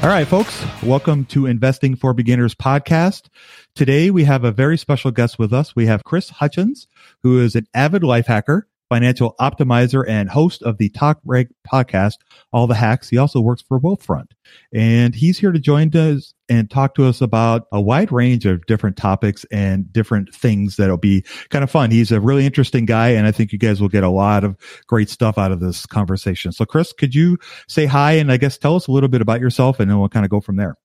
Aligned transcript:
All 0.00 0.08
right, 0.08 0.28
folks, 0.28 0.64
welcome 0.80 1.24
to 1.26 1.46
Investing 1.46 1.96
for 1.96 2.14
Beginners 2.14 2.54
podcast. 2.54 3.26
Today 3.74 4.12
we 4.12 4.22
have 4.24 4.44
a 4.44 4.52
very 4.52 4.78
special 4.78 5.10
guest 5.10 5.40
with 5.40 5.52
us. 5.52 5.74
We 5.74 5.86
have 5.86 6.04
Chris 6.04 6.30
Hutchins, 6.30 6.86
who 7.24 7.40
is 7.40 7.56
an 7.56 7.66
avid 7.74 8.04
life 8.04 8.28
hacker, 8.28 8.68
financial 8.88 9.34
optimizer, 9.40 10.04
and 10.08 10.28
host 10.28 10.62
of 10.62 10.78
the 10.78 10.88
Talk 10.90 11.20
Reg 11.24 11.48
podcast, 11.70 12.14
All 12.52 12.66
the 12.66 12.74
Hacks. 12.74 13.08
He 13.08 13.18
also 13.18 13.40
works 13.40 13.62
for 13.62 13.80
Wealthfront. 13.80 14.32
And 14.72 15.14
he's 15.14 15.38
here 15.38 15.52
to 15.52 15.58
join 15.58 15.94
us 15.96 16.34
and 16.48 16.70
talk 16.70 16.94
to 16.94 17.04
us 17.04 17.20
about 17.20 17.66
a 17.72 17.80
wide 17.80 18.10
range 18.10 18.46
of 18.46 18.64
different 18.66 18.96
topics 18.96 19.44
and 19.50 19.92
different 19.92 20.34
things 20.34 20.76
that'll 20.76 20.96
be 20.96 21.24
kind 21.50 21.62
of 21.62 21.70
fun. 21.70 21.90
He's 21.90 22.10
a 22.10 22.20
really 22.20 22.46
interesting 22.46 22.86
guy, 22.86 23.10
and 23.10 23.26
I 23.26 23.32
think 23.32 23.52
you 23.52 23.58
guys 23.58 23.80
will 23.80 23.88
get 23.88 24.04
a 24.04 24.08
lot 24.08 24.44
of 24.44 24.56
great 24.86 25.10
stuff 25.10 25.38
out 25.38 25.52
of 25.52 25.60
this 25.60 25.86
conversation. 25.86 26.52
So, 26.52 26.64
Chris, 26.64 26.92
could 26.92 27.14
you 27.14 27.38
say 27.68 27.86
hi 27.86 28.12
and 28.12 28.32
I 28.32 28.36
guess 28.36 28.56
tell 28.56 28.76
us 28.76 28.86
a 28.86 28.92
little 28.92 29.08
bit 29.08 29.20
about 29.20 29.40
yourself, 29.40 29.80
and 29.80 29.90
then 29.90 29.98
we'll 29.98 30.08
kind 30.08 30.24
of 30.24 30.30
go 30.30 30.40
from 30.40 30.56
there. 30.56 30.76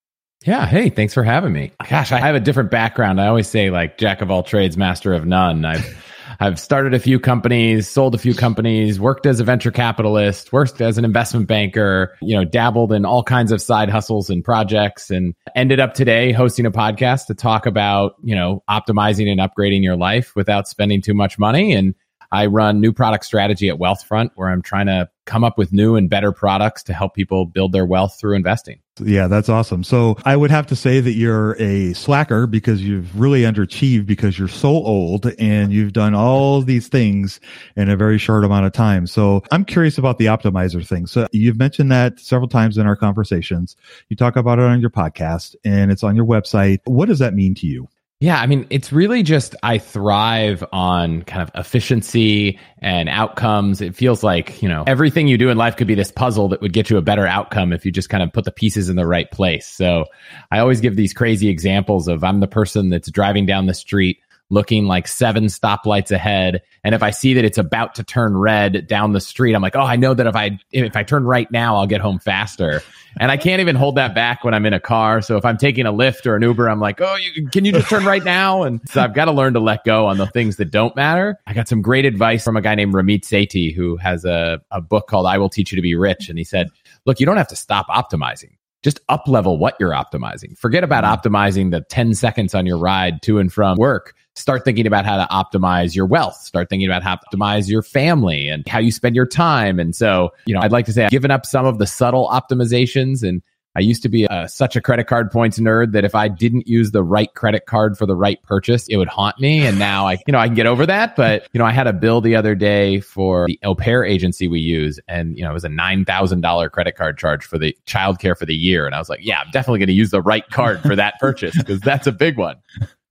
Yeah. 0.45 0.65
Hey, 0.65 0.89
thanks 0.89 1.13
for 1.13 1.23
having 1.23 1.53
me. 1.53 1.71
Gosh, 1.89 2.11
I 2.11 2.19
have 2.19 2.35
a 2.35 2.39
different 2.41 2.69
background. 2.69 3.21
I 3.21 3.27
always 3.27 3.47
say 3.47 3.69
like 3.69 3.97
jack 3.97 4.21
of 4.21 4.29
all 4.29 4.43
trades, 4.43 4.75
master 4.75 5.13
of 5.13 5.25
none. 5.25 5.63
I've 5.63 6.12
I've 6.39 6.59
started 6.59 6.93
a 6.93 6.99
few 6.99 7.19
companies, 7.19 7.87
sold 7.87 8.15
a 8.15 8.17
few 8.17 8.33
companies, 8.33 8.99
worked 8.99 9.25
as 9.25 9.39
a 9.39 9.43
venture 9.43 9.71
capitalist, 9.71 10.51
worked 10.53 10.81
as 10.81 10.97
an 10.97 11.05
investment 11.05 11.47
banker, 11.47 12.15
you 12.21 12.35
know, 12.35 12.43
dabbled 12.43 12.91
in 12.91 13.05
all 13.05 13.23
kinds 13.23 13.51
of 13.51 13.61
side 13.61 13.89
hustles 13.89 14.29
and 14.29 14.43
projects 14.43 15.09
and 15.09 15.35
ended 15.55 15.79
up 15.79 15.93
today 15.93 16.31
hosting 16.31 16.65
a 16.65 16.71
podcast 16.71 17.27
to 17.27 17.33
talk 17.33 17.65
about, 17.65 18.15
you 18.23 18.35
know, 18.35 18.63
optimizing 18.69 19.29
and 19.29 19.39
upgrading 19.39 19.83
your 19.83 19.95
life 19.95 20.35
without 20.35 20.67
spending 20.67 21.01
too 21.01 21.13
much 21.13 21.37
money 21.37 21.73
and 21.73 21.95
I 22.33 22.47
run 22.47 22.81
new 22.81 22.91
product 22.91 23.25
strategy 23.25 23.69
at 23.69 23.77
Wealthfront 23.77 24.31
where 24.33 24.49
I'm 24.49 24.63
trying 24.63 24.87
to 24.87 25.07
come 25.25 25.43
up 25.43 25.55
with 25.55 25.71
new 25.71 25.95
and 25.95 26.09
better 26.09 26.31
products 26.31 26.81
to 26.83 26.93
help 26.93 27.13
people 27.13 27.45
build 27.45 27.71
their 27.71 27.85
wealth 27.85 28.19
through 28.19 28.35
investing. 28.35 28.79
Yeah, 28.99 29.27
that's 29.27 29.49
awesome. 29.49 29.83
So 29.83 30.17
I 30.25 30.35
would 30.35 30.49
have 30.49 30.65
to 30.67 30.75
say 30.75 30.99
that 30.99 31.11
you're 31.13 31.55
a 31.61 31.93
slacker 31.93 32.47
because 32.47 32.81
you've 32.81 33.19
really 33.19 33.43
underachieved 33.43 34.07
because 34.07 34.37
you're 34.37 34.47
so 34.47 34.69
old 34.69 35.31
and 35.37 35.71
you've 35.71 35.93
done 35.93 36.15
all 36.15 36.61
these 36.61 36.87
things 36.87 37.39
in 37.75 37.87
a 37.87 37.95
very 37.95 38.17
short 38.17 38.43
amount 38.43 38.65
of 38.65 38.73
time. 38.73 39.05
So 39.05 39.43
I'm 39.51 39.63
curious 39.63 39.99
about 39.99 40.17
the 40.17 40.25
optimizer 40.25 40.85
thing. 40.85 41.05
So 41.05 41.27
you've 41.31 41.57
mentioned 41.57 41.91
that 41.91 42.19
several 42.19 42.49
times 42.49 42.79
in 42.79 42.87
our 42.87 42.95
conversations. 42.95 43.75
You 44.09 44.15
talk 44.15 44.35
about 44.35 44.57
it 44.57 44.65
on 44.65 44.81
your 44.81 44.89
podcast 44.89 45.55
and 45.63 45.91
it's 45.91 46.03
on 46.03 46.15
your 46.15 46.25
website. 46.25 46.79
What 46.85 47.07
does 47.07 47.19
that 47.19 47.35
mean 47.35 47.53
to 47.55 47.67
you? 47.67 47.87
Yeah, 48.23 48.39
I 48.39 48.47
mean, 48.47 48.67
it's 48.69 48.93
really 48.93 49.21
just 49.21 49.53
I 49.63 49.79
thrive 49.79 50.63
on 50.71 51.23
kind 51.23 51.41
of 51.41 51.51
efficiency 51.55 52.57
and 52.79 53.09
outcomes. 53.09 53.81
It 53.81 53.97
feels 53.97 54.23
like, 54.23 54.61
you 54.61 54.69
know, 54.69 54.85
everything 54.87 55.27
you 55.27 55.37
do 55.37 55.49
in 55.49 55.57
life 55.57 55.75
could 55.75 55.87
be 55.87 55.95
this 55.95 56.09
puzzle 56.09 56.47
that 56.47 56.61
would 56.61 56.71
get 56.71 56.89
you 56.89 56.95
a 56.95 57.01
better 57.01 57.27
outcome 57.27 57.73
if 57.73 57.85
you 57.85 57.91
just 57.91 58.07
kind 58.07 58.23
of 58.23 58.31
put 58.31 58.45
the 58.45 58.51
pieces 58.53 58.87
in 58.87 58.95
the 58.95 59.05
right 59.05 59.29
place. 59.29 59.67
So 59.67 60.05
I 60.49 60.59
always 60.59 60.79
give 60.79 60.95
these 60.95 61.11
crazy 61.11 61.49
examples 61.49 62.07
of 62.07 62.23
I'm 62.23 62.39
the 62.39 62.47
person 62.47 62.87
that's 62.87 63.11
driving 63.11 63.45
down 63.45 63.65
the 63.65 63.73
street 63.73 64.19
looking 64.53 64.85
like 64.85 65.07
seven 65.07 65.45
stoplights 65.45 66.11
ahead. 66.11 66.61
And 66.83 66.93
if 66.93 67.01
i 67.01 67.09
see 67.09 67.33
that 67.33 67.43
it's 67.43 67.57
about 67.57 67.95
to 67.95 68.03
turn 68.03 68.37
red 68.37 68.87
down 68.87 69.13
the 69.13 69.21
street 69.21 69.53
i'm 69.53 69.61
like 69.61 69.75
oh 69.75 69.81
i 69.81 69.95
know 69.95 70.13
that 70.13 70.27
if 70.27 70.35
i 70.35 70.57
if 70.71 70.95
i 70.95 71.03
turn 71.03 71.25
right 71.25 71.49
now 71.51 71.77
i'll 71.77 71.87
get 71.87 72.01
home 72.01 72.19
faster. 72.19 72.81
And 73.19 73.31
i 73.31 73.37
can't 73.37 73.61
even 73.61 73.75
hold 73.75 73.95
that 73.95 74.13
back 74.13 74.43
when 74.43 74.53
i'm 74.53 74.65
in 74.65 74.73
a 74.73 74.79
car. 74.79 75.21
So 75.21 75.37
if 75.37 75.45
i'm 75.45 75.57
taking 75.57 75.85
a 75.85 75.93
Lyft 75.93 76.25
or 76.25 76.35
an 76.35 76.43
uber 76.43 76.69
i'm 76.69 76.79
like 76.79 77.01
oh 77.01 77.15
you, 77.15 77.49
can 77.49 77.65
you 77.65 77.71
just 77.71 77.89
turn 77.89 78.05
right 78.05 78.23
now? 78.23 78.63
And 78.63 78.79
so 78.89 79.01
i've 79.01 79.13
got 79.13 79.25
to 79.25 79.31
learn 79.31 79.53
to 79.53 79.59
let 79.59 79.83
go 79.83 80.05
on 80.07 80.17
the 80.17 80.27
things 80.27 80.57
that 80.57 80.71
don't 80.71 80.95
matter. 80.95 81.39
I 81.47 81.53
got 81.53 81.67
some 81.67 81.81
great 81.81 82.05
advice 82.05 82.43
from 82.43 82.55
a 82.55 82.61
guy 82.61 82.75
named 82.75 82.93
ramit 82.93 83.21
sethi 83.21 83.73
who 83.73 83.97
has 83.97 84.23
a, 84.25 84.61
a 84.71 84.81
book 84.81 85.07
called 85.07 85.25
i 85.25 85.37
will 85.37 85.49
teach 85.49 85.71
you 85.71 85.75
to 85.77 85.81
be 85.81 85.95
rich. 85.95 86.29
And 86.29 86.37
he 86.37 86.43
said 86.43 86.69
look 87.05 87.19
you 87.19 87.25
don't 87.25 87.37
have 87.37 87.49
to 87.49 87.55
stop 87.55 87.87
optimizing. 87.87 88.51
Just 88.83 88.99
up 89.07 89.29
level 89.29 89.57
what 89.57 89.77
you're 89.79 89.91
optimizing. 89.91 90.57
Forget 90.57 90.83
about 90.83 91.05
mm-hmm. 91.05 91.35
optimizing 91.35 91.71
the 91.71 91.81
10 91.89 92.13
seconds 92.13 92.53
on 92.53 92.65
your 92.65 92.77
ride 92.77 93.21
to 93.23 93.39
and 93.39 93.51
from 93.51 93.77
work. 93.77 94.13
Start 94.35 94.65
thinking 94.65 94.87
about 94.87 95.05
how 95.05 95.17
to 95.17 95.27
optimize 95.31 95.95
your 95.95 96.05
wealth. 96.05 96.35
Start 96.37 96.69
thinking 96.69 96.87
about 96.87 97.03
how 97.03 97.15
to 97.15 97.21
optimize 97.31 97.69
your 97.69 97.83
family 97.83 98.47
and 98.47 98.67
how 98.67 98.79
you 98.79 98.91
spend 98.91 99.15
your 99.15 99.27
time. 99.27 99.79
And 99.79 99.95
so, 99.95 100.31
you 100.45 100.53
know, 100.53 100.61
I'd 100.61 100.71
like 100.71 100.85
to 100.85 100.93
say 100.93 101.05
I've 101.05 101.11
given 101.11 101.31
up 101.31 101.45
some 101.45 101.65
of 101.65 101.77
the 101.77 101.85
subtle 101.85 102.27
optimizations 102.29 103.27
and 103.27 103.41
I 103.75 103.79
used 103.79 104.03
to 104.03 104.09
be 104.09 104.25
a, 104.29 104.47
such 104.47 104.75
a 104.75 104.81
credit 104.81 105.05
card 105.05 105.31
points 105.31 105.57
nerd 105.57 105.93
that 105.93 106.05
if 106.05 106.13
I 106.13 106.27
didn't 106.27 106.67
use 106.67 106.91
the 106.91 107.03
right 107.03 107.33
credit 107.33 107.65
card 107.65 107.97
for 107.97 108.05
the 108.05 108.15
right 108.15 108.41
purchase, 108.43 108.87
it 108.87 108.97
would 108.97 109.07
haunt 109.07 109.39
me. 109.39 109.65
And 109.65 109.79
now 109.79 110.07
I, 110.07 110.19
you 110.27 110.31
know, 110.31 110.37
I 110.37 110.45
can 110.45 110.55
get 110.55 110.67
over 110.67 110.85
that. 110.85 111.15
But, 111.15 111.47
you 111.53 111.59
know, 111.59 111.65
I 111.65 111.71
had 111.71 111.87
a 111.87 111.93
bill 111.93 112.21
the 112.21 112.35
other 112.35 112.53
day 112.53 112.99
for 112.99 113.47
the 113.47 113.59
au 113.63 113.73
pair 113.73 114.05
agency 114.05 114.47
we 114.47 114.59
use. 114.59 114.99
And, 115.07 115.35
you 115.37 115.43
know, 115.43 115.49
it 115.49 115.53
was 115.53 115.65
a 115.65 115.69
$9,000 115.69 116.71
credit 116.71 116.95
card 116.95 117.17
charge 117.17 117.45
for 117.45 117.57
the 117.57 117.75
childcare 117.87 118.37
for 118.37 118.45
the 118.45 118.55
year. 118.55 118.85
And 118.85 118.93
I 118.93 118.99
was 118.99 119.09
like, 119.09 119.21
yeah, 119.23 119.39
I'm 119.39 119.49
definitely 119.51 119.79
going 119.79 119.87
to 119.87 119.93
use 119.93 120.11
the 120.11 120.21
right 120.21 120.47
card 120.51 120.81
for 120.81 120.95
that 120.95 121.15
purchase 121.19 121.57
because 121.57 121.79
that's 121.79 122.05
a 122.05 122.11
big 122.11 122.37
one. 122.37 122.57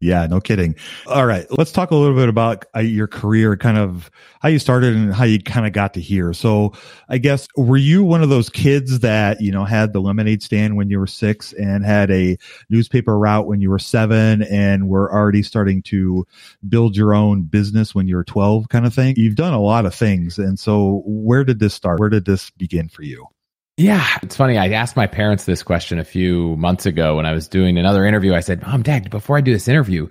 Yeah, 0.03 0.27
no 0.27 0.41
kidding. 0.41 0.75
All 1.07 1.27
right, 1.27 1.47
let's 1.57 1.71
talk 1.71 1.93
a 1.93 1.95
little 1.95 2.17
bit 2.17 2.29
about 2.29 2.65
uh, 2.75 2.81
your 2.81 3.07
career, 3.07 3.57
kind 3.57 3.79
of 3.79 4.11
how 4.41 4.49
you 4.49 4.59
started 4.59 4.97
and 4.97 5.15
how 5.15 5.23
you 5.23 5.41
kind 5.41 5.65
of 5.65 5.73
got 5.73 5.95
to 5.95 6.01
here. 6.01 6.33
So, 6.33 6.73
I 7.09 7.19
guess 7.19 7.47
were 7.57 7.77
you 7.77 8.03
one 8.03 8.21
of 8.21 8.29
those 8.29 8.49
kids 8.49 8.99
that 8.99 9.41
you 9.41 9.53
know 9.53 9.65
had 9.65 9.93
the 9.93 10.01
lemonade 10.01 10.43
stand 10.43 10.77
when 10.77 10.91
you 10.91 10.99
were 10.99 11.07
six 11.07 11.53
and 11.53 11.85
had 11.85 12.11
a 12.11 12.37
newspaper 12.69 13.17
route 13.17 13.47
when 13.47 13.61
you 13.61 13.71
were 13.71 13.79
seven, 13.79 14.43
and 14.43 14.89
were 14.89 15.13
already 15.13 15.45
starting 15.45 15.83
to 15.83 16.27
build 16.69 16.97
your 16.97 17.15
own 17.15 17.43
business 17.43 17.95
when 17.95 18.09
you 18.09 18.17
were 18.17 18.25
twelve, 18.25 18.69
kind 18.71 18.85
of 18.85 18.93
thing? 18.93 19.15
You've 19.17 19.37
done 19.37 19.53
a 19.55 19.61
lot 19.61 19.87
of 19.87 19.95
things, 19.95 20.37
and 20.37 20.59
so 20.59 21.05
where 21.07 21.45
did 21.45 21.61
this 21.61 21.75
start? 21.75 22.01
Where 22.01 22.09
did 22.09 22.25
this 22.25 22.51
begin 22.51 22.89
for 22.89 23.03
you? 23.03 23.25
Yeah, 23.83 24.07
it's 24.23 24.37
funny. 24.37 24.59
I 24.59 24.69
asked 24.69 24.95
my 24.95 25.09
parents 25.09 25.45
this 25.45 25.65
question 25.65 25.99
a 25.99 26.05
few 26.05 26.57
months 26.57 26.87
ago 26.87 27.17
when 27.17 27.27
I 27.27 27.33
was 27.33 27.49
doing 27.49 27.79
another 27.79 28.07
interview. 28.07 28.33
I 28.33 28.39
said, 28.39 28.63
Mom, 28.63 28.85
Dad, 28.85 29.11
before 29.11 29.37
I 29.37 29.41
do 29.41 29.53
this 29.53 29.67
interview, 29.67 30.09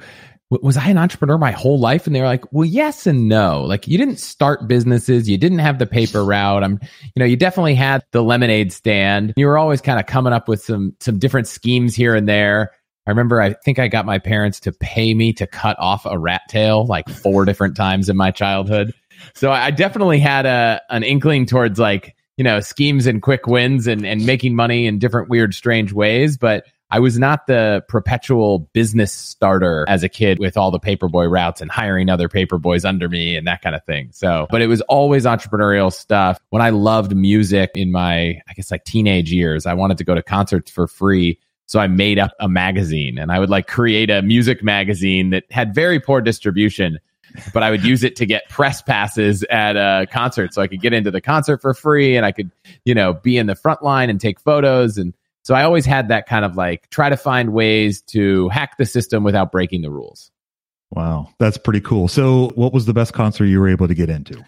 was 0.50 0.75
I 0.75 0.89
an 0.89 0.97
entrepreneur 0.97 1.38
my 1.38 1.51
whole 1.51 1.79
life? 1.79 2.06
And 2.06 2.13
they 2.13 2.19
were 2.19 2.27
like, 2.27 2.51
well, 2.51 2.65
yes 2.65 3.07
and 3.07 3.29
no. 3.29 3.62
Like 3.63 3.88
you 3.88 3.97
didn't 3.97 4.19
start 4.19 4.68
businesses. 4.68 5.29
You 5.29 5.38
didn't 5.38 5.59
have 5.59 5.79
the 5.79 5.85
paper 5.85 6.25
route. 6.25 6.65
I'm, 6.65 6.79
you 7.15 7.19
know, 7.21 7.25
you 7.25 7.38
definitely 7.38 7.75
had 7.75 8.03
the 8.12 8.21
lemonade 8.21 8.73
stand. 8.73 9.33
You 9.38 9.47
were 9.47 9.57
always 9.57 9.79
kind 9.79 10.01
of 10.01 10.06
coming 10.06 10.33
up 10.33 10.50
with 10.50 10.62
some, 10.62 10.94
some 11.00 11.18
different 11.18 11.47
schemes 11.47 11.95
here 11.95 12.13
and 12.13 12.27
there. 12.27 12.71
I 13.07 13.12
remember, 13.12 13.41
I 13.41 13.53
think 13.53 13.79
I 13.79 13.88
got 13.88 14.06
my 14.06 14.19
parents 14.19 14.59
to 14.62 14.73
pay 14.73 15.13
me 15.13 15.31
to 15.33 15.47
cut 15.47 15.79
off 15.79 16.06
a 16.06 16.19
rat 16.19 16.41
tail 16.50 16.85
like 16.85 17.07
four 17.07 17.45
different 17.45 17.77
times 17.77 18.09
in 18.09 18.18
my 18.18 18.31
childhood. 18.31 18.94
So 19.33 19.50
I 19.50 19.71
definitely 19.71 20.19
had 20.19 20.45
a, 20.45 20.81
an 20.89 21.03
inkling 21.03 21.45
towards 21.45 21.79
like, 21.79 22.18
you 22.41 22.43
know, 22.43 22.59
schemes 22.59 23.05
and 23.05 23.21
quick 23.21 23.45
wins 23.45 23.85
and, 23.85 24.03
and 24.03 24.25
making 24.25 24.55
money 24.55 24.88
in 24.88 24.97
different 24.97 25.29
weird, 25.29 25.53
strange 25.53 25.93
ways. 25.93 26.38
But 26.38 26.65
I 26.89 26.97
was 26.97 27.19
not 27.19 27.45
the 27.45 27.83
perpetual 27.88 28.67
business 28.73 29.13
starter 29.13 29.85
as 29.88 30.01
a 30.01 30.09
kid 30.09 30.39
with 30.39 30.57
all 30.57 30.71
the 30.71 30.79
paperboy 30.79 31.29
routes 31.29 31.61
and 31.61 31.69
hiring 31.69 32.09
other 32.09 32.27
paperboys 32.27 32.83
under 32.83 33.07
me 33.07 33.38
and 33.38 33.45
that 33.45 33.61
kind 33.61 33.75
of 33.75 33.85
thing. 33.85 34.09
So, 34.11 34.47
but 34.49 34.59
it 34.59 34.65
was 34.65 34.81
always 34.89 35.25
entrepreneurial 35.25 35.93
stuff. 35.93 36.39
When 36.49 36.63
I 36.63 36.71
loved 36.71 37.15
music 37.15 37.73
in 37.75 37.91
my, 37.91 38.41
I 38.49 38.53
guess 38.55 38.71
like 38.71 38.85
teenage 38.85 39.31
years, 39.31 39.67
I 39.67 39.75
wanted 39.75 39.99
to 39.99 40.03
go 40.03 40.15
to 40.15 40.23
concerts 40.23 40.71
for 40.71 40.87
free. 40.87 41.37
So 41.67 41.79
I 41.79 41.85
made 41.85 42.17
up 42.17 42.31
a 42.39 42.49
magazine 42.49 43.19
and 43.19 43.31
I 43.31 43.37
would 43.37 43.51
like 43.51 43.67
create 43.67 44.09
a 44.09 44.23
music 44.23 44.63
magazine 44.63 45.29
that 45.29 45.44
had 45.51 45.75
very 45.75 45.99
poor 45.99 46.21
distribution 46.21 46.97
but 47.54 47.63
I 47.63 47.72
would 47.72 47.83
use 47.83 48.04
it 48.04 48.16
to 48.18 48.25
get 48.25 48.50
press 48.50 48.81
passes 48.81 49.44
at 49.50 49.75
a 49.75 50.07
concert 50.12 50.54
so 50.54 50.62
I 50.62 50.68
could 50.68 50.81
get 50.81 50.94
into 50.94 51.12
the 51.12 51.22
concert 51.22 51.62
for 51.62 51.74
free 51.74 52.16
and 52.16 52.25
I 52.25 52.31
could, 52.31 52.51
you 52.86 52.95
know, 52.95 53.13
be 53.13 53.38
in 53.38 53.48
the 53.48 53.56
front 53.56 53.83
line 53.83 54.10
and 54.10 54.19
take 54.19 54.39
photos. 54.39 54.98
And 54.98 55.13
so 55.44 55.56
I 55.56 55.63
always 55.63 55.86
had 55.86 56.10
that 56.10 56.28
kind 56.28 56.45
of 56.45 56.56
like 56.56 56.89
try 56.89 57.10
to 57.10 57.18
find 57.18 57.54
ways 57.54 58.01
to 58.07 58.50
hack 58.50 58.78
the 58.78 58.86
system 58.86 59.24
without 59.24 59.51
breaking 59.51 59.81
the 59.81 59.92
rules. 59.92 60.31
Wow, 60.92 61.30
that's 61.39 61.57
pretty 61.57 61.81
cool. 61.81 62.10
So, 62.10 62.50
what 62.56 62.74
was 62.74 62.86
the 62.86 62.94
best 62.94 63.13
concert 63.13 63.45
you 63.45 63.62
were 63.62 63.69
able 63.69 63.88
to 63.88 63.94
get 63.94 64.10
into? 64.10 64.44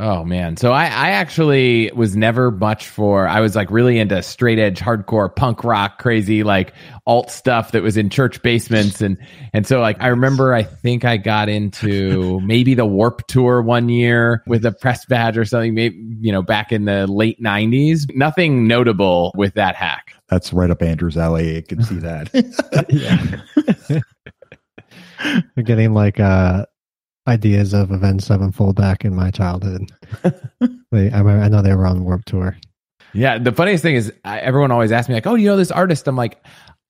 Oh 0.00 0.24
man. 0.24 0.56
So 0.56 0.70
I, 0.70 0.84
I 0.84 1.10
actually 1.10 1.90
was 1.92 2.16
never 2.16 2.52
much 2.52 2.86
for, 2.86 3.26
I 3.26 3.40
was 3.40 3.56
like 3.56 3.68
really 3.68 3.98
into 3.98 4.22
straight 4.22 4.60
edge 4.60 4.78
hardcore 4.78 5.34
punk 5.34 5.64
rock, 5.64 5.98
crazy 5.98 6.44
like 6.44 6.72
alt 7.04 7.32
stuff 7.32 7.72
that 7.72 7.82
was 7.82 7.96
in 7.96 8.08
church 8.08 8.40
basements. 8.40 9.00
And, 9.00 9.18
and 9.52 9.66
so 9.66 9.80
like, 9.80 10.00
I 10.00 10.06
remember, 10.06 10.54
I 10.54 10.62
think 10.62 11.04
I 11.04 11.16
got 11.16 11.48
into 11.48 12.38
maybe 12.44 12.74
the 12.74 12.86
warp 12.86 13.26
tour 13.26 13.60
one 13.60 13.88
year 13.88 14.44
with 14.46 14.64
a 14.64 14.70
press 14.70 15.04
badge 15.04 15.36
or 15.36 15.44
something, 15.44 15.74
maybe, 15.74 15.96
you 16.20 16.30
know, 16.30 16.42
back 16.42 16.70
in 16.70 16.84
the 16.84 17.08
late 17.08 17.40
nineties, 17.40 18.06
nothing 18.14 18.68
notable 18.68 19.32
with 19.34 19.54
that 19.54 19.74
hack. 19.74 20.12
That's 20.28 20.52
right 20.52 20.70
up 20.70 20.80
Andrew's 20.80 21.16
alley. 21.16 21.56
I 21.56 21.62
can 21.62 21.82
see 21.82 21.96
that. 21.96 22.30
We're 25.56 25.62
getting 25.64 25.92
like, 25.92 26.20
uh, 26.20 26.66
ideas 27.28 27.74
of 27.74 27.90
Avenged 27.90 28.24
Sevenfold 28.24 28.76
back 28.76 29.04
in 29.04 29.14
my 29.14 29.30
childhood. 29.30 29.90
they, 30.90 31.10
I, 31.10 31.20
I, 31.20 31.48
know 31.48 31.62
they 31.62 31.74
were 31.74 31.86
on 31.86 32.04
Warp 32.04 32.24
Tour. 32.24 32.56
Yeah, 33.12 33.38
the 33.38 33.52
funniest 33.52 33.82
thing 33.82 33.94
is 33.94 34.12
I, 34.24 34.40
everyone 34.40 34.70
always 34.70 34.92
asks 34.92 35.08
me 35.08 35.14
like, 35.14 35.26
"Oh, 35.26 35.34
you 35.34 35.46
know 35.46 35.56
this 35.56 35.70
artist?" 35.70 36.08
I'm 36.08 36.16
like, 36.16 36.44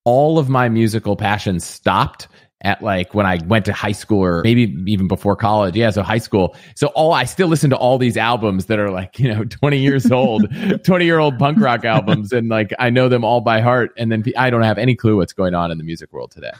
all 0.05 0.39
of 0.39 0.49
my 0.49 0.69
musical 0.69 1.17
passions 1.17 1.65
stopped 1.65 2.29
at 2.63 2.83
like 2.83 3.15
when 3.15 3.25
I 3.27 3.39
went 3.47 3.65
to 3.67 3.73
high 3.73 3.93
school 3.93 4.25
or 4.25 4.43
maybe 4.43 4.75
even 4.87 5.07
before 5.07 5.37
college. 5.37 5.77
Yeah, 5.77 5.91
so 5.91 6.03
high 6.03 6.19
school. 6.19 6.57
So 6.75 6.89
all 6.89 7.13
I 7.13 7.25
still 7.25 7.49
listen 7.49 7.71
to 7.71 7.77
all 7.77 7.99
these 7.99 8.17
albums 8.17 8.67
that 8.67 8.79
are 8.79 8.91
like, 8.91 9.19
you 9.21 9.33
know, 9.33 9.45
20 9.45 9.79
years 9.79 10.11
old, 10.11 10.47
20 10.85 11.05
year 11.05 11.19
old 11.19 11.39
punk 11.39 11.59
rock 11.61 11.85
albums 11.85 12.33
and 12.33 12.49
like 12.49 12.73
I 12.79 12.91
know 12.91 13.09
them 13.09 13.25
all 13.25 13.41
by 13.41 13.61
heart 13.61 13.93
and 13.97 14.11
then 14.11 14.25
I 14.37 14.51
don't 14.51 14.63
have 14.63 14.79
any 14.79 14.97
clue 14.97 15.17
what's 15.17 15.33
going 15.33 15.55
on 15.55 15.71
in 15.71 15.79
the 15.79 15.85
music 15.85 16.13
world 16.13 16.31
today. 16.31 16.53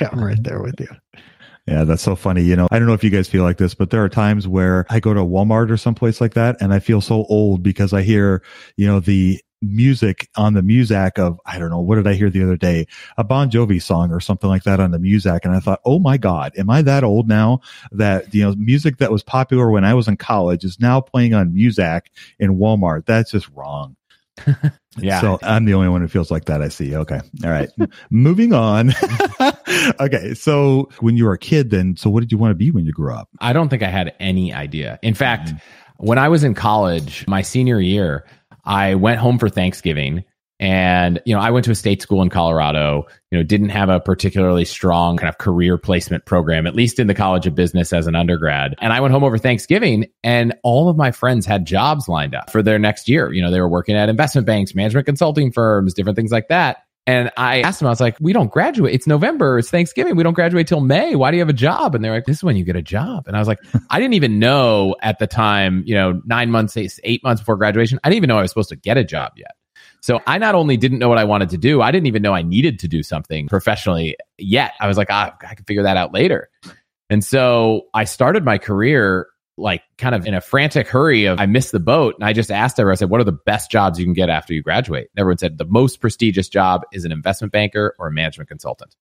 I'm 0.00 0.24
right 0.24 0.42
there 0.42 0.62
with 0.62 0.80
you. 0.80 0.88
Yeah, 1.66 1.84
that's 1.84 2.02
so 2.02 2.14
funny. 2.14 2.42
You 2.42 2.56
know, 2.56 2.68
I 2.70 2.78
don't 2.78 2.86
know 2.86 2.94
if 2.94 3.02
you 3.02 3.10
guys 3.10 3.28
feel 3.28 3.42
like 3.42 3.56
this, 3.56 3.74
but 3.74 3.90
there 3.90 4.04
are 4.04 4.08
times 4.08 4.46
where 4.46 4.84
I 4.90 5.00
go 5.00 5.14
to 5.14 5.20
Walmart 5.20 5.70
or 5.70 5.78
someplace 5.78 6.20
like 6.20 6.34
that 6.34 6.60
and 6.60 6.74
I 6.74 6.78
feel 6.78 7.00
so 7.00 7.24
old 7.28 7.62
because 7.62 7.94
I 7.94 8.02
hear, 8.02 8.42
you 8.76 8.86
know, 8.86 9.00
the 9.00 9.40
music 9.62 10.28
on 10.36 10.52
the 10.52 10.60
Muzak 10.60 11.18
of, 11.18 11.40
I 11.46 11.58
don't 11.58 11.70
know, 11.70 11.80
what 11.80 11.96
did 11.96 12.06
I 12.06 12.14
hear 12.14 12.28
the 12.28 12.42
other 12.42 12.58
day? 12.58 12.86
A 13.16 13.24
Bon 13.24 13.50
Jovi 13.50 13.80
song 13.80 14.12
or 14.12 14.20
something 14.20 14.50
like 14.50 14.64
that 14.64 14.78
on 14.78 14.90
the 14.90 14.98
Muzak. 14.98 15.40
And 15.44 15.54
I 15.54 15.60
thought, 15.60 15.80
oh 15.86 15.98
my 15.98 16.18
God, 16.18 16.52
am 16.58 16.68
I 16.68 16.82
that 16.82 17.02
old 17.02 17.28
now 17.28 17.60
that, 17.92 18.34
you 18.34 18.42
know, 18.42 18.54
music 18.56 18.98
that 18.98 19.10
was 19.10 19.22
popular 19.22 19.70
when 19.70 19.84
I 19.84 19.94
was 19.94 20.06
in 20.06 20.18
college 20.18 20.64
is 20.64 20.78
now 20.80 21.00
playing 21.00 21.32
on 21.32 21.52
Muzak 21.54 22.02
in 22.38 22.58
Walmart? 22.58 23.06
That's 23.06 23.30
just 23.30 23.48
wrong. 23.54 23.96
yeah. 24.98 25.20
So 25.20 25.38
I'm 25.42 25.64
the 25.64 25.74
only 25.74 25.88
one 25.88 26.02
who 26.02 26.08
feels 26.08 26.30
like 26.30 26.46
that. 26.46 26.60
I 26.60 26.68
see. 26.68 26.94
Okay. 26.94 27.20
All 27.42 27.50
right. 27.50 27.70
Moving 28.10 28.52
on. 28.52 28.92
okay. 30.00 30.34
So 30.34 30.88
when 31.00 31.16
you 31.16 31.24
were 31.24 31.32
a 31.32 31.38
kid, 31.38 31.70
then, 31.70 31.96
so 31.96 32.10
what 32.10 32.20
did 32.20 32.32
you 32.32 32.38
want 32.38 32.50
to 32.50 32.56
be 32.56 32.70
when 32.70 32.84
you 32.84 32.92
grew 32.92 33.12
up? 33.12 33.28
I 33.40 33.52
don't 33.52 33.68
think 33.68 33.82
I 33.82 33.88
had 33.88 34.14
any 34.20 34.52
idea. 34.52 34.98
In 35.02 35.14
fact, 35.14 35.50
mm. 35.50 35.60
when 35.98 36.18
I 36.18 36.28
was 36.28 36.44
in 36.44 36.54
college, 36.54 37.26
my 37.26 37.42
senior 37.42 37.80
year, 37.80 38.26
I 38.64 38.94
went 38.94 39.18
home 39.18 39.38
for 39.38 39.48
Thanksgiving 39.48 40.24
and, 40.60 41.20
you 41.26 41.34
know, 41.34 41.40
I 41.40 41.50
went 41.50 41.64
to 41.64 41.72
a 41.72 41.74
state 41.74 42.00
school 42.00 42.22
in 42.22 42.30
Colorado, 42.30 43.06
you 43.30 43.38
know, 43.38 43.42
didn't 43.42 43.70
have 43.70 43.88
a 43.88 43.98
particularly 43.98 44.64
strong 44.64 45.16
kind 45.16 45.28
of 45.28 45.38
career 45.38 45.76
placement 45.76 46.26
program, 46.26 46.66
at 46.66 46.76
least 46.76 47.00
in 47.00 47.08
the 47.08 47.14
College 47.14 47.46
of 47.46 47.56
Business 47.56 47.92
as 47.92 48.06
an 48.06 48.14
undergrad. 48.14 48.76
And 48.80 48.92
I 48.92 49.00
went 49.00 49.12
home 49.12 49.24
over 49.24 49.36
Thanksgiving 49.36 50.06
and 50.22 50.54
all 50.62 50.88
of 50.88 50.96
my 50.96 51.10
friends 51.10 51.44
had 51.44 51.66
jobs 51.66 52.08
lined 52.08 52.36
up 52.36 52.50
for 52.50 52.62
their 52.62 52.78
next 52.78 53.08
year. 53.08 53.32
You 53.32 53.42
know, 53.42 53.50
they 53.50 53.60
were 53.60 53.68
working 53.68 53.96
at 53.96 54.08
investment 54.08 54.46
banks, 54.46 54.74
management 54.74 55.06
consulting 55.06 55.50
firms, 55.50 55.92
different 55.92 56.16
things 56.16 56.30
like 56.30 56.48
that. 56.48 56.83
And 57.06 57.30
I 57.36 57.60
asked 57.60 57.80
them, 57.80 57.86
I 57.86 57.90
was 57.90 58.00
like, 58.00 58.16
we 58.18 58.32
don't 58.32 58.50
graduate. 58.50 58.94
It's 58.94 59.06
November. 59.06 59.58
It's 59.58 59.68
Thanksgiving. 59.68 60.16
We 60.16 60.22
don't 60.22 60.32
graduate 60.32 60.66
till 60.66 60.80
May. 60.80 61.14
Why 61.14 61.30
do 61.30 61.36
you 61.36 61.42
have 61.42 61.50
a 61.50 61.52
job? 61.52 61.94
And 61.94 62.02
they're 62.02 62.14
like, 62.14 62.24
this 62.24 62.38
is 62.38 62.44
when 62.44 62.56
you 62.56 62.64
get 62.64 62.76
a 62.76 62.82
job. 62.82 63.26
And 63.26 63.36
I 63.36 63.38
was 63.38 63.48
like, 63.48 63.58
I 63.90 64.00
didn't 64.00 64.14
even 64.14 64.38
know 64.38 64.96
at 65.02 65.18
the 65.18 65.26
time, 65.26 65.82
you 65.86 65.94
know, 65.94 66.22
nine 66.24 66.50
months, 66.50 66.76
eight 66.78 67.22
months 67.22 67.42
before 67.42 67.56
graduation, 67.56 68.00
I 68.02 68.08
didn't 68.08 68.16
even 68.16 68.28
know 68.28 68.38
I 68.38 68.42
was 68.42 68.50
supposed 68.50 68.70
to 68.70 68.76
get 68.76 68.96
a 68.96 69.04
job 69.04 69.32
yet. 69.36 69.52
So 70.00 70.20
I 70.26 70.38
not 70.38 70.54
only 70.54 70.76
didn't 70.76 70.98
know 70.98 71.08
what 71.08 71.18
I 71.18 71.24
wanted 71.24 71.50
to 71.50 71.58
do, 71.58 71.82
I 71.82 71.90
didn't 71.90 72.06
even 72.06 72.22
know 72.22 72.34
I 72.34 72.42
needed 72.42 72.78
to 72.80 72.88
do 72.88 73.02
something 73.02 73.48
professionally 73.48 74.16
yet. 74.38 74.72
I 74.80 74.86
was 74.86 74.96
like, 74.96 75.08
ah, 75.10 75.34
I 75.46 75.54
can 75.54 75.64
figure 75.64 75.82
that 75.82 75.96
out 75.96 76.12
later. 76.12 76.50
And 77.10 77.24
so 77.24 77.86
I 77.92 78.04
started 78.04 78.44
my 78.44 78.58
career 78.58 79.28
like 79.56 79.82
kind 79.98 80.14
of 80.14 80.26
in 80.26 80.34
a 80.34 80.40
frantic 80.40 80.88
hurry 80.88 81.26
of 81.26 81.38
I 81.38 81.46
missed 81.46 81.72
the 81.72 81.80
boat. 81.80 82.16
And 82.16 82.24
I 82.24 82.32
just 82.32 82.50
asked 82.50 82.78
everyone, 82.78 82.94
I 82.94 82.96
said, 82.96 83.10
what 83.10 83.20
are 83.20 83.24
the 83.24 83.32
best 83.32 83.70
jobs 83.70 83.98
you 83.98 84.04
can 84.04 84.14
get 84.14 84.28
after 84.28 84.52
you 84.52 84.62
graduate? 84.62 85.08
And 85.14 85.20
everyone 85.20 85.38
said 85.38 85.58
the 85.58 85.64
most 85.64 86.00
prestigious 86.00 86.48
job 86.48 86.82
is 86.92 87.04
an 87.04 87.12
investment 87.12 87.52
banker 87.52 87.94
or 87.98 88.08
a 88.08 88.12
management 88.12 88.48
consultant. 88.48 88.96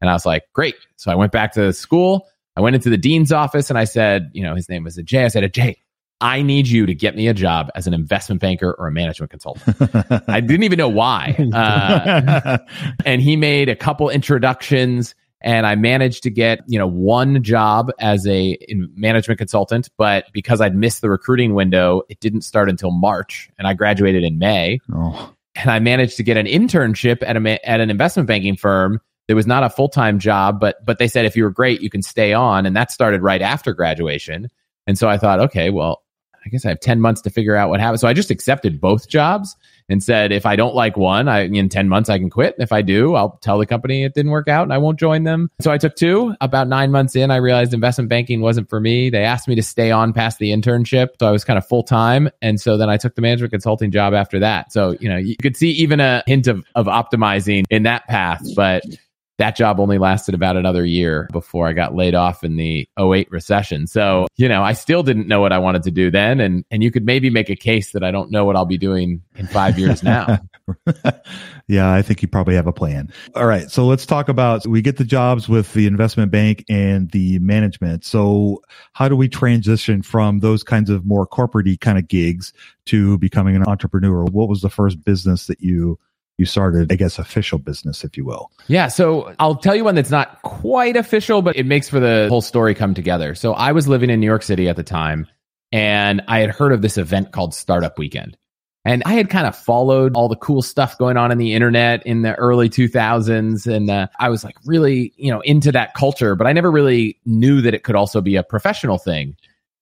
And 0.00 0.08
I 0.08 0.12
was 0.12 0.24
like, 0.24 0.44
great. 0.52 0.76
So 0.96 1.10
I 1.10 1.16
went 1.16 1.32
back 1.32 1.52
to 1.54 1.72
school. 1.72 2.28
I 2.56 2.60
went 2.60 2.76
into 2.76 2.88
the 2.88 2.96
dean's 2.96 3.32
office 3.32 3.68
and 3.68 3.78
I 3.78 3.84
said, 3.84 4.30
you 4.32 4.42
know, 4.42 4.54
his 4.54 4.68
name 4.68 4.84
was 4.84 4.96
Jay. 4.96 5.24
I 5.24 5.28
said, 5.28 5.52
Jay, 5.52 5.76
I 6.20 6.40
need 6.40 6.66
you 6.66 6.86
to 6.86 6.94
get 6.94 7.14
me 7.14 7.28
a 7.28 7.34
job 7.34 7.70
as 7.74 7.86
an 7.86 7.92
investment 7.92 8.40
banker 8.40 8.74
or 8.78 8.86
a 8.86 8.92
management 8.92 9.30
consultant. 9.30 9.76
I 10.28 10.40
didn't 10.40 10.62
even 10.62 10.78
know 10.78 10.88
why. 10.88 11.36
Uh, 11.52 12.58
and 13.04 13.20
he 13.20 13.36
made 13.36 13.68
a 13.68 13.76
couple 13.76 14.08
introductions 14.08 15.14
and 15.42 15.66
I 15.66 15.74
managed 15.74 16.22
to 16.22 16.30
get, 16.30 16.60
you 16.66 16.78
know, 16.78 16.86
one 16.86 17.42
job 17.42 17.90
as 18.00 18.26
a 18.26 18.58
management 18.94 19.38
consultant, 19.38 19.90
but 19.96 20.26
because 20.32 20.60
I'd 20.60 20.74
missed 20.74 21.02
the 21.02 21.10
recruiting 21.10 21.54
window, 21.54 22.02
it 22.08 22.20
didn't 22.20 22.40
start 22.40 22.68
until 22.68 22.90
March 22.90 23.50
and 23.58 23.68
I 23.68 23.74
graduated 23.74 24.24
in 24.24 24.38
May. 24.38 24.78
Oh. 24.92 25.32
And 25.54 25.70
I 25.70 25.78
managed 25.78 26.16
to 26.18 26.22
get 26.22 26.36
an 26.36 26.46
internship 26.46 27.22
at 27.22 27.36
a 27.36 27.68
at 27.68 27.80
an 27.80 27.90
investment 27.90 28.26
banking 28.26 28.56
firm. 28.56 29.00
It 29.28 29.34
was 29.34 29.46
not 29.46 29.62
a 29.62 29.70
full-time 29.70 30.18
job, 30.18 30.60
but 30.60 30.84
but 30.84 30.98
they 30.98 31.08
said 31.08 31.24
if 31.24 31.36
you 31.36 31.44
were 31.44 31.50
great, 31.50 31.80
you 31.80 31.90
can 31.90 32.02
stay 32.02 32.32
on 32.32 32.66
and 32.66 32.76
that 32.76 32.90
started 32.90 33.22
right 33.22 33.42
after 33.42 33.72
graduation. 33.72 34.48
And 34.86 34.98
so 34.98 35.08
I 35.08 35.18
thought, 35.18 35.40
okay, 35.40 35.70
well, 35.70 36.02
I 36.44 36.48
guess 36.48 36.64
I 36.64 36.68
have 36.68 36.80
10 36.80 37.00
months 37.00 37.20
to 37.22 37.30
figure 37.30 37.56
out 37.56 37.70
what 37.70 37.80
happens. 37.80 38.00
So 38.00 38.08
I 38.08 38.12
just 38.12 38.30
accepted 38.30 38.80
both 38.80 39.08
jobs 39.08 39.56
and 39.88 40.02
said, 40.02 40.32
if 40.32 40.46
I 40.46 40.56
don't 40.56 40.74
like 40.74 40.96
one, 40.96 41.28
I, 41.28 41.42
in 41.42 41.68
10 41.68 41.88
months, 41.88 42.10
I 42.10 42.18
can 42.18 42.30
quit. 42.30 42.54
If 42.58 42.72
I 42.72 42.82
do, 42.82 43.14
I'll 43.14 43.38
tell 43.42 43.58
the 43.58 43.66
company 43.66 44.04
it 44.04 44.14
didn't 44.14 44.32
work 44.32 44.48
out 44.48 44.64
and 44.64 44.72
I 44.72 44.78
won't 44.78 44.98
join 44.98 45.24
them. 45.24 45.50
So 45.60 45.70
I 45.70 45.78
took 45.78 45.94
two. 45.96 46.34
About 46.40 46.68
nine 46.68 46.90
months 46.90 47.16
in, 47.16 47.30
I 47.30 47.36
realized 47.36 47.72
investment 47.72 48.08
banking 48.08 48.40
wasn't 48.40 48.68
for 48.68 48.80
me. 48.80 49.10
They 49.10 49.24
asked 49.24 49.48
me 49.48 49.54
to 49.54 49.62
stay 49.62 49.90
on 49.90 50.12
past 50.12 50.38
the 50.38 50.50
internship. 50.50 51.10
So 51.18 51.26
I 51.26 51.30
was 51.30 51.44
kind 51.44 51.58
of 51.58 51.66
full 51.66 51.82
time. 51.82 52.30
And 52.42 52.60
so 52.60 52.76
then 52.76 52.90
I 52.90 52.96
took 52.96 53.14
the 53.14 53.22
management 53.22 53.52
consulting 53.52 53.90
job 53.90 54.14
after 54.14 54.38
that. 54.40 54.72
So, 54.72 54.96
you 55.00 55.08
know, 55.08 55.16
you 55.16 55.36
could 55.40 55.56
see 55.56 55.70
even 55.70 56.00
a 56.00 56.22
hint 56.26 56.46
of, 56.46 56.64
of 56.74 56.86
optimizing 56.86 57.64
in 57.70 57.84
that 57.84 58.06
path. 58.08 58.42
But 58.54 58.82
that 59.38 59.54
job 59.54 59.78
only 59.78 59.98
lasted 59.98 60.34
about 60.34 60.56
another 60.56 60.84
year 60.84 61.28
before 61.32 61.68
I 61.68 61.74
got 61.74 61.94
laid 61.94 62.14
off 62.14 62.42
in 62.42 62.56
the 62.56 62.88
08 62.98 63.30
recession. 63.30 63.86
So, 63.86 64.26
you 64.36 64.48
know, 64.48 64.62
I 64.62 64.72
still 64.72 65.02
didn't 65.02 65.28
know 65.28 65.40
what 65.40 65.52
I 65.52 65.58
wanted 65.58 65.82
to 65.84 65.90
do 65.90 66.10
then. 66.10 66.40
And, 66.40 66.64
and 66.70 66.82
you 66.82 66.90
could 66.90 67.04
maybe 67.04 67.28
make 67.28 67.50
a 67.50 67.56
case 67.56 67.92
that 67.92 68.02
I 68.02 68.10
don't 68.10 68.30
know 68.30 68.44
what 68.46 68.56
I'll 68.56 68.64
be 68.64 68.78
doing 68.78 69.22
in 69.36 69.46
five 69.46 69.78
years 69.78 70.02
now. 70.02 70.38
yeah, 71.68 71.92
I 71.92 72.00
think 72.00 72.22
you 72.22 72.28
probably 72.28 72.54
have 72.54 72.66
a 72.66 72.72
plan. 72.72 73.12
All 73.34 73.46
right. 73.46 73.70
So 73.70 73.84
let's 73.86 74.06
talk 74.06 74.30
about 74.30 74.66
we 74.66 74.80
get 74.80 74.96
the 74.96 75.04
jobs 75.04 75.48
with 75.48 75.72
the 75.74 75.86
investment 75.86 76.32
bank 76.32 76.64
and 76.70 77.10
the 77.10 77.38
management. 77.40 78.04
So 78.04 78.62
how 78.94 79.08
do 79.08 79.16
we 79.16 79.28
transition 79.28 80.00
from 80.00 80.40
those 80.40 80.62
kinds 80.62 80.88
of 80.88 81.04
more 81.04 81.26
corporate 81.26 81.80
kind 81.80 81.98
of 81.98 82.08
gigs 82.08 82.54
to 82.86 83.18
becoming 83.18 83.54
an 83.54 83.64
entrepreneur? 83.64 84.24
What 84.24 84.48
was 84.48 84.62
the 84.62 84.70
first 84.70 85.04
business 85.04 85.46
that 85.46 85.60
you 85.60 85.98
you 86.38 86.44
started, 86.44 86.92
I 86.92 86.96
guess, 86.96 87.18
official 87.18 87.58
business, 87.58 88.04
if 88.04 88.16
you 88.16 88.24
will. 88.24 88.50
Yeah. 88.68 88.88
So 88.88 89.34
I'll 89.38 89.56
tell 89.56 89.74
you 89.74 89.84
one 89.84 89.94
that's 89.94 90.10
not 90.10 90.42
quite 90.42 90.96
official, 90.96 91.42
but 91.42 91.56
it 91.56 91.66
makes 91.66 91.88
for 91.88 91.98
the 91.98 92.26
whole 92.28 92.42
story 92.42 92.74
come 92.74 92.94
together. 92.94 93.34
So 93.34 93.54
I 93.54 93.72
was 93.72 93.88
living 93.88 94.10
in 94.10 94.20
New 94.20 94.26
York 94.26 94.42
City 94.42 94.68
at 94.68 94.76
the 94.76 94.82
time, 94.82 95.26
and 95.72 96.22
I 96.28 96.40
had 96.40 96.50
heard 96.50 96.72
of 96.72 96.82
this 96.82 96.98
event 96.98 97.32
called 97.32 97.54
Startup 97.54 97.98
Weekend. 97.98 98.36
And 98.84 99.02
I 99.04 99.14
had 99.14 99.30
kind 99.30 99.48
of 99.48 99.56
followed 99.56 100.14
all 100.14 100.28
the 100.28 100.36
cool 100.36 100.62
stuff 100.62 100.96
going 100.96 101.16
on 101.16 101.32
in 101.32 101.38
the 101.38 101.54
internet 101.54 102.06
in 102.06 102.22
the 102.22 102.36
early 102.36 102.68
2000s. 102.68 103.66
And 103.66 103.90
uh, 103.90 104.06
I 104.20 104.28
was 104.28 104.44
like 104.44 104.54
really, 104.64 105.12
you 105.16 105.32
know, 105.32 105.40
into 105.40 105.72
that 105.72 105.94
culture, 105.94 106.36
but 106.36 106.46
I 106.46 106.52
never 106.52 106.70
really 106.70 107.18
knew 107.24 107.60
that 107.62 107.74
it 107.74 107.82
could 107.82 107.96
also 107.96 108.20
be 108.20 108.36
a 108.36 108.44
professional 108.44 108.96
thing. 108.96 109.36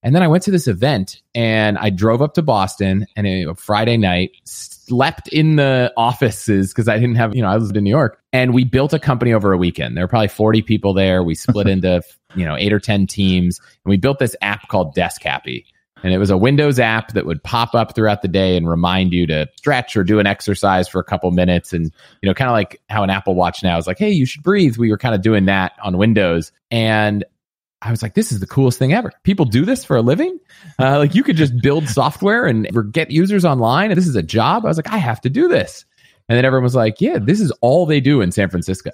And 0.05 0.15
then 0.15 0.23
I 0.23 0.29
went 0.29 0.43
to 0.45 0.51
this 0.51 0.69
event 0.69 1.23
and 1.35 1.79
I 1.79 1.89
drove 1.89 2.21
up 2.21 2.35
to 2.35 2.43
Boston 2.43 3.07
and 3.17 3.27
a 3.27 3.55
Friday 3.55 3.97
night, 3.97 4.33
slept 4.45 5.29
in 5.29 5.57
the 5.57 5.95
offices 5.97 6.73
because 6.75 6.89
I 6.89 6.99
didn't 6.99 7.15
have, 7.15 7.35
you 7.35 7.41
know, 7.41 7.49
I 7.49 7.57
lived 7.57 7.75
in 7.75 7.85
New 7.85 7.91
York 7.91 8.21
and 8.31 8.53
we 8.53 8.65
built 8.65 8.93
a 8.93 8.99
company 8.99 9.33
over 9.33 9.55
a 9.55 9.57
weekend. 9.57 9.97
There 9.97 10.05
were 10.05 10.09
probably 10.09 10.29
40 10.29 10.61
people 10.61 10.93
there. 10.93 11.23
We 11.23 11.35
split 11.35 11.69
into, 11.69 12.03
you 12.37 12.45
know, 12.45 12.55
eight 12.55 12.75
or 12.75 12.81
10 12.81 13.07
teams 13.07 13.59
and 13.59 13.91
we 13.91 13.97
built 13.97 14.19
this 14.19 14.37
app 14.43 14.69
called 14.69 14.95
Desk 14.95 15.23
Happy. 15.23 15.65
And 16.03 16.13
it 16.13 16.19
was 16.19 16.29
a 16.29 16.37
Windows 16.37 16.79
app 16.79 17.15
that 17.15 17.25
would 17.25 17.43
pop 17.43 17.75
up 17.75 17.95
throughout 17.95 18.21
the 18.21 18.29
day 18.29 18.59
and 18.59 18.69
remind 18.69 19.15
you 19.15 19.27
to 19.29 19.49
stretch 19.57 19.97
or 19.97 20.05
do 20.05 20.19
an 20.19 20.27
exercise 20.27 20.87
for 20.87 21.01
a 21.01 21.05
couple 21.05 21.31
minutes. 21.31 21.73
And, 21.73 21.85
you 22.21 22.29
know, 22.29 22.35
kind 22.35 22.51
of 22.51 22.53
like 22.53 22.83
how 22.91 23.05
an 23.05 23.09
Apple 23.09 23.35
Watch 23.35 23.63
now 23.63 23.79
is 23.79 23.87
like, 23.87 23.99
hey, 23.99 24.11
you 24.11 24.27
should 24.27 24.43
breathe. 24.43 24.77
We 24.77 24.91
were 24.91 24.99
kind 24.99 25.15
of 25.15 25.23
doing 25.23 25.47
that 25.47 25.73
on 25.83 25.97
Windows. 25.97 26.53
And 26.71 27.25
I 27.85 27.91
was 27.91 28.03
like, 28.03 28.15
this 28.15 28.33
is 28.33 28.41
the 28.41 28.47
coolest 28.47 28.79
thing 28.79 28.93
ever. 28.93 29.13
People 29.23 29.45
do 29.45 29.65
this 29.65 29.85
for 29.85 29.97
a 29.97 30.03
living. 30.03 30.39
Uh, 30.79 30.99
like 30.99 31.15
you 31.15 31.23
could 31.23 31.37
just 31.37 31.61
build 31.61 31.89
software 31.89 32.47
and 32.47 32.67
get 32.93 33.11
users 33.11 33.45
online. 33.45 33.91
And 33.91 33.99
this 33.99 34.07
is 34.07 34.17
a 34.17 34.23
job. 34.23 34.65
I 34.65 34.69
was 34.69 34.79
like, 34.79 34.91
I 34.91 34.97
have 34.97 35.21
to 35.23 35.31
do 35.31 35.49
this. 35.49 35.85
And 36.29 36.39
then 36.39 36.45
everyone 36.45 36.65
was 36.65 36.75
like, 36.75 37.01
yeah, 37.01 37.19
this 37.19 37.41
is 37.41 37.51
all 37.61 37.85
they 37.85 38.01
do 38.01 38.23
in 38.23 38.33
San 38.33 38.49
Francisco. 38.49 38.91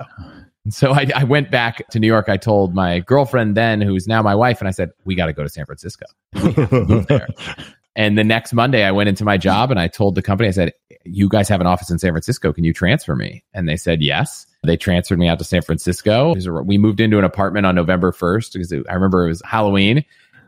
And 0.64 0.74
so 0.74 0.92
I, 0.92 1.06
I 1.14 1.24
went 1.24 1.50
back 1.50 1.88
to 1.90 2.00
New 2.00 2.06
York. 2.06 2.28
I 2.28 2.36
told 2.36 2.74
my 2.74 3.00
girlfriend 3.00 3.56
then, 3.56 3.80
who's 3.80 4.06
now 4.06 4.22
my 4.22 4.34
wife, 4.34 4.60
and 4.60 4.68
I 4.68 4.72
said, 4.72 4.90
we 5.04 5.14
got 5.14 5.26
to 5.26 5.32
go 5.32 5.42
to 5.42 5.48
San 5.48 5.64
Francisco. 5.64 6.04
there. 6.32 7.28
And 7.96 8.16
the 8.16 8.24
next 8.24 8.52
Monday, 8.52 8.84
I 8.84 8.92
went 8.92 9.08
into 9.08 9.24
my 9.24 9.36
job 9.36 9.70
and 9.70 9.80
I 9.80 9.88
told 9.88 10.14
the 10.14 10.22
company, 10.22 10.48
I 10.48 10.52
said, 10.52 10.72
You 11.04 11.28
guys 11.28 11.48
have 11.48 11.60
an 11.60 11.66
office 11.66 11.90
in 11.90 11.98
San 11.98 12.12
Francisco. 12.12 12.52
Can 12.52 12.64
you 12.64 12.72
transfer 12.72 13.16
me? 13.16 13.44
And 13.52 13.68
they 13.68 13.76
said, 13.76 14.02
Yes. 14.02 14.46
They 14.62 14.76
transferred 14.76 15.18
me 15.18 15.28
out 15.28 15.38
to 15.38 15.44
San 15.44 15.62
Francisco. 15.62 16.34
We 16.62 16.76
moved 16.76 17.00
into 17.00 17.18
an 17.18 17.24
apartment 17.24 17.66
on 17.66 17.74
November 17.74 18.12
1st 18.12 18.52
because 18.52 18.72
I 18.72 18.94
remember 18.94 19.26
it 19.26 19.28
was 19.28 19.42
Halloween. 19.44 20.04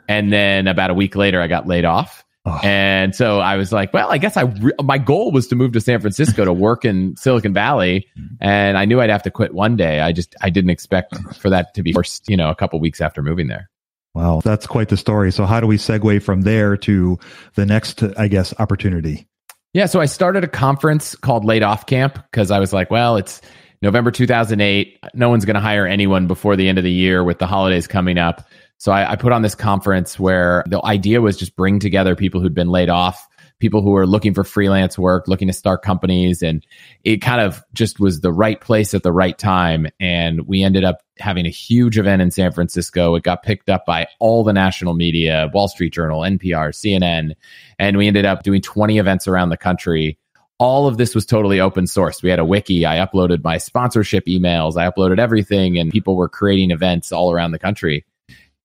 And 0.09 0.33
then 0.33 0.67
about 0.67 0.91
a 0.91 0.95
week 0.95 1.17
later, 1.17 1.41
I 1.41 1.47
got 1.47 1.67
laid 1.67 1.85
off. 1.85 2.25
Oh. 2.45 2.59
And 2.63 3.15
so 3.15 3.39
I 3.39 3.57
was 3.57 3.73
like, 3.73 3.93
well, 3.93 4.11
I 4.11 4.19
guess 4.19 4.37
I 4.37 4.43
re- 4.43 4.73
my 4.83 4.99
goal 4.99 5.31
was 5.31 5.47
to 5.49 5.57
move 5.57 5.73
to 5.73 5.81
San 5.81 6.01
Francisco 6.01 6.45
to 6.45 6.53
work 6.53 6.85
in 6.85 7.17
Silicon 7.17 7.55
Valley, 7.55 8.09
and 8.41 8.77
I 8.77 8.85
knew 8.85 9.01
I'd 9.01 9.11
have 9.11 9.23
to 9.23 9.31
quit 9.31 9.55
one 9.55 9.77
day. 9.77 10.01
I 10.01 10.11
just 10.11 10.35
I 10.43 10.51
didn't 10.51 10.71
expect 10.71 11.17
for 11.37 11.51
that 11.51 11.73
to 11.75 11.85
be 11.85 11.93
forced, 11.93 12.29
you 12.29 12.37
know, 12.37 12.51
a 12.51 12.57
couple 12.57 12.81
weeks 12.81 13.01
after 13.01 13.23
moving 13.23 13.47
there. 13.47 13.71
Wow, 14.15 14.41
that's 14.43 14.67
quite 14.67 14.89
the 14.89 14.97
story. 14.97 15.31
So 15.31 15.47
how 15.47 15.61
do 15.61 15.69
we 15.69 15.77
segue 15.77 16.21
from 16.23 16.43
there 16.43 16.77
to 16.79 17.19
the 17.55 17.65
next, 17.65 18.03
I 18.03 18.27
guess, 18.27 18.53
opportunity? 18.59 19.29
Yeah, 19.73 19.87
so 19.87 20.01
I 20.01 20.07
started 20.07 20.45
a 20.45 20.49
conference 20.49 21.15
called 21.15 21.45
Laid 21.45 21.63
Off 21.63 21.87
Camp 21.87 22.15
because 22.31 22.51
I 22.51 22.59
was 22.59 22.73
like, 22.73 22.91
well, 22.91 23.17
it's 23.17 23.41
November 23.83 24.13
2008. 24.13 24.99
No 25.15 25.29
one's 25.29 25.45
going 25.45 25.55
to 25.55 25.61
hire 25.61 25.87
anyone 25.87 26.29
before 26.29 26.55
the 26.55 26.69
end 26.69 26.79
of 26.79 26.85
the 26.85 26.93
year 26.93 27.25
with 27.25 27.39
the 27.39 27.49
holidays 27.49 27.89
coming 27.89 28.17
up. 28.17 28.49
So 28.79 28.93
I, 28.93 29.13
I, 29.13 29.17
put 29.17 29.33
on 29.33 29.43
this 29.43 29.55
conference 29.55 30.19
where 30.19 30.65
the 30.67 30.85
idea 30.85 31.21
was 31.21 31.37
just 31.37 31.55
bring 31.55 31.79
together 31.79 32.17
people 32.17 32.41
who'd 32.41 32.55
been 32.55 32.69
laid 32.69 32.89
off, 32.89 33.29
people 33.61 33.81
who 33.81 33.91
were 33.91 34.07
looking 34.07 34.35
for 34.35 34.43
freelance 34.43 34.99
work, 34.99 35.29
looking 35.29 35.47
to 35.47 35.55
start 35.55 35.83
companies. 35.83 36.43
And 36.43 36.67
it 37.05 37.19
kind 37.19 37.41
of 37.41 37.63
just 37.75 38.01
was 38.01 38.21
the 38.21 38.33
right 38.33 38.61
place 38.61 38.93
at 38.95 39.05
the 39.05 39.13
right 39.13 39.39
time. 39.39 39.87
And 40.01 40.49
we 40.49 40.65
ended 40.65 40.83
up 40.83 40.99
having 41.19 41.47
a 41.47 41.51
huge 41.51 41.97
event 41.99 42.23
in 42.23 42.33
San 42.33 42.51
Francisco. 42.51 43.15
It 43.15 43.23
got 43.23 43.45
picked 43.45 43.71
up 43.71 43.87
by 43.87 44.09
all 44.19 44.43
the 44.43 44.53
national 44.53 44.95
media, 44.95 45.49
Wall 45.55 45.69
Street 45.69 45.93
Journal, 45.93 46.23
NPR, 46.23 46.71
CNN. 46.71 47.35
And 47.79 47.97
we 47.97 48.09
ended 48.09 48.25
up 48.25 48.43
doing 48.43 48.63
20 48.63 48.99
events 48.99 49.29
around 49.29 49.51
the 49.51 49.57
country 49.57 50.19
all 50.63 50.87
of 50.87 50.97
this 50.97 51.13
was 51.13 51.27
totally 51.27 51.59
open 51.59 51.89
source. 51.89 52.23
We 52.23 52.31
had 52.31 52.39
a 52.39 52.45
wiki. 52.45 52.87
I 52.87 53.05
uploaded 53.05 53.43
my 53.43 53.59
sponsorship 53.59 54.27
emails. 54.27 54.77
I 54.77 54.89
uploaded 54.89 55.19
everything, 55.19 55.77
and 55.77 55.91
people 55.91 56.15
were 56.15 56.29
creating 56.29 56.71
events 56.71 57.11
all 57.11 57.33
around 57.33 57.51
the 57.51 57.59
country. 57.59 58.05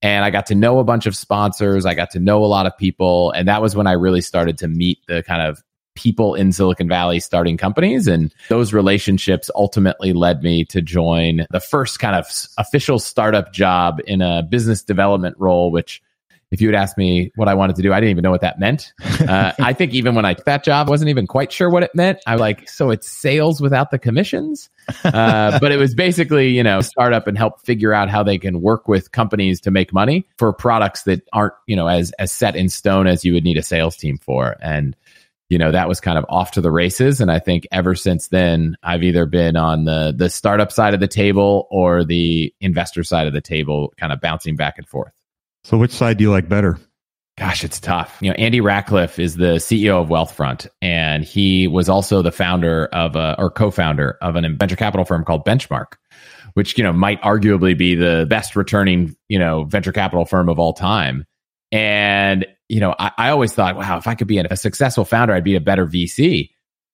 And 0.03 0.23
I 0.23 0.29
got 0.29 0.45
to 0.47 0.55
know 0.55 0.77
a 0.77 0.83
bunch 0.83 1.07
of 1.07 1.15
sponsors. 1.15 1.87
I 1.87 1.95
got 1.95 2.11
to 2.11 2.19
know 2.19 2.43
a 2.43 2.45
lot 2.45 2.67
of 2.67 2.77
people. 2.77 3.31
And 3.31 3.47
that 3.47 3.63
was 3.63 3.75
when 3.75 3.87
I 3.87 3.93
really 3.93 4.21
started 4.21 4.59
to 4.59 4.67
meet 4.67 4.99
the 5.07 5.23
kind 5.23 5.41
of 5.41 5.63
people 5.95 6.35
in 6.35 6.51
Silicon 6.51 6.87
Valley 6.87 7.19
starting 7.19 7.57
companies. 7.57 8.07
And 8.07 8.31
those 8.47 8.73
relationships 8.73 9.49
ultimately 9.55 10.13
led 10.13 10.43
me 10.43 10.65
to 10.65 10.83
join 10.83 11.47
the 11.49 11.59
first 11.59 11.97
kind 11.97 12.15
of 12.15 12.27
official 12.59 12.99
startup 12.99 13.51
job 13.51 13.99
in 14.05 14.21
a 14.21 14.43
business 14.43 14.83
development 14.83 15.35
role, 15.39 15.71
which 15.71 16.03
if 16.51 16.61
you 16.61 16.67
had 16.69 16.75
asked 16.75 16.97
me 16.97 17.31
what 17.35 17.47
I 17.47 17.55
wanted 17.55 17.75
to 17.75 17.81
do, 17.81 17.91
I 17.91 17.99
didn't 17.99 18.11
even 18.11 18.21
know 18.23 18.31
what 18.31 18.41
that 18.41 18.59
meant. 18.59 18.93
Uh, 19.27 19.51
I 19.59 19.73
think 19.73 19.93
even 19.93 20.15
when 20.15 20.23
I 20.23 20.35
took 20.35 20.45
that 20.45 20.63
job, 20.63 20.87
I 20.87 20.89
wasn't 20.91 21.09
even 21.09 21.27
quite 21.27 21.51
sure 21.51 21.69
what 21.69 21.83
it 21.83 21.93
meant. 21.93 22.19
I 22.25 22.33
was 22.33 22.39
like, 22.39 22.69
so 22.69 22.91
it's 22.91 23.09
sales 23.09 23.59
without 23.59 23.91
the 23.91 23.99
commissions? 23.99 24.69
Uh, 25.03 25.59
but 25.61 25.71
it 25.71 25.77
was 25.77 25.95
basically, 25.95 26.49
you 26.49 26.63
know, 26.63 26.79
start 26.81 27.13
up 27.13 27.27
and 27.27 27.37
help 27.37 27.59
figure 27.65 27.93
out 27.93 28.09
how 28.09 28.23
they 28.23 28.37
can 28.37 28.61
work 28.61 28.87
with 28.87 29.11
companies 29.11 29.59
to 29.61 29.71
make 29.71 29.91
money 29.91 30.27
for 30.37 30.53
products 30.53 31.03
that 31.03 31.27
aren't, 31.33 31.55
you 31.65 31.75
know, 31.75 31.87
as, 31.87 32.11
as 32.19 32.31
set 32.31 32.55
in 32.55 32.69
stone 32.69 33.07
as 33.07 33.25
you 33.25 33.33
would 33.33 33.43
need 33.43 33.57
a 33.57 33.63
sales 33.63 33.97
team 33.97 34.17
for. 34.17 34.55
And, 34.61 34.95
you 35.49 35.57
know, 35.57 35.71
that 35.71 35.89
was 35.89 35.99
kind 35.99 36.17
of 36.17 36.25
off 36.29 36.51
to 36.51 36.61
the 36.61 36.71
races. 36.71 37.19
And 37.19 37.31
I 37.31 37.39
think 37.39 37.67
ever 37.71 37.95
since 37.95 38.27
then, 38.27 38.77
I've 38.83 39.03
either 39.03 39.25
been 39.25 39.57
on 39.57 39.85
the, 39.85 40.13
the 40.15 40.29
startup 40.29 40.71
side 40.71 40.93
of 40.93 40.99
the 40.99 41.07
table 41.07 41.67
or 41.71 42.05
the 42.05 42.53
investor 42.61 43.03
side 43.03 43.27
of 43.27 43.33
the 43.33 43.41
table, 43.41 43.93
kind 43.97 44.13
of 44.13 44.21
bouncing 44.21 44.55
back 44.55 44.77
and 44.77 44.87
forth. 44.87 45.11
So, 45.67 45.77
which 45.77 45.91
side 45.91 46.15
do 46.15 46.23
you 46.23 46.31
like 46.31 46.47
better? 46.47 46.79
Gosh, 47.37 47.65
it's 47.65 47.81
tough. 47.81 48.17
You 48.21 48.29
know, 48.29 48.35
Andy 48.35 48.61
Rachleff 48.61 49.19
is 49.19 49.35
the 49.35 49.55
CEO 49.55 50.01
of 50.01 50.07
Wealthfront, 50.07 50.69
and 50.81 51.25
he 51.25 51.67
was 51.67 51.89
also 51.89 52.21
the 52.21 52.31
founder 52.31 52.85
of 52.85 53.17
a, 53.17 53.35
or 53.37 53.51
co-founder 53.51 54.17
of 54.21 54.37
an 54.37 54.57
venture 54.57 54.77
capital 54.77 55.03
firm 55.03 55.25
called 55.25 55.45
Benchmark, 55.45 55.97
which 56.53 56.77
you 56.77 56.85
know 56.85 56.93
might 56.93 57.21
arguably 57.21 57.77
be 57.77 57.95
the 57.95 58.25
best 58.29 58.55
returning 58.55 59.13
you 59.27 59.37
know 59.37 59.65
venture 59.65 59.91
capital 59.91 60.23
firm 60.23 60.47
of 60.47 60.57
all 60.57 60.71
time. 60.71 61.25
And 61.73 62.47
you 62.69 62.79
know, 62.79 62.95
I, 62.97 63.11
I 63.17 63.29
always 63.31 63.51
thought, 63.51 63.75
wow, 63.75 63.97
if 63.97 64.07
I 64.07 64.15
could 64.15 64.27
be 64.27 64.37
a 64.37 64.55
successful 64.55 65.03
founder, 65.03 65.33
I'd 65.33 65.43
be 65.43 65.55
a 65.55 65.61
better 65.61 65.85
VC. 65.85 66.51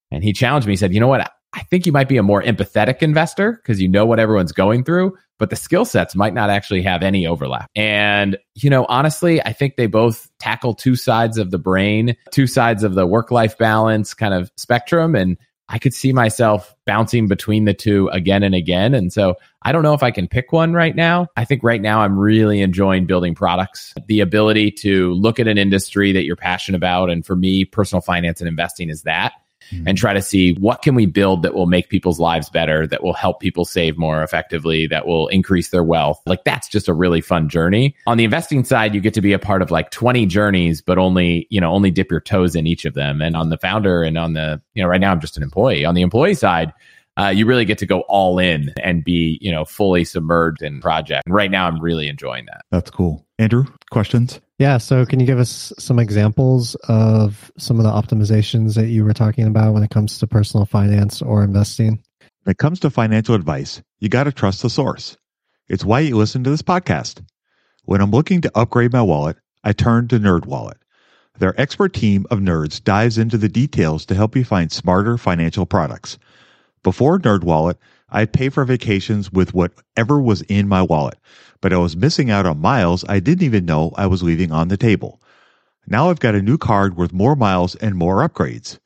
And 0.09 0.23
he 0.23 0.33
challenged 0.33 0.65
me. 0.65 0.73
He 0.73 0.77
said, 0.77 0.95
you 0.95 0.99
know 0.99 1.07
what? 1.07 1.31
I 1.53 1.61
think 1.61 1.85
you 1.85 1.91
might 1.91 2.09
be 2.09 2.17
a 2.17 2.23
more 2.23 2.41
empathetic 2.41 3.03
investor 3.03 3.51
because 3.51 3.79
you 3.79 3.87
know 3.87 4.07
what 4.07 4.19
everyone's 4.19 4.51
going 4.51 4.83
through, 4.83 5.15
but 5.43 5.49
the 5.49 5.57
skill 5.57 5.83
sets 5.83 6.15
might 6.15 6.33
not 6.33 6.49
actually 6.49 6.81
have 6.81 7.03
any 7.03 7.27
overlap. 7.27 7.69
And, 7.75 8.37
you 8.55 8.69
know, 8.69 8.85
honestly, 8.87 9.41
I 9.41 9.51
think 9.51 9.75
they 9.75 9.87
both 9.87 10.31
tackle 10.39 10.73
two 10.73 10.95
sides 10.95 11.37
of 11.37 11.51
the 11.51 11.57
brain, 11.57 12.15
two 12.31 12.47
sides 12.47 12.81
of 12.81 12.95
the 12.95 13.05
work 13.05 13.29
life 13.29 13.57
balance 13.57 14.13
kind 14.13 14.33
of 14.33 14.49
spectrum. 14.55 15.15
And 15.15 15.37
I 15.67 15.79
could 15.79 15.93
see 15.93 16.13
myself 16.13 16.73
bouncing 16.85 17.27
between 17.27 17.65
the 17.65 17.73
two 17.73 18.07
again 18.13 18.41
and 18.41 18.55
again. 18.55 18.93
And 18.93 19.11
so 19.11 19.35
I 19.63 19.73
don't 19.73 19.83
know 19.83 19.93
if 19.93 20.01
I 20.01 20.11
can 20.11 20.29
pick 20.29 20.53
one 20.53 20.71
right 20.71 20.95
now. 20.95 21.27
I 21.35 21.43
think 21.43 21.61
right 21.61 21.81
now 21.81 21.99
I'm 21.99 22.17
really 22.17 22.61
enjoying 22.61 23.05
building 23.05 23.35
products, 23.35 23.93
the 24.07 24.21
ability 24.21 24.71
to 24.79 25.11
look 25.11 25.41
at 25.41 25.49
an 25.49 25.57
industry 25.57 26.13
that 26.13 26.23
you're 26.23 26.37
passionate 26.37 26.77
about. 26.77 27.09
And 27.09 27.25
for 27.25 27.35
me, 27.35 27.65
personal 27.65 27.99
finance 28.01 28.39
and 28.39 28.47
investing 28.47 28.89
is 28.89 29.01
that 29.01 29.33
mm-hmm. 29.71 29.87
and 29.87 29.97
try 29.97 30.13
to 30.13 30.21
see 30.21 30.53
what 30.53 30.81
can 30.81 30.95
we 30.95 31.05
build 31.05 31.43
that 31.43 31.53
will 31.53 31.65
make 31.65 31.89
people's 31.89 32.19
lives 32.19 32.49
better, 32.49 32.87
that 32.87 33.03
will 33.03 33.13
help 33.13 33.39
people 33.39 33.65
save 33.65 33.97
more 33.97 34.23
effectively, 34.23 34.87
that 34.87 35.05
will 35.05 35.27
increase 35.27 35.69
their 35.69 35.83
wealth. 35.83 36.21
Like 36.25 36.43
that's 36.43 36.67
just 36.67 36.87
a 36.87 36.93
really 36.93 37.21
fun 37.21 37.49
journey. 37.49 37.95
On 38.07 38.17
the 38.17 38.23
investing 38.23 38.63
side, 38.63 38.95
you 38.95 39.01
get 39.01 39.13
to 39.15 39.21
be 39.21 39.33
a 39.33 39.39
part 39.39 39.61
of 39.61 39.71
like 39.71 39.91
20 39.91 40.25
journeys, 40.25 40.81
but 40.81 40.97
only, 40.97 41.47
you 41.49 41.61
know, 41.61 41.71
only 41.71 41.91
dip 41.91 42.11
your 42.11 42.21
toes 42.21 42.55
in 42.55 42.67
each 42.67 42.85
of 42.85 42.93
them. 42.93 43.21
And 43.21 43.35
on 43.35 43.49
the 43.49 43.57
founder 43.57 44.03
and 44.03 44.17
on 44.17 44.33
the, 44.33 44.61
you 44.73 44.83
know, 44.83 44.89
right 44.89 45.01
now 45.01 45.11
I'm 45.11 45.19
just 45.19 45.37
an 45.37 45.43
employee. 45.43 45.85
On 45.85 45.95
the 45.95 46.01
employee 46.01 46.35
side, 46.35 46.73
uh, 47.17 47.27
you 47.27 47.45
really 47.45 47.65
get 47.65 47.77
to 47.79 47.85
go 47.85 48.01
all 48.01 48.39
in 48.39 48.73
and 48.81 49.03
be, 49.03 49.37
you 49.41 49.51
know, 49.51 49.65
fully 49.65 50.03
submerged 50.03 50.63
in 50.63 50.81
project. 50.81 51.23
right 51.27 51.51
now, 51.51 51.67
I'm 51.67 51.79
really 51.79 52.07
enjoying 52.07 52.45
that. 52.47 52.65
That's 52.71 52.89
cool. 52.89 53.25
Andrew, 53.43 53.65
questions? 53.91 54.39
Yeah. 54.57 54.77
So, 54.77 55.05
can 55.05 55.19
you 55.19 55.25
give 55.25 55.37
us 55.37 55.73
some 55.77 55.99
examples 55.99 56.75
of 56.87 57.51
some 57.57 57.77
of 57.77 57.83
the 57.83 57.91
optimizations 57.91 58.75
that 58.75 58.87
you 58.87 59.03
were 59.03 59.13
talking 59.13 59.45
about 59.45 59.73
when 59.73 59.83
it 59.83 59.89
comes 59.89 60.17
to 60.19 60.27
personal 60.27 60.65
finance 60.65 61.21
or 61.21 61.43
investing? 61.43 62.01
When 62.43 62.51
it 62.51 62.57
comes 62.57 62.79
to 62.79 62.89
financial 62.89 63.35
advice, 63.35 63.81
you 63.99 64.07
got 64.07 64.23
to 64.23 64.31
trust 64.31 64.61
the 64.61 64.69
source. 64.69 65.17
It's 65.67 65.83
why 65.83 65.99
you 65.99 66.15
listen 66.15 66.43
to 66.45 66.49
this 66.49 66.61
podcast. 66.61 67.21
When 67.83 67.99
I'm 67.99 68.11
looking 68.11 68.39
to 68.41 68.51
upgrade 68.55 68.93
my 68.93 69.01
wallet, 69.01 69.37
I 69.63 69.73
turn 69.73 70.07
to 70.07 70.19
NerdWallet. 70.19 70.77
Their 71.37 71.59
expert 71.59 71.93
team 71.93 72.25
of 72.31 72.39
nerds 72.39 72.81
dives 72.81 73.17
into 73.17 73.37
the 73.37 73.49
details 73.49 74.05
to 74.05 74.15
help 74.15 74.35
you 74.35 74.45
find 74.45 74.71
smarter 74.71 75.17
financial 75.17 75.65
products. 75.65 76.17
Before 76.81 77.19
NerdWallet, 77.19 77.75
I'd 78.13 78.31
pay 78.31 78.49
for 78.49 78.63
vacations 78.63 79.31
with 79.31 79.55
whatever 79.55 80.21
was 80.21 80.43
in 80.43 80.67
my 80.67 80.83
wallet, 80.83 81.17
but 81.61 81.73
I 81.73 81.77
was 81.77 81.97
missing 81.97 82.29
out 82.29 82.45
on 82.45 82.61
miles 82.61 83.03
I 83.09 83.19
didn't 83.19 83.43
even 83.43 83.65
know 83.65 83.91
I 83.97 84.05
was 84.05 84.21
leaving 84.21 84.51
on 84.51 84.67
the 84.67 84.77
table. 84.77 85.19
Now 85.87 86.09
I've 86.09 86.19
got 86.19 86.35
a 86.35 86.41
new 86.41 86.59
card 86.59 86.95
with 86.95 87.11
more 87.11 87.35
miles 87.35 87.75
and 87.75 87.95
more 87.95 88.17
upgrades. 88.17 88.77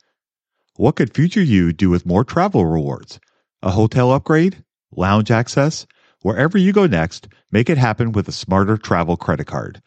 What 0.76 0.96
could 0.96 1.14
future 1.14 1.42
you 1.42 1.74
do 1.74 1.90
with 1.90 2.06
more 2.06 2.24
travel 2.24 2.64
rewards? 2.64 3.20
A 3.62 3.70
hotel 3.70 4.12
upgrade? 4.12 4.64
Lounge 4.96 5.30
access? 5.30 5.86
Wherever 6.22 6.56
you 6.56 6.72
go 6.72 6.86
next, 6.86 7.28
make 7.52 7.68
it 7.68 7.78
happen 7.78 8.12
with 8.12 8.28
a 8.28 8.32
smarter 8.32 8.78
travel 8.78 9.16
credit 9.16 9.46
card. 9.46 9.82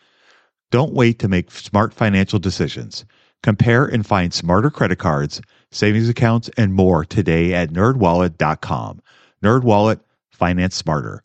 Don't 0.70 0.94
wait 0.94 1.18
to 1.20 1.28
make 1.28 1.50
smart 1.50 1.94
financial 1.94 2.40
decisions. 2.40 3.06
Compare 3.42 3.86
and 3.86 4.06
find 4.06 4.34
smarter 4.34 4.70
credit 4.70 5.00
cards, 5.00 5.42
savings 5.72 6.08
accounts, 6.08 6.50
and 6.58 6.74
more 6.74 7.04
today 7.04 7.54
at 7.54 7.72
nerdwallet.com. 7.72 9.02
NerdWallet, 9.44 10.00
finance 10.32 10.76
smarter. 10.76 11.24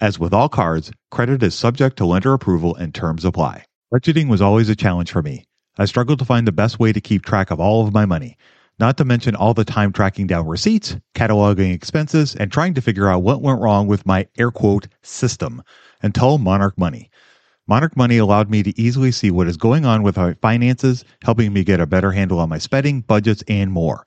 As 0.00 0.18
with 0.18 0.32
all 0.32 0.48
cards, 0.48 0.92
credit 1.10 1.42
is 1.42 1.56
subject 1.56 1.96
to 1.96 2.06
lender 2.06 2.32
approval 2.32 2.76
and 2.76 2.94
terms 2.94 3.24
apply. 3.24 3.64
Budgeting 3.92 4.28
was 4.28 4.40
always 4.40 4.68
a 4.68 4.76
challenge 4.76 5.10
for 5.10 5.22
me. 5.22 5.44
I 5.76 5.86
struggled 5.86 6.20
to 6.20 6.24
find 6.24 6.46
the 6.46 6.52
best 6.52 6.78
way 6.78 6.92
to 6.92 7.00
keep 7.00 7.24
track 7.24 7.50
of 7.50 7.58
all 7.58 7.84
of 7.84 7.92
my 7.92 8.06
money, 8.06 8.36
not 8.78 8.96
to 8.98 9.04
mention 9.04 9.34
all 9.34 9.54
the 9.54 9.64
time 9.64 9.92
tracking 9.92 10.28
down 10.28 10.46
receipts, 10.46 10.96
cataloging 11.16 11.74
expenses, 11.74 12.36
and 12.36 12.52
trying 12.52 12.74
to 12.74 12.80
figure 12.80 13.08
out 13.08 13.24
what 13.24 13.42
went 13.42 13.60
wrong 13.60 13.88
with 13.88 14.06
my 14.06 14.28
air 14.38 14.52
quote 14.52 14.86
system 15.02 15.62
until 16.00 16.38
Monarch 16.38 16.78
Money. 16.78 17.10
Monarch 17.66 17.96
Money 17.96 18.18
allowed 18.18 18.50
me 18.50 18.62
to 18.62 18.80
easily 18.80 19.10
see 19.10 19.32
what 19.32 19.48
is 19.48 19.56
going 19.56 19.84
on 19.84 20.04
with 20.04 20.16
my 20.16 20.34
finances, 20.34 21.04
helping 21.24 21.52
me 21.52 21.64
get 21.64 21.80
a 21.80 21.86
better 21.86 22.12
handle 22.12 22.38
on 22.38 22.48
my 22.48 22.58
spending, 22.58 23.00
budgets, 23.00 23.42
and 23.48 23.72
more. 23.72 24.06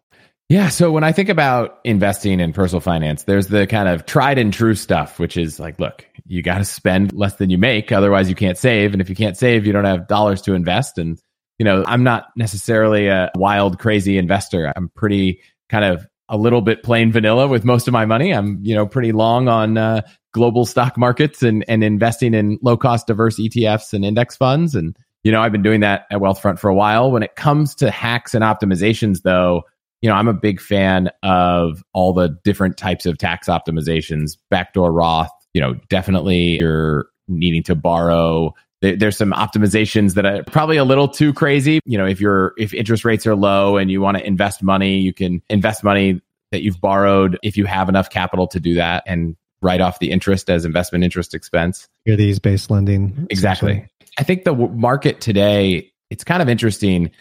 Yeah. 0.51 0.67
So 0.67 0.91
when 0.91 1.05
I 1.05 1.13
think 1.13 1.29
about 1.29 1.79
investing 1.85 2.41
in 2.41 2.51
personal 2.51 2.81
finance, 2.81 3.23
there's 3.23 3.47
the 3.47 3.65
kind 3.67 3.87
of 3.87 4.05
tried 4.05 4.37
and 4.37 4.51
true 4.51 4.75
stuff, 4.75 5.17
which 5.17 5.37
is 5.37 5.61
like, 5.61 5.79
look, 5.79 6.05
you 6.27 6.43
got 6.43 6.57
to 6.57 6.65
spend 6.65 7.13
less 7.13 7.35
than 7.35 7.49
you 7.49 7.57
make. 7.57 7.93
Otherwise, 7.93 8.27
you 8.27 8.35
can't 8.35 8.57
save. 8.57 8.91
And 8.91 9.01
if 9.01 9.07
you 9.07 9.15
can't 9.15 9.37
save, 9.37 9.65
you 9.65 9.71
don't 9.71 9.85
have 9.85 10.09
dollars 10.09 10.41
to 10.41 10.53
invest. 10.53 10.97
And, 10.97 11.17
you 11.57 11.63
know, 11.63 11.85
I'm 11.87 12.03
not 12.03 12.31
necessarily 12.35 13.07
a 13.07 13.31
wild, 13.33 13.79
crazy 13.79 14.17
investor. 14.17 14.73
I'm 14.75 14.89
pretty 14.89 15.39
kind 15.69 15.85
of 15.85 16.05
a 16.27 16.35
little 16.35 16.59
bit 16.59 16.83
plain 16.83 17.13
vanilla 17.13 17.47
with 17.47 17.63
most 17.63 17.87
of 17.87 17.93
my 17.93 18.05
money. 18.05 18.33
I'm, 18.33 18.59
you 18.61 18.75
know, 18.75 18.85
pretty 18.85 19.13
long 19.13 19.47
on 19.47 19.77
uh, 19.77 20.01
global 20.33 20.65
stock 20.65 20.97
markets 20.97 21.43
and, 21.43 21.63
and 21.69 21.81
investing 21.81 22.33
in 22.33 22.59
low 22.61 22.75
cost, 22.75 23.07
diverse 23.07 23.39
ETFs 23.39 23.93
and 23.93 24.03
index 24.03 24.35
funds. 24.35 24.75
And, 24.75 24.97
you 25.23 25.31
know, 25.31 25.41
I've 25.41 25.53
been 25.53 25.63
doing 25.63 25.79
that 25.79 26.07
at 26.11 26.19
Wealthfront 26.19 26.59
for 26.59 26.69
a 26.69 26.75
while. 26.75 27.09
When 27.09 27.23
it 27.23 27.37
comes 27.37 27.73
to 27.75 27.89
hacks 27.89 28.33
and 28.33 28.43
optimizations, 28.43 29.21
though, 29.21 29.63
you 30.01 30.09
know, 30.09 30.15
I'm 30.15 30.27
a 30.27 30.33
big 30.33 30.59
fan 30.59 31.09
of 31.23 31.83
all 31.93 32.13
the 32.13 32.29
different 32.43 32.77
types 32.77 33.05
of 33.05 33.17
tax 33.17 33.47
optimizations, 33.47 34.37
backdoor 34.49 34.91
Roth, 34.91 35.31
you 35.53 35.61
know, 35.61 35.75
definitely 35.89 36.57
you're 36.59 37.07
needing 37.27 37.63
to 37.63 37.75
borrow. 37.75 38.53
There's 38.81 39.15
some 39.15 39.31
optimizations 39.31 40.15
that 40.15 40.25
are 40.25 40.43
probably 40.43 40.77
a 40.77 40.83
little 40.83 41.07
too 41.07 41.33
crazy. 41.33 41.79
You 41.85 41.99
know, 41.99 42.07
if 42.07 42.19
you're, 42.19 42.53
if 42.57 42.73
interest 42.73 43.05
rates 43.05 43.27
are 43.27 43.35
low 43.35 43.77
and 43.77 43.91
you 43.91 44.01
want 44.01 44.17
to 44.17 44.25
invest 44.25 44.63
money, 44.63 44.97
you 44.97 45.13
can 45.13 45.43
invest 45.49 45.83
money 45.83 46.19
that 46.51 46.63
you've 46.63 46.81
borrowed 46.81 47.37
if 47.43 47.57
you 47.57 47.65
have 47.65 47.89
enough 47.89 48.09
capital 48.09 48.47
to 48.47 48.59
do 48.59 48.75
that 48.75 49.03
and 49.05 49.35
write 49.61 49.81
off 49.81 49.99
the 49.99 50.09
interest 50.09 50.49
as 50.49 50.65
investment 50.65 51.03
interest 51.03 51.35
expense. 51.35 51.87
Are 52.09 52.15
These 52.15 52.39
based 52.39 52.71
lending. 52.71 53.11
Mm-hmm. 53.11 53.25
Exactly. 53.29 53.87
I 54.17 54.23
think 54.23 54.43
the 54.43 54.53
market 54.53 55.21
today, 55.21 55.91
it's 56.09 56.23
kind 56.23 56.41
of 56.41 56.49
interesting 56.49 57.11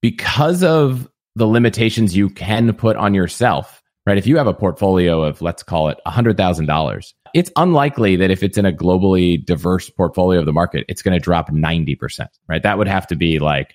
because 0.00 0.64
of 0.64 1.08
the 1.36 1.46
limitations 1.46 2.16
you 2.16 2.28
can 2.28 2.72
put 2.74 2.96
on 2.96 3.14
yourself, 3.14 3.82
right? 4.06 4.18
If 4.18 4.26
you 4.26 4.36
have 4.36 4.46
a 4.46 4.54
portfolio 4.54 5.22
of, 5.22 5.40
let's 5.40 5.62
call 5.62 5.88
it 5.88 5.98
$100,000, 6.06 7.12
it's 7.34 7.50
unlikely 7.56 8.16
that 8.16 8.30
if 8.30 8.42
it's 8.42 8.58
in 8.58 8.66
a 8.66 8.72
globally 8.72 9.42
diverse 9.44 9.88
portfolio 9.90 10.40
of 10.40 10.46
the 10.46 10.52
market, 10.52 10.84
it's 10.88 11.02
going 11.02 11.14
to 11.14 11.22
drop 11.22 11.50
90%, 11.50 12.26
right? 12.48 12.62
That 12.62 12.78
would 12.78 12.88
have 12.88 13.06
to 13.08 13.16
be 13.16 13.38
like 13.38 13.74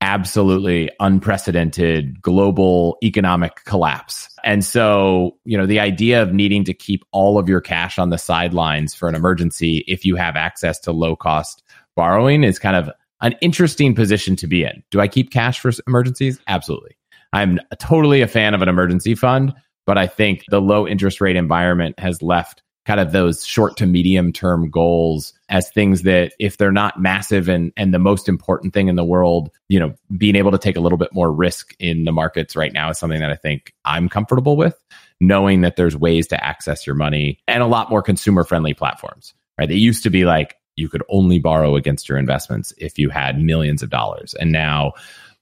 absolutely 0.00 0.90
unprecedented 1.00 2.20
global 2.20 2.98
economic 3.02 3.64
collapse. 3.64 4.28
And 4.44 4.62
so, 4.64 5.38
you 5.44 5.56
know, 5.56 5.66
the 5.66 5.80
idea 5.80 6.22
of 6.22 6.32
needing 6.32 6.62
to 6.64 6.74
keep 6.74 7.04
all 7.10 7.38
of 7.38 7.48
your 7.48 7.62
cash 7.62 7.98
on 7.98 8.10
the 8.10 8.18
sidelines 8.18 8.94
for 8.94 9.08
an 9.08 9.14
emergency 9.14 9.84
if 9.88 10.04
you 10.04 10.14
have 10.16 10.36
access 10.36 10.78
to 10.80 10.92
low 10.92 11.16
cost 11.16 11.62
borrowing 11.96 12.44
is 12.44 12.58
kind 12.58 12.76
of 12.76 12.90
an 13.24 13.34
interesting 13.40 13.94
position 13.94 14.36
to 14.36 14.46
be 14.46 14.64
in. 14.64 14.82
Do 14.90 15.00
I 15.00 15.08
keep 15.08 15.30
cash 15.30 15.58
for 15.58 15.72
emergencies? 15.86 16.38
Absolutely. 16.46 16.96
I'm 17.32 17.58
totally 17.78 18.20
a 18.20 18.28
fan 18.28 18.54
of 18.54 18.62
an 18.62 18.68
emergency 18.68 19.14
fund, 19.14 19.54
but 19.86 19.96
I 19.96 20.06
think 20.06 20.44
the 20.48 20.60
low 20.60 20.86
interest 20.86 21.20
rate 21.20 21.34
environment 21.34 21.98
has 21.98 22.22
left 22.22 22.62
kind 22.84 23.00
of 23.00 23.12
those 23.12 23.46
short 23.46 23.78
to 23.78 23.86
medium 23.86 24.30
term 24.30 24.70
goals 24.70 25.32
as 25.48 25.70
things 25.70 26.02
that 26.02 26.32
if 26.38 26.58
they're 26.58 26.70
not 26.70 27.00
massive 27.00 27.48
and 27.48 27.72
and 27.78 27.94
the 27.94 27.98
most 27.98 28.28
important 28.28 28.74
thing 28.74 28.88
in 28.88 28.96
the 28.96 29.04
world, 29.04 29.50
you 29.68 29.80
know, 29.80 29.94
being 30.18 30.36
able 30.36 30.50
to 30.50 30.58
take 30.58 30.76
a 30.76 30.80
little 30.80 30.98
bit 30.98 31.12
more 31.14 31.32
risk 31.32 31.74
in 31.78 32.04
the 32.04 32.12
markets 32.12 32.54
right 32.54 32.74
now 32.74 32.90
is 32.90 32.98
something 32.98 33.20
that 33.20 33.30
I 33.30 33.36
think 33.36 33.72
I'm 33.86 34.10
comfortable 34.10 34.56
with, 34.56 34.78
knowing 35.18 35.62
that 35.62 35.76
there's 35.76 35.96
ways 35.96 36.26
to 36.28 36.44
access 36.44 36.86
your 36.86 36.94
money 36.94 37.38
and 37.48 37.62
a 37.62 37.66
lot 37.66 37.88
more 37.88 38.02
consumer 38.02 38.44
friendly 38.44 38.74
platforms. 38.74 39.32
Right? 39.58 39.70
It 39.70 39.78
used 39.78 40.02
to 40.02 40.10
be 40.10 40.26
like 40.26 40.56
you 40.76 40.88
could 40.88 41.02
only 41.08 41.38
borrow 41.38 41.76
against 41.76 42.08
your 42.08 42.18
investments 42.18 42.72
if 42.78 42.98
you 42.98 43.10
had 43.10 43.40
millions 43.40 43.82
of 43.82 43.90
dollars. 43.90 44.34
And 44.34 44.52
now 44.52 44.92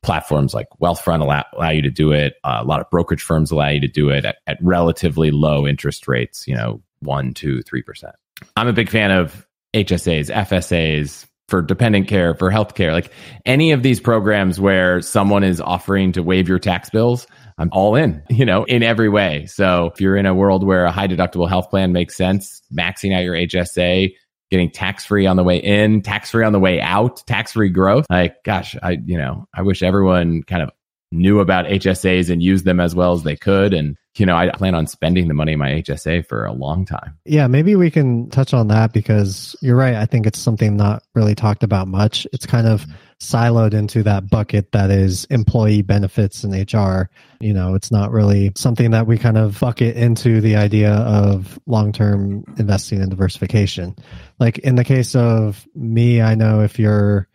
platforms 0.02 0.52
like 0.52 0.68
Wealthfront 0.80 1.20
allow, 1.20 1.44
allow 1.52 1.70
you 1.70 1.82
to 1.82 1.90
do 1.90 2.12
it. 2.12 2.34
Uh, 2.44 2.58
a 2.60 2.64
lot 2.64 2.80
of 2.80 2.90
brokerage 2.90 3.22
firms 3.22 3.50
allow 3.50 3.68
you 3.68 3.80
to 3.80 3.88
do 3.88 4.08
it 4.10 4.24
at, 4.24 4.36
at 4.46 4.58
relatively 4.60 5.30
low 5.30 5.66
interest 5.66 6.08
rates, 6.08 6.46
you 6.46 6.54
know, 6.54 6.82
one, 7.00 7.34
two, 7.34 7.62
three 7.62 7.82
percent. 7.82 8.14
I'm 8.56 8.68
a 8.68 8.72
big 8.72 8.90
fan 8.90 9.10
of 9.12 9.46
HSAs, 9.74 10.32
FSAs, 10.32 11.26
for 11.48 11.60
dependent 11.60 12.08
care, 12.08 12.34
for 12.34 12.50
healthcare, 12.50 12.92
like 12.92 13.12
any 13.44 13.72
of 13.72 13.82
these 13.82 14.00
programs 14.00 14.58
where 14.58 15.02
someone 15.02 15.44
is 15.44 15.60
offering 15.60 16.12
to 16.12 16.22
waive 16.22 16.48
your 16.48 16.58
tax 16.58 16.88
bills, 16.88 17.26
I'm 17.58 17.68
all 17.72 17.94
in, 17.94 18.22
you 18.30 18.46
know, 18.46 18.64
in 18.64 18.82
every 18.82 19.08
way. 19.08 19.46
So 19.46 19.90
if 19.92 20.00
you're 20.00 20.16
in 20.16 20.26
a 20.26 20.34
world 20.34 20.64
where 20.64 20.84
a 20.84 20.90
high 20.90 21.08
deductible 21.08 21.48
health 21.48 21.68
plan 21.68 21.92
makes 21.92 22.16
sense, 22.16 22.62
maxing 22.72 23.14
out 23.14 23.22
your 23.22 23.34
HSA 23.34 24.14
getting 24.52 24.70
tax 24.70 25.06
free 25.06 25.26
on 25.26 25.36
the 25.36 25.42
way 25.42 25.56
in, 25.56 26.02
tax 26.02 26.30
free 26.30 26.44
on 26.44 26.52
the 26.52 26.60
way 26.60 26.78
out, 26.78 27.26
tax 27.26 27.52
free 27.52 27.70
growth. 27.70 28.04
Like, 28.10 28.44
gosh, 28.44 28.76
I, 28.82 28.98
you 29.04 29.16
know, 29.16 29.46
I 29.54 29.62
wish 29.62 29.82
everyone 29.82 30.42
kind 30.42 30.62
of 30.62 30.70
knew 31.10 31.40
about 31.40 31.64
HSAs 31.64 32.28
and 32.28 32.42
used 32.42 32.66
them 32.66 32.78
as 32.78 32.94
well 32.94 33.14
as 33.14 33.22
they 33.22 33.34
could. 33.34 33.72
And, 33.72 33.96
you 34.18 34.26
know, 34.26 34.36
I 34.36 34.50
plan 34.50 34.74
on 34.74 34.86
spending 34.86 35.28
the 35.28 35.34
money 35.34 35.52
in 35.52 35.58
my 35.58 35.70
HSA 35.70 36.26
for 36.26 36.44
a 36.44 36.52
long 36.52 36.84
time. 36.84 37.18
Yeah, 37.24 37.46
maybe 37.46 37.76
we 37.76 37.90
can 37.90 38.28
touch 38.28 38.52
on 38.52 38.68
that 38.68 38.92
because 38.92 39.56
you're 39.62 39.74
right. 39.74 39.94
I 39.94 40.04
think 40.04 40.26
it's 40.26 40.38
something 40.38 40.76
not 40.76 41.02
really 41.14 41.34
talked 41.34 41.62
about 41.62 41.88
much. 41.88 42.26
It's 42.34 42.44
kind 42.44 42.66
of 42.66 42.86
siloed 43.22 43.72
into 43.72 44.02
that 44.02 44.28
bucket 44.28 44.72
that 44.72 44.90
is 44.90 45.24
employee 45.26 45.82
benefits 45.82 46.42
and 46.42 46.52
HR. 46.52 47.08
You 47.40 47.54
know, 47.54 47.74
it's 47.74 47.92
not 47.92 48.10
really 48.10 48.52
something 48.56 48.90
that 48.90 49.06
we 49.06 49.16
kind 49.16 49.38
of 49.38 49.60
bucket 49.60 49.96
into 49.96 50.40
the 50.40 50.56
idea 50.56 50.92
of 50.92 51.58
long 51.66 51.92
term 51.92 52.44
investing 52.58 53.00
and 53.00 53.10
diversification. 53.10 53.96
Like 54.40 54.58
in 54.58 54.74
the 54.74 54.84
case 54.84 55.14
of 55.14 55.66
me, 55.74 56.20
I 56.20 56.34
know 56.34 56.62
if 56.62 56.78
you're 56.78 57.28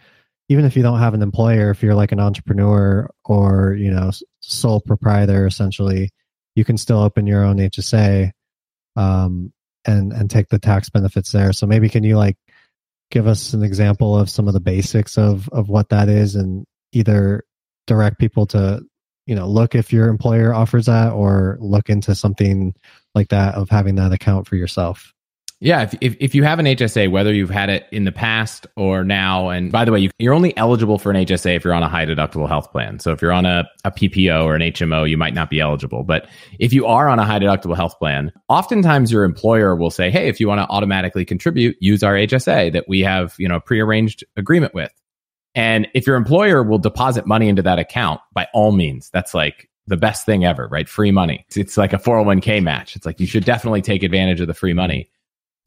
even 0.50 0.65
if 0.65 0.76
you 0.76 0.84
don't 0.84 1.00
have 1.00 1.13
an 1.13 1.21
employer, 1.21 1.71
if 1.71 1.82
you're 1.82 1.95
like 1.95 2.12
an 2.12 2.19
entrepreneur 2.19 3.10
or, 3.26 3.73
you 3.73 3.91
know, 3.91 4.12
sole 4.41 4.82
proprietor 4.82 5.45
essentially, 5.45 6.10
you 6.56 6.65
can 6.65 6.78
still 6.78 7.00
open 7.00 7.28
your 7.28 7.43
own 7.43 7.58
HSA 7.58 8.32
um, 8.97 9.54
and 9.86 10.12
and 10.12 10.30
take 10.30 10.50
the 10.50 10.60
tax 10.60 10.89
benefits 10.89 11.32
there. 11.32 11.54
So 11.54 11.65
maybe 11.65 11.88
can 11.88 12.04
you 12.04 12.17
like 12.17 12.38
give 13.12 13.28
us 13.28 13.54
an 13.54 13.63
example 13.63 14.17
of 14.17 14.30
some 14.30 14.48
of 14.48 14.54
the 14.54 14.60
basics 14.60 15.17
of 15.17 15.50
of 15.50 15.70
what 15.70 15.89
that 15.89 16.10
is 16.10 16.36
and 16.36 16.65
either 16.91 17.43
direct 17.86 18.20
people 18.20 18.46
to 18.46 18.82
you 19.26 19.36
know 19.36 19.48
look 19.48 19.76
if 19.76 19.93
your 19.93 20.08
employer 20.08 20.54
offers 20.54 20.86
that 20.88 21.12
or 21.12 21.58
look 21.60 21.89
into 21.89 22.15
something 22.15 22.74
like 23.15 23.30
that 23.30 23.56
of 23.56 23.70
having 23.70 23.96
that 23.96 24.13
account 24.13 24.48
for 24.48 24.56
yourself 24.56 25.13
yeah, 25.60 25.82
if, 25.82 25.96
if, 26.02 26.17
if 26.20 26.36
you 26.36 26.43
have 26.43 26.60
an 26.60 26.67
HSA, 26.67 27.10
whether 27.10 27.34
you've 27.34 27.50
had 27.50 27.70
it 27.70 27.88
in 27.91 28.04
the 28.04 28.12
past 28.12 28.67
or 28.76 29.04
now, 29.04 29.50
and 29.50 29.72
by 29.72 29.86
the 29.86 29.91
way, 29.91 30.00
you, 30.00 30.12
you're 30.20 30.36
only 30.36 30.56
eligible 30.56 31.00
for 31.00 31.10
an 31.10 31.17
HSA 31.26 31.56
if 31.56 31.63
you're 31.63 31.74
on 31.74 31.82
a 31.82 31.89
high 31.89 32.06
deductible 32.06 32.48
health 32.48 32.72
plan. 32.72 33.00
So 33.00 33.12
if 33.12 33.24
you're 33.24 33.32
on 33.32 33.48
a, 33.48 33.67
a 33.84 33.89
PPO 33.89 34.43
or 34.43 34.56
an 34.56 34.62
HMO, 34.62 35.10
you 35.10 35.17
might 35.17 35.34
not 35.34 35.50
be 35.50 35.60
eligible. 35.60 36.04
But 36.04 36.30
if 36.60 36.74
you 36.74 36.86
are 36.86 37.10
on 37.10 37.17
a 37.17 37.26
high 37.26 37.39
deductible 37.39 37.76
health 37.76 37.98
plan, 37.98 38.32
oftentimes 38.50 39.12
your 39.12 39.24
employer 39.24 39.76
will 39.76 39.89
say, 39.89 40.12
"Hey, 40.12 40.28
if 40.28 40.39
you 40.39 40.48
want 40.48 40.60
to 40.60 40.70
automatically 40.70 41.26
contribute, 41.26 41.76
use 41.80 42.04
our 42.04 42.13
HSA 42.13 42.72
that 42.74 42.88
we 42.88 43.00
have, 43.00 43.34
you 43.39 43.48
know, 43.48 43.60
prearranged 43.60 44.24
agreement 44.36 44.76
with." 44.76 44.93
And 45.56 45.88
if 45.96 46.06
your 46.06 46.17
employer 46.17 46.62
will 46.62 46.78
deposit 46.78 47.26
money 47.26 47.50
into 47.50 47.63
that 47.63 47.80
account, 47.80 48.22
by 48.32 48.48
all 48.54 48.74
means, 48.74 49.10
that's 49.10 49.34
like 49.34 49.67
the 49.88 49.98
best 49.98 50.24
thing 50.24 50.46
ever, 50.46 50.67
right? 50.67 50.88
Free 50.88 51.12
money. 51.12 51.46
It's, 51.48 51.58
it's 51.58 51.78
like 51.78 51.93
a 51.93 51.98
401k 51.98 52.62
match. 52.62 52.96
It's 52.96 53.08
like 53.08 53.20
you 53.20 53.26
should 53.26 53.43
definitely 53.43 53.82
take 53.82 54.04
advantage 54.04 54.39
of 54.39 54.46
the 54.46 54.54
free 54.54 54.74
money. 54.74 55.10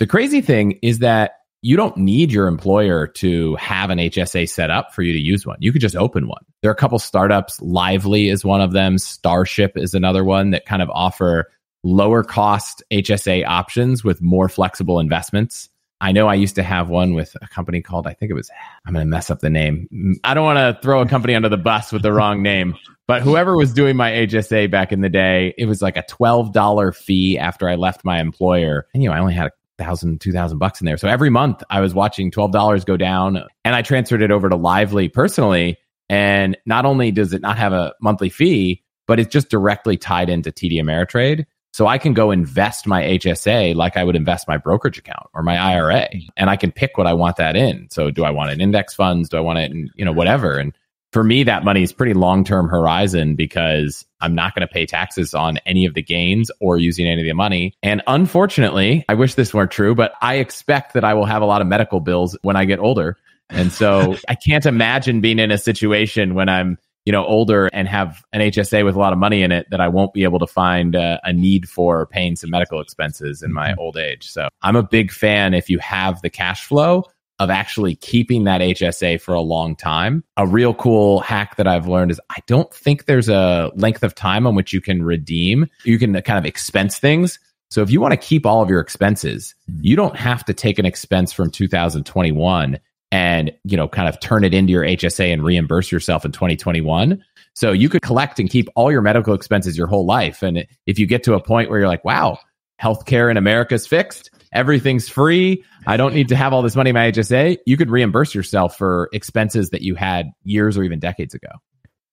The 0.01 0.07
crazy 0.07 0.41
thing 0.41 0.79
is 0.81 1.01
that 1.01 1.33
you 1.61 1.77
don't 1.77 1.95
need 1.99 2.33
your 2.33 2.47
employer 2.47 3.07
to 3.07 3.55
have 3.57 3.91
an 3.91 3.99
HSA 3.99 4.49
set 4.49 4.71
up 4.71 4.95
for 4.95 5.03
you 5.03 5.13
to 5.13 5.19
use 5.19 5.47
one. 5.47 5.59
You 5.61 5.73
could 5.73 5.83
just 5.83 5.95
open 5.95 6.27
one. 6.27 6.43
There 6.63 6.71
are 6.71 6.73
a 6.73 6.77
couple 6.77 6.99
startups. 6.99 7.61
Lively 7.61 8.31
is 8.31 8.43
one 8.43 8.63
of 8.63 8.73
them. 8.73 8.97
Starship 8.97 9.77
is 9.77 9.93
another 9.93 10.25
one 10.25 10.53
that 10.53 10.65
kind 10.65 10.81
of 10.81 10.89
offer 10.89 11.51
lower 11.85 12.25
cost 12.25 12.83
HSA 12.91 13.47
options 13.47 14.03
with 14.03 14.23
more 14.23 14.49
flexible 14.49 15.01
investments. 15.01 15.69
I 16.01 16.13
know 16.13 16.29
I 16.29 16.35
used 16.35 16.55
to 16.55 16.63
have 16.63 16.89
one 16.89 17.13
with 17.13 17.37
a 17.43 17.49
company 17.49 17.83
called, 17.83 18.07
I 18.07 18.15
think 18.15 18.31
it 18.31 18.35
was, 18.35 18.51
I'm 18.87 18.95
going 18.95 19.05
to 19.05 19.11
mess 19.11 19.31
up 19.31 19.41
the 19.41 19.51
name. 19.51 20.19
I 20.25 20.33
don't 20.33 20.45
want 20.45 20.57
to 20.57 20.81
throw 20.83 21.03
a 21.03 21.07
company 21.07 21.35
under 21.35 21.51
the 21.51 21.59
bus 21.59 21.93
with 21.93 22.01
the 22.01 22.11
wrong 22.11 22.43
name, 22.43 22.75
but 23.07 23.21
whoever 23.21 23.55
was 23.55 23.75
doing 23.75 23.97
my 23.97 24.11
HSA 24.13 24.71
back 24.71 24.93
in 24.93 25.03
the 25.03 25.11
day, 25.11 25.53
it 25.59 25.67
was 25.67 25.83
like 25.83 25.99
a 25.99 26.03
$12 26.05 26.97
fee 26.97 27.37
after 27.37 27.69
I 27.69 27.75
left 27.75 28.03
my 28.03 28.19
employer. 28.19 28.87
And, 28.95 29.03
you 29.03 29.11
know, 29.11 29.15
I 29.15 29.19
only 29.19 29.35
had 29.35 29.49
a 29.49 29.51
thousand, 29.81 30.21
two 30.21 30.33
thousand 30.33 30.59
bucks 30.59 30.81
in 30.81 30.85
there. 30.85 30.97
So 30.97 31.09
every 31.09 31.31
month 31.31 31.63
I 31.71 31.81
was 31.81 31.95
watching 31.95 32.31
twelve 32.31 32.53
dollars 32.53 32.85
go 32.85 32.97
down, 32.97 33.43
and 33.65 33.75
I 33.75 33.83
transferred 33.83 34.23
it 34.23 34.31
over 34.31 34.49
to 34.49 34.57
Lively 34.57 35.09
personally. 35.09 35.79
And 36.09 36.57
not 36.67 36.87
only 36.87 37.13
does 37.13 37.33
it 37.33 37.41
not 37.41 37.57
have 37.59 37.73
a 37.73 37.95
monthly 38.01 38.31
fee, 38.31 38.83
but 39.07 39.21
it's 39.21 39.33
just 39.33 39.49
directly 39.49 39.97
tied 39.97 40.29
into 40.29 40.51
TD 40.51 40.75
Ameritrade. 40.75 41.47
So 41.73 41.87
I 41.87 41.99
can 41.99 42.15
go 42.15 42.33
invest 42.33 42.87
my 42.87 43.03
HSA 43.03 43.77
like 43.77 43.97
I 43.97 44.03
would 44.03 44.17
invest 44.17 44.49
my 44.49 44.57
brokerage 44.57 44.99
account 44.99 45.29
or 45.35 45.43
my 45.43 45.57
IRA, 45.57 46.09
and 46.37 46.51
I 46.51 46.57
can 46.57 46.73
pick 46.73 46.99
what 46.99 47.07
I 47.07 47.15
want 47.15 47.37
that 47.37 47.57
in. 47.57 47.89
So 47.91 48.11
do 48.11 48.25
I 48.25 48.31
want 48.31 48.51
it 48.51 48.55
in 48.55 48.61
index 48.61 48.95
funds? 48.95 49.29
Do 49.29 49.37
I 49.37 49.41
want 49.41 49.61
it 49.61 49.71
in 49.71 49.91
you 49.95 50.05
know 50.05 50.13
whatever? 50.13 50.59
And 50.59 50.73
for 51.13 51.25
me, 51.25 51.43
that 51.45 51.65
money 51.65 51.83
is 51.83 51.93
pretty 51.93 52.15
long 52.15 52.45
term 52.45 52.69
horizon 52.69 53.35
because 53.35 54.07
I'm 54.21 54.35
not 54.35 54.55
going 54.55 54.67
to 54.67 54.73
pay 54.73 54.87
taxes 54.87 55.35
on 55.35 55.59
any 55.67 55.87
of 55.87 55.95
the 55.95 56.03
gains 56.03 56.51
or 56.61 56.79
using 56.79 57.07
any 57.07 57.23
of 57.23 57.27
the 57.27 57.35
money. 57.35 57.75
And 57.83 58.03
unfortunately, 58.07 59.05
I 59.09 59.15
wish 59.15 59.35
this 59.35 59.53
weren't 59.53 59.71
true, 59.71 59.95
but 59.95 60.13
I 60.23 60.37
expect 60.37 60.95
that 60.95 61.05
I 61.05 61.15
will 61.15 61.27
have 61.27 61.43
a 61.43 61.47
lot 61.47 61.61
of 61.61 61.67
medical 61.67 62.01
bills 62.01 62.37
when 62.43 62.57
I 62.57 62.65
get 62.65 62.79
older. 62.79 63.17
And 63.49 63.73
so 63.73 64.17
I 64.29 64.37
can't 64.37 64.67
imagine 64.67 65.21
being 65.21 65.39
in 65.39 65.51
a 65.51 65.59
situation 65.59 66.35
when 66.35 66.49
I'm, 66.49 66.79
you 67.05 67.13
know, 67.13 67.25
older 67.25 67.69
and 67.73 67.89
have 67.89 68.23
an 68.33 68.41
HSA 68.41 68.85
with 68.85 68.95
a 68.95 68.99
lot 68.99 69.13
of 69.13 69.19
money 69.19 69.43
in 69.43 69.51
it 69.51 69.67
that 69.71 69.81
I 69.81 69.89
won't 69.89 70.13
be 70.13 70.23
able 70.23 70.39
to 70.39 70.47
find 70.47 70.95
a, 70.95 71.19
a 71.25 71.33
need 71.33 71.69
for 71.69 72.07
paying 72.07 72.37
some 72.37 72.51
medical 72.51 72.81
expenses 72.81 73.43
in 73.43 73.53
my 73.53 73.71
mm-hmm. 73.71 73.81
old 73.81 73.97
age. 73.97 74.31
So 74.31 74.49
I'm 74.63 74.77
a 74.77 74.83
big 74.83 75.11
fan 75.11 75.55
if 75.55 75.69
you 75.71 75.79
have 75.79 76.23
the 76.23 76.31
cash 76.31 76.65
flow 76.67 77.05
of 77.41 77.49
actually 77.49 77.97
keeping 77.97 78.45
that 78.45 78.61
HSA 78.61 79.21
for 79.21 79.33
a 79.35 79.41
long 79.41 79.75
time. 79.75 80.23
A 80.37 80.47
real 80.47 80.75
cool 80.75 81.21
hack 81.21 81.57
that 81.57 81.67
I've 81.67 81.89
learned 81.89 82.11
is 82.11 82.21
I 82.29 82.37
don't 82.47 82.73
think 82.73 83.07
there's 83.07 83.31
a 83.31 83.73
length 83.75 84.05
of 84.05 84.15
time 84.15 84.47
on 84.47 84.55
which 84.55 84.75
you 84.75 84.83
can 84.83 85.03
redeem. 85.03 85.67
You 85.85 85.99
can 85.99 86.13
kind 86.21 86.39
of 86.39 86.45
expense 86.45 86.99
things. 86.99 87.41
So 87.71 87.81
if 87.81 87.91
you 87.91 87.99
want 87.99 88.13
to 88.13 88.19
keep 88.19 88.45
all 88.45 88.63
of 88.63 88.69
your 88.69 88.81
expenses, 88.81 89.55
mm-hmm. 89.71 89.81
you 89.83 89.97
don't 89.97 90.17
have 90.17 90.45
to 90.45 90.55
take 90.55 90.79
an 90.79 90.85
expense 90.85 91.33
from 91.33 91.51
2021 91.51 92.79
and, 93.11 93.53
you 93.65 93.77
know, 93.77 93.89
kind 93.89 94.09
of 94.09 94.21
turn 94.21 94.45
it 94.45 94.53
into 94.53 94.73
your 94.73 94.85
HSA 94.85 95.33
and 95.33 95.43
reimburse 95.43 95.91
yourself 95.91 96.27
in 96.27 96.33
2021. 96.33 97.25
So 97.55 97.73
you 97.73 97.89
could 97.89 98.03
collect 98.03 98.39
and 98.39 98.51
keep 98.51 98.69
all 98.77 98.93
your 98.93 99.03
medical 99.03 99.33
expenses 99.33 99.79
your 99.79 99.87
whole 99.87 100.05
life. 100.05 100.43
And 100.43 100.67
if 100.87 100.99
you 100.99 101.07
get 101.07 101.25
to 101.25 101.35
a 101.35 101.43
point 101.43 101.71
where 101.71 101.79
you're 101.79 101.89
like, 101.89 102.05
wow, 102.05 102.39
healthcare 102.81 103.31
in 103.31 103.39
America 103.39 103.75
is 103.75 103.87
fixed, 103.87 104.31
everything's 104.53 105.09
free. 105.09 105.65
I 105.87 105.97
don't 105.97 106.15
need 106.15 106.29
to 106.29 106.37
have 106.37 106.53
all 106.53 106.63
this 106.63 106.77
money 106.77 106.91
in 106.91 106.95
my 106.95 107.11
HSA. 107.11 107.59
You 107.67 107.77
could 107.77 107.91
reimburse 107.91 108.35
yourself 108.35 108.77
for 108.77 109.09
expenses 109.13 109.71
that 109.71 109.83
you 109.83 109.95
had 109.95 110.31
years 110.43 110.77
or 110.77 110.85
even 110.85 110.99
decades 110.99 111.35
ago. 111.35 111.49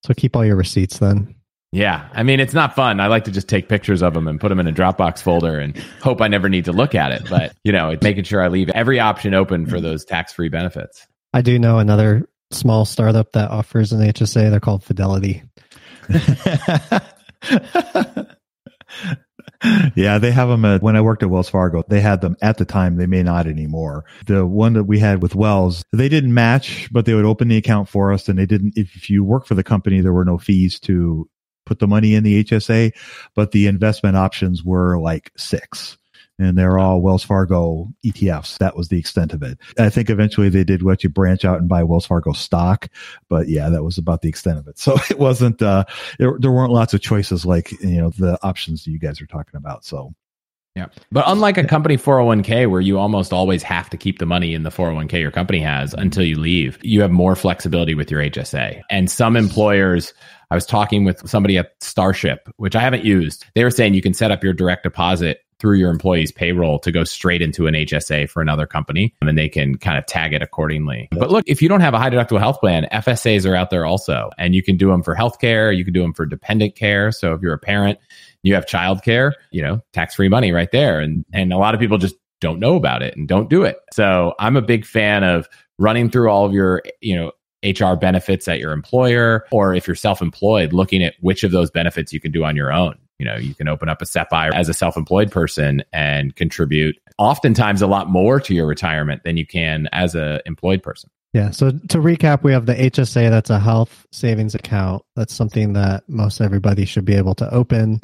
So 0.04 0.14
keep 0.14 0.36
all 0.36 0.44
your 0.44 0.56
receipts 0.56 0.98
then. 0.98 1.34
Yeah. 1.72 2.08
I 2.14 2.22
mean, 2.22 2.40
it's 2.40 2.54
not 2.54 2.74
fun. 2.74 2.98
I 2.98 3.08
like 3.08 3.24
to 3.24 3.30
just 3.30 3.48
take 3.48 3.68
pictures 3.68 4.02
of 4.02 4.14
them 4.14 4.26
and 4.26 4.40
put 4.40 4.48
them 4.48 4.58
in 4.58 4.66
a 4.66 4.72
Dropbox 4.72 5.20
folder 5.20 5.58
and 5.58 5.76
hope 6.02 6.22
I 6.22 6.28
never 6.28 6.48
need 6.48 6.64
to 6.64 6.72
look 6.72 6.94
at 6.94 7.12
it. 7.12 7.28
But, 7.28 7.54
you 7.62 7.72
know, 7.72 7.90
it's 7.90 8.02
making 8.02 8.24
sure 8.24 8.42
I 8.42 8.48
leave 8.48 8.70
every 8.70 9.00
option 9.00 9.34
open 9.34 9.66
for 9.66 9.80
those 9.80 10.04
tax 10.04 10.32
free 10.32 10.48
benefits. 10.48 11.06
I 11.34 11.42
do 11.42 11.58
know 11.58 11.78
another 11.78 12.26
small 12.52 12.86
startup 12.86 13.32
that 13.32 13.50
offers 13.50 13.92
an 13.92 14.00
HSA. 14.00 14.50
They're 14.50 14.60
called 14.60 14.82
Fidelity. 14.82 15.42
yeah, 19.96 20.18
they 20.18 20.30
have 20.30 20.48
them 20.48 20.64
at, 20.64 20.82
when 20.82 20.96
I 20.96 21.00
worked 21.00 21.22
at 21.22 21.30
Wells 21.30 21.48
Fargo, 21.48 21.82
they 21.88 22.00
had 22.00 22.20
them 22.20 22.36
at 22.40 22.58
the 22.58 22.64
time. 22.64 22.96
They 22.96 23.06
may 23.06 23.22
not 23.22 23.46
anymore. 23.46 24.04
The 24.26 24.46
one 24.46 24.74
that 24.74 24.84
we 24.84 24.98
had 24.98 25.22
with 25.22 25.34
Wells, 25.34 25.84
they 25.92 26.08
didn't 26.08 26.34
match, 26.34 26.88
but 26.92 27.04
they 27.04 27.14
would 27.14 27.24
open 27.24 27.48
the 27.48 27.56
account 27.56 27.88
for 27.88 28.12
us 28.12 28.28
and 28.28 28.38
they 28.38 28.46
didn't, 28.46 28.74
if 28.76 29.10
you 29.10 29.24
work 29.24 29.46
for 29.46 29.54
the 29.54 29.64
company, 29.64 30.00
there 30.00 30.12
were 30.12 30.24
no 30.24 30.38
fees 30.38 30.78
to 30.80 31.28
put 31.66 31.80
the 31.80 31.86
money 31.86 32.14
in 32.14 32.24
the 32.24 32.44
HSA, 32.44 32.92
but 33.34 33.52
the 33.52 33.66
investment 33.66 34.16
options 34.16 34.64
were 34.64 34.98
like 34.98 35.32
six 35.36 35.98
and 36.38 36.56
they're 36.56 36.78
all 36.78 37.00
Wells 37.00 37.24
Fargo 37.24 37.88
ETFs. 38.04 38.58
That 38.58 38.76
was 38.76 38.88
the 38.88 38.98
extent 38.98 39.32
of 39.32 39.42
it. 39.42 39.58
I 39.78 39.90
think 39.90 40.08
eventually 40.08 40.48
they 40.48 40.64
did 40.64 40.82
let 40.82 41.02
you 41.02 41.10
branch 41.10 41.44
out 41.44 41.58
and 41.58 41.68
buy 41.68 41.82
Wells 41.82 42.06
Fargo 42.06 42.32
stock, 42.32 42.88
but 43.28 43.48
yeah, 43.48 43.68
that 43.68 43.82
was 43.82 43.98
about 43.98 44.22
the 44.22 44.28
extent 44.28 44.58
of 44.58 44.66
it. 44.66 44.78
So 44.88 44.96
it 45.10 45.18
wasn't, 45.18 45.60
uh, 45.60 45.84
there, 46.18 46.38
there 46.38 46.50
weren't 46.50 46.72
lots 46.72 46.94
of 46.94 47.02
choices 47.02 47.44
like, 47.44 47.72
you 47.82 47.98
know, 47.98 48.08
the 48.08 48.38
options 48.42 48.84
that 48.84 48.90
you 48.90 48.98
guys 48.98 49.20
are 49.20 49.26
talking 49.26 49.56
about. 49.56 49.84
So 49.84 50.14
yeah. 50.78 50.86
But 51.10 51.24
unlike 51.26 51.58
a 51.58 51.64
company 51.64 51.96
401k 51.96 52.70
where 52.70 52.80
you 52.80 52.98
almost 52.98 53.32
always 53.32 53.62
have 53.64 53.90
to 53.90 53.96
keep 53.96 54.20
the 54.20 54.26
money 54.26 54.54
in 54.54 54.62
the 54.62 54.70
401k 54.70 55.20
your 55.20 55.32
company 55.32 55.58
has 55.58 55.92
until 55.92 56.22
you 56.22 56.38
leave, 56.38 56.78
you 56.82 57.02
have 57.02 57.10
more 57.10 57.34
flexibility 57.34 57.94
with 57.94 58.10
your 58.10 58.22
HSA. 58.22 58.80
And 58.88 59.10
some 59.10 59.36
employers, 59.36 60.14
I 60.50 60.54
was 60.54 60.64
talking 60.64 61.04
with 61.04 61.28
somebody 61.28 61.58
at 61.58 61.72
Starship, 61.80 62.48
which 62.56 62.76
I 62.76 62.80
haven't 62.80 63.04
used. 63.04 63.44
They 63.54 63.64
were 63.64 63.70
saying 63.70 63.94
you 63.94 64.02
can 64.02 64.14
set 64.14 64.30
up 64.30 64.44
your 64.44 64.52
direct 64.52 64.84
deposit 64.84 65.40
through 65.60 65.76
your 65.76 65.90
employee's 65.90 66.32
payroll 66.32 66.78
to 66.80 66.92
go 66.92 67.04
straight 67.04 67.42
into 67.42 67.66
an 67.66 67.74
HSA 67.74 68.30
for 68.30 68.40
another 68.40 68.66
company 68.66 69.14
and 69.20 69.36
they 69.36 69.48
can 69.48 69.76
kind 69.76 69.98
of 69.98 70.06
tag 70.06 70.32
it 70.32 70.42
accordingly. 70.42 71.08
But 71.12 71.30
look, 71.30 71.44
if 71.48 71.60
you 71.60 71.68
don't 71.68 71.80
have 71.80 71.94
a 71.94 71.98
high 71.98 72.10
deductible 72.10 72.38
health 72.38 72.60
plan, 72.60 72.86
FSAs 72.92 73.48
are 73.48 73.54
out 73.54 73.70
there 73.70 73.84
also 73.84 74.30
and 74.38 74.54
you 74.54 74.62
can 74.62 74.76
do 74.76 74.88
them 74.88 75.02
for 75.02 75.14
healthcare, 75.14 75.76
you 75.76 75.84
can 75.84 75.92
do 75.92 76.02
them 76.02 76.14
for 76.14 76.26
dependent 76.26 76.76
care. 76.76 77.10
So 77.10 77.34
if 77.34 77.42
you're 77.42 77.54
a 77.54 77.58
parent, 77.58 77.98
you 78.42 78.54
have 78.54 78.66
childcare, 78.66 79.32
you 79.50 79.62
know, 79.62 79.80
tax-free 79.92 80.28
money 80.28 80.52
right 80.52 80.70
there 80.70 81.00
and 81.00 81.24
and 81.32 81.52
a 81.52 81.58
lot 81.58 81.74
of 81.74 81.80
people 81.80 81.98
just 81.98 82.14
don't 82.40 82.60
know 82.60 82.76
about 82.76 83.02
it 83.02 83.16
and 83.16 83.26
don't 83.26 83.50
do 83.50 83.64
it. 83.64 83.78
So 83.92 84.34
I'm 84.38 84.56
a 84.56 84.62
big 84.62 84.86
fan 84.86 85.24
of 85.24 85.48
running 85.80 86.08
through 86.08 86.30
all 86.30 86.44
of 86.44 86.52
your, 86.52 86.82
you 87.00 87.16
know, 87.16 87.32
HR 87.64 87.96
benefits 87.96 88.46
at 88.46 88.60
your 88.60 88.70
employer 88.70 89.44
or 89.50 89.74
if 89.74 89.88
you're 89.88 89.96
self-employed, 89.96 90.72
looking 90.72 91.02
at 91.02 91.14
which 91.20 91.42
of 91.42 91.50
those 91.50 91.72
benefits 91.72 92.12
you 92.12 92.20
can 92.20 92.30
do 92.30 92.44
on 92.44 92.54
your 92.54 92.72
own 92.72 92.96
You 93.18 93.26
know, 93.26 93.36
you 93.36 93.54
can 93.54 93.68
open 93.68 93.88
up 93.88 94.00
a 94.00 94.06
SEP 94.06 94.32
as 94.32 94.68
a 94.68 94.74
self-employed 94.74 95.32
person 95.32 95.82
and 95.92 96.34
contribute 96.36 96.96
oftentimes 97.18 97.82
a 97.82 97.86
lot 97.86 98.08
more 98.08 98.40
to 98.40 98.54
your 98.54 98.66
retirement 98.66 99.24
than 99.24 99.36
you 99.36 99.46
can 99.46 99.88
as 99.92 100.14
a 100.14 100.40
employed 100.46 100.82
person. 100.82 101.10
Yeah. 101.32 101.50
So 101.50 101.70
to 101.70 101.98
recap, 101.98 102.42
we 102.42 102.52
have 102.52 102.66
the 102.66 102.74
HSA. 102.74 103.28
That's 103.28 103.50
a 103.50 103.58
health 103.58 104.06
savings 104.12 104.54
account. 104.54 105.02
That's 105.14 105.34
something 105.34 105.74
that 105.74 106.08
most 106.08 106.40
everybody 106.40 106.84
should 106.84 107.04
be 107.04 107.14
able 107.14 107.34
to 107.36 107.52
open, 107.52 108.00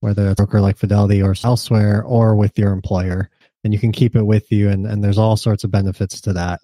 whether 0.00 0.30
it's 0.30 0.40
a 0.40 0.44
broker 0.44 0.60
like 0.60 0.76
Fidelity 0.76 1.20
or 1.20 1.34
elsewhere, 1.42 2.02
or 2.04 2.36
with 2.36 2.58
your 2.58 2.72
employer, 2.72 3.28
and 3.64 3.72
you 3.72 3.80
can 3.80 3.92
keep 3.92 4.14
it 4.14 4.22
with 4.22 4.52
you. 4.52 4.68
And 4.68 4.86
and 4.86 5.02
there's 5.02 5.18
all 5.18 5.36
sorts 5.36 5.64
of 5.64 5.70
benefits 5.70 6.20
to 6.22 6.32
that. 6.34 6.60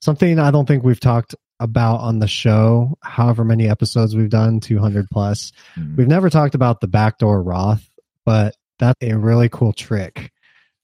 Something 0.00 0.38
I 0.38 0.50
don't 0.50 0.66
think 0.66 0.82
we've 0.82 1.00
talked 1.00 1.34
about 1.60 2.00
on 2.00 2.18
the 2.18 2.26
show, 2.26 2.96
however 3.02 3.44
many 3.44 3.68
episodes 3.68 4.16
we've 4.16 4.30
done, 4.30 4.60
200 4.60 5.08
plus. 5.10 5.52
Mm-hmm. 5.76 5.96
We've 5.96 6.08
never 6.08 6.30
talked 6.30 6.54
about 6.54 6.80
the 6.80 6.88
backdoor 6.88 7.42
Roth, 7.42 7.88
but 8.24 8.56
that's 8.78 8.96
a 9.02 9.14
really 9.14 9.48
cool 9.50 9.72
trick. 9.72 10.32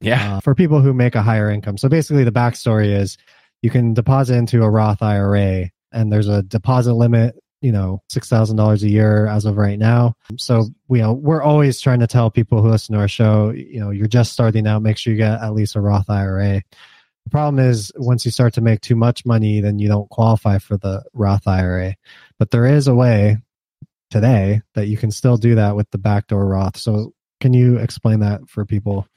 Yeah. 0.01 0.37
Uh, 0.37 0.41
for 0.41 0.55
people 0.55 0.83
who 0.83 0.93
make 0.93 1.15
a 1.15 1.23
higher 1.23 1.51
income. 1.51 1.79
So 1.79 1.89
basically, 1.89 2.25
the 2.25 2.33
backstory 2.33 2.95
is 2.95 3.17
you 3.63 3.71
can 3.71 3.95
deposit 3.95 4.37
into 4.37 4.63
a 4.63 4.71
Roth 4.71 5.03
IRA, 5.03 5.71
and 5.93 6.13
there's 6.13 6.29
a 6.29 6.43
deposit 6.43 6.93
limit. 6.93 7.35
You 7.63 7.73
know, 7.73 8.03
six 8.11 8.29
thousand 8.29 8.57
dollars 8.57 8.83
a 8.83 8.91
year 8.91 9.27
as 9.27 9.47
of 9.47 9.57
right 9.57 9.79
now. 9.79 10.15
So 10.37 10.67
we, 10.89 10.99
you 10.99 11.05
know, 11.05 11.15
we're 11.15 11.43
always 11.43 11.81
trying 11.81 12.01
to 12.01 12.07
tell 12.07 12.31
people 12.31 12.63
who 12.63 12.69
listen 12.69 12.95
to 12.95 13.01
our 13.01 13.09
show, 13.09 13.51
you 13.51 13.81
know, 13.81 13.91
you're 13.91 14.07
just 14.07 14.33
starting 14.33 14.67
out. 14.67 14.83
Make 14.83 14.99
sure 14.99 15.15
you 15.15 15.17
get 15.17 15.41
at 15.41 15.55
least 15.55 15.75
a 15.75 15.81
Roth 15.81 16.11
IRA. 16.11 16.63
The 17.27 17.31
problem 17.31 17.59
is 17.59 17.91
once 17.97 18.25
you 18.25 18.31
start 18.31 18.55
to 18.55 18.61
make 18.61 18.83
too 18.83 18.95
much 18.95 19.27
money, 19.27 19.61
then 19.61 19.81
you 19.81 19.89
don't 19.89 20.09
qualify 20.11 20.59
for 20.59 20.77
the 20.77 21.03
Roth 21.13 21.49
IRA. 21.49 21.97
But 22.39 22.53
there 22.53 22.67
is 22.67 22.87
a 22.87 22.95
way 22.95 23.39
today 24.13 24.63
that 24.75 24.87
you 24.87 24.97
can 24.97 25.11
still 25.11 25.37
do 25.37 25.57
that 25.57 25.75
with 25.75 25.91
the 25.91 25.99
backdoor 25.99 26.47
Roth. 26.47 26.77
So 26.77 27.13
can 27.41 27.53
you 27.53 27.79
explain 27.79 28.21
that 28.21 28.49
for 28.49 28.65
people 28.65 29.09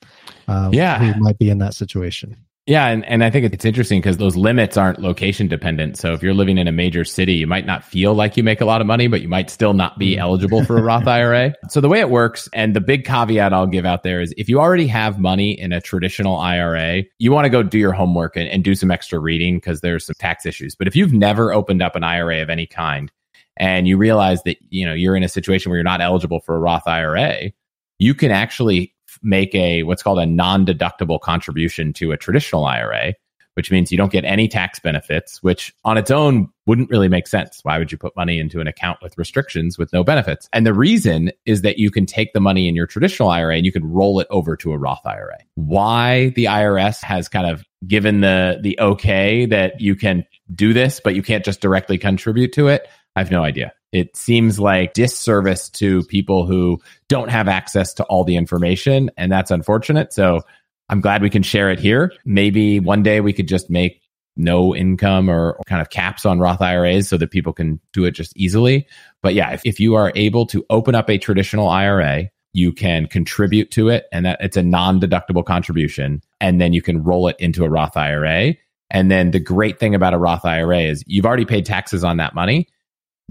uh, 0.47 0.71
yeah. 0.73 0.97
who 0.97 1.21
might 1.21 1.37
be 1.37 1.51
in 1.51 1.59
that 1.59 1.75
situation? 1.75 2.35
Yeah, 2.69 2.85
and, 2.85 3.03
and 3.05 3.23
I 3.23 3.31
think 3.31 3.51
it's 3.51 3.65
interesting 3.65 3.99
because 3.99 4.17
those 4.17 4.35
limits 4.35 4.77
aren't 4.77 5.01
location 5.01 5.47
dependent. 5.47 5.97
So 5.97 6.13
if 6.13 6.21
you're 6.21 6.35
living 6.35 6.59
in 6.59 6.67
a 6.67 6.71
major 6.71 7.03
city, 7.03 7.33
you 7.33 7.47
might 7.47 7.65
not 7.65 7.83
feel 7.83 8.13
like 8.13 8.37
you 8.37 8.43
make 8.43 8.61
a 8.61 8.65
lot 8.65 8.79
of 8.79 8.85
money, 8.85 9.07
but 9.07 9.23
you 9.23 9.27
might 9.27 9.49
still 9.49 9.73
not 9.73 9.97
be 9.97 10.17
mm. 10.17 10.19
eligible 10.19 10.63
for 10.63 10.77
a 10.77 10.83
Roth 10.83 11.07
IRA. 11.17 11.55
So 11.69 11.81
the 11.81 11.89
way 11.89 11.99
it 11.99 12.11
works, 12.11 12.47
and 12.53 12.75
the 12.75 12.79
big 12.79 13.05
caveat 13.05 13.53
I'll 13.53 13.65
give 13.65 13.87
out 13.87 14.03
there 14.03 14.21
is 14.21 14.35
if 14.37 14.47
you 14.49 14.59
already 14.59 14.85
have 14.85 15.17
money 15.17 15.59
in 15.59 15.73
a 15.73 15.81
traditional 15.81 16.37
IRA, 16.37 17.05
you 17.17 17.31
want 17.31 17.45
to 17.45 17.49
go 17.49 17.63
do 17.63 17.79
your 17.79 17.91
homework 17.91 18.37
and, 18.37 18.47
and 18.47 18.63
do 18.63 18.75
some 18.75 18.91
extra 18.91 19.17
reading 19.17 19.55
because 19.55 19.81
there's 19.81 20.05
some 20.05 20.15
tax 20.19 20.45
issues. 20.45 20.75
But 20.75 20.87
if 20.87 20.95
you've 20.95 21.11
never 21.11 21.51
opened 21.51 21.81
up 21.81 21.95
an 21.95 22.03
IRA 22.03 22.43
of 22.43 22.51
any 22.51 22.67
kind 22.67 23.11
and 23.57 23.87
you 23.87 23.97
realize 23.97 24.43
that 24.43 24.57
you 24.69 24.85
know 24.85 24.93
you're 24.93 25.15
in 25.15 25.23
a 25.23 25.29
situation 25.29 25.71
where 25.71 25.77
you're 25.77 25.83
not 25.83 26.01
eligible 26.01 26.39
for 26.39 26.55
a 26.55 26.59
Roth 26.59 26.87
IRA, 26.87 27.51
you 27.97 28.13
can 28.13 28.29
actually 28.29 28.93
make 29.21 29.53
a 29.55 29.83
what's 29.83 30.03
called 30.03 30.19
a 30.19 30.25
non-deductible 30.25 31.19
contribution 31.19 31.93
to 31.93 32.11
a 32.11 32.17
traditional 32.17 32.65
IRA, 32.65 33.13
which 33.55 33.71
means 33.71 33.91
you 33.91 33.97
don't 33.97 34.11
get 34.11 34.25
any 34.25 34.47
tax 34.47 34.79
benefits, 34.79 35.43
which 35.43 35.73
on 35.83 35.97
its 35.97 36.11
own 36.11 36.49
wouldn't 36.65 36.89
really 36.89 37.09
make 37.09 37.27
sense. 37.27 37.59
Why 37.63 37.77
would 37.77 37.91
you 37.91 37.97
put 37.97 38.15
money 38.15 38.39
into 38.39 38.61
an 38.61 38.67
account 38.67 38.99
with 39.01 39.17
restrictions 39.17 39.77
with 39.77 39.91
no 39.91 40.03
benefits? 40.03 40.47
And 40.53 40.65
the 40.65 40.73
reason 40.73 41.31
is 41.45 41.61
that 41.63 41.77
you 41.77 41.91
can 41.91 42.05
take 42.05 42.33
the 42.33 42.39
money 42.39 42.67
in 42.67 42.75
your 42.75 42.87
traditional 42.87 43.29
IRA 43.29 43.57
and 43.57 43.65
you 43.65 43.71
can 43.71 43.85
roll 43.85 44.19
it 44.19 44.27
over 44.29 44.55
to 44.57 44.71
a 44.71 44.77
Roth 44.77 45.05
IRA. 45.05 45.39
Why 45.55 46.29
the 46.29 46.45
IRS 46.45 47.03
has 47.03 47.27
kind 47.27 47.47
of 47.47 47.63
given 47.87 48.21
the 48.21 48.59
the 48.61 48.79
okay 48.79 49.45
that 49.45 49.81
you 49.81 49.95
can 49.95 50.25
do 50.53 50.73
this, 50.73 51.01
but 51.03 51.15
you 51.15 51.23
can't 51.23 51.43
just 51.43 51.61
directly 51.61 51.97
contribute 51.97 52.53
to 52.53 52.67
it, 52.67 52.87
I 53.15 53.19
have 53.19 53.31
no 53.31 53.43
idea 53.43 53.73
it 53.91 54.15
seems 54.15 54.59
like 54.59 54.93
disservice 54.93 55.69
to 55.69 56.03
people 56.03 56.45
who 56.45 56.79
don't 57.07 57.29
have 57.29 57.47
access 57.47 57.93
to 57.95 58.03
all 58.05 58.23
the 58.23 58.35
information. 58.35 59.09
And 59.17 59.31
that's 59.31 59.51
unfortunate. 59.51 60.13
So 60.13 60.41
I'm 60.89 61.01
glad 61.01 61.21
we 61.21 61.29
can 61.29 61.43
share 61.43 61.69
it 61.71 61.79
here. 61.79 62.11
Maybe 62.25 62.79
one 62.79 63.03
day 63.03 63.21
we 63.21 63.33
could 63.33 63.47
just 63.47 63.69
make 63.69 64.01
no 64.35 64.75
income 64.75 65.29
or, 65.29 65.53
or 65.53 65.63
kind 65.65 65.81
of 65.81 65.89
caps 65.89 66.25
on 66.25 66.39
Roth 66.39 66.61
IRAs 66.61 67.09
so 67.09 67.17
that 67.17 67.31
people 67.31 67.51
can 67.51 67.79
do 67.93 68.05
it 68.05 68.11
just 68.11 68.35
easily. 68.37 68.87
But 69.21 69.33
yeah, 69.33 69.51
if, 69.51 69.61
if 69.65 69.79
you 69.79 69.95
are 69.95 70.11
able 70.15 70.45
to 70.47 70.65
open 70.69 70.95
up 70.95 71.09
a 71.09 71.17
traditional 71.17 71.67
IRA, 71.67 72.29
you 72.53 72.71
can 72.71 73.07
contribute 73.07 73.69
to 73.71 73.89
it 73.89 74.05
and 74.11 74.25
that 74.25 74.39
it's 74.41 74.57
a 74.57 74.63
non-deductible 74.63 75.45
contribution 75.45 76.21
and 76.39 76.59
then 76.61 76.73
you 76.73 76.81
can 76.81 77.03
roll 77.03 77.27
it 77.27 77.35
into 77.39 77.63
a 77.63 77.69
Roth 77.69 77.97
IRA. 77.97 78.55
And 78.89 79.11
then 79.11 79.31
the 79.31 79.39
great 79.39 79.79
thing 79.79 79.93
about 79.93 80.13
a 80.13 80.17
Roth 80.17 80.45
IRA 80.45 80.79
is 80.79 81.03
you've 81.05 81.25
already 81.25 81.45
paid 81.45 81.65
taxes 81.65 82.03
on 82.03 82.17
that 82.17 82.33
money 82.33 82.67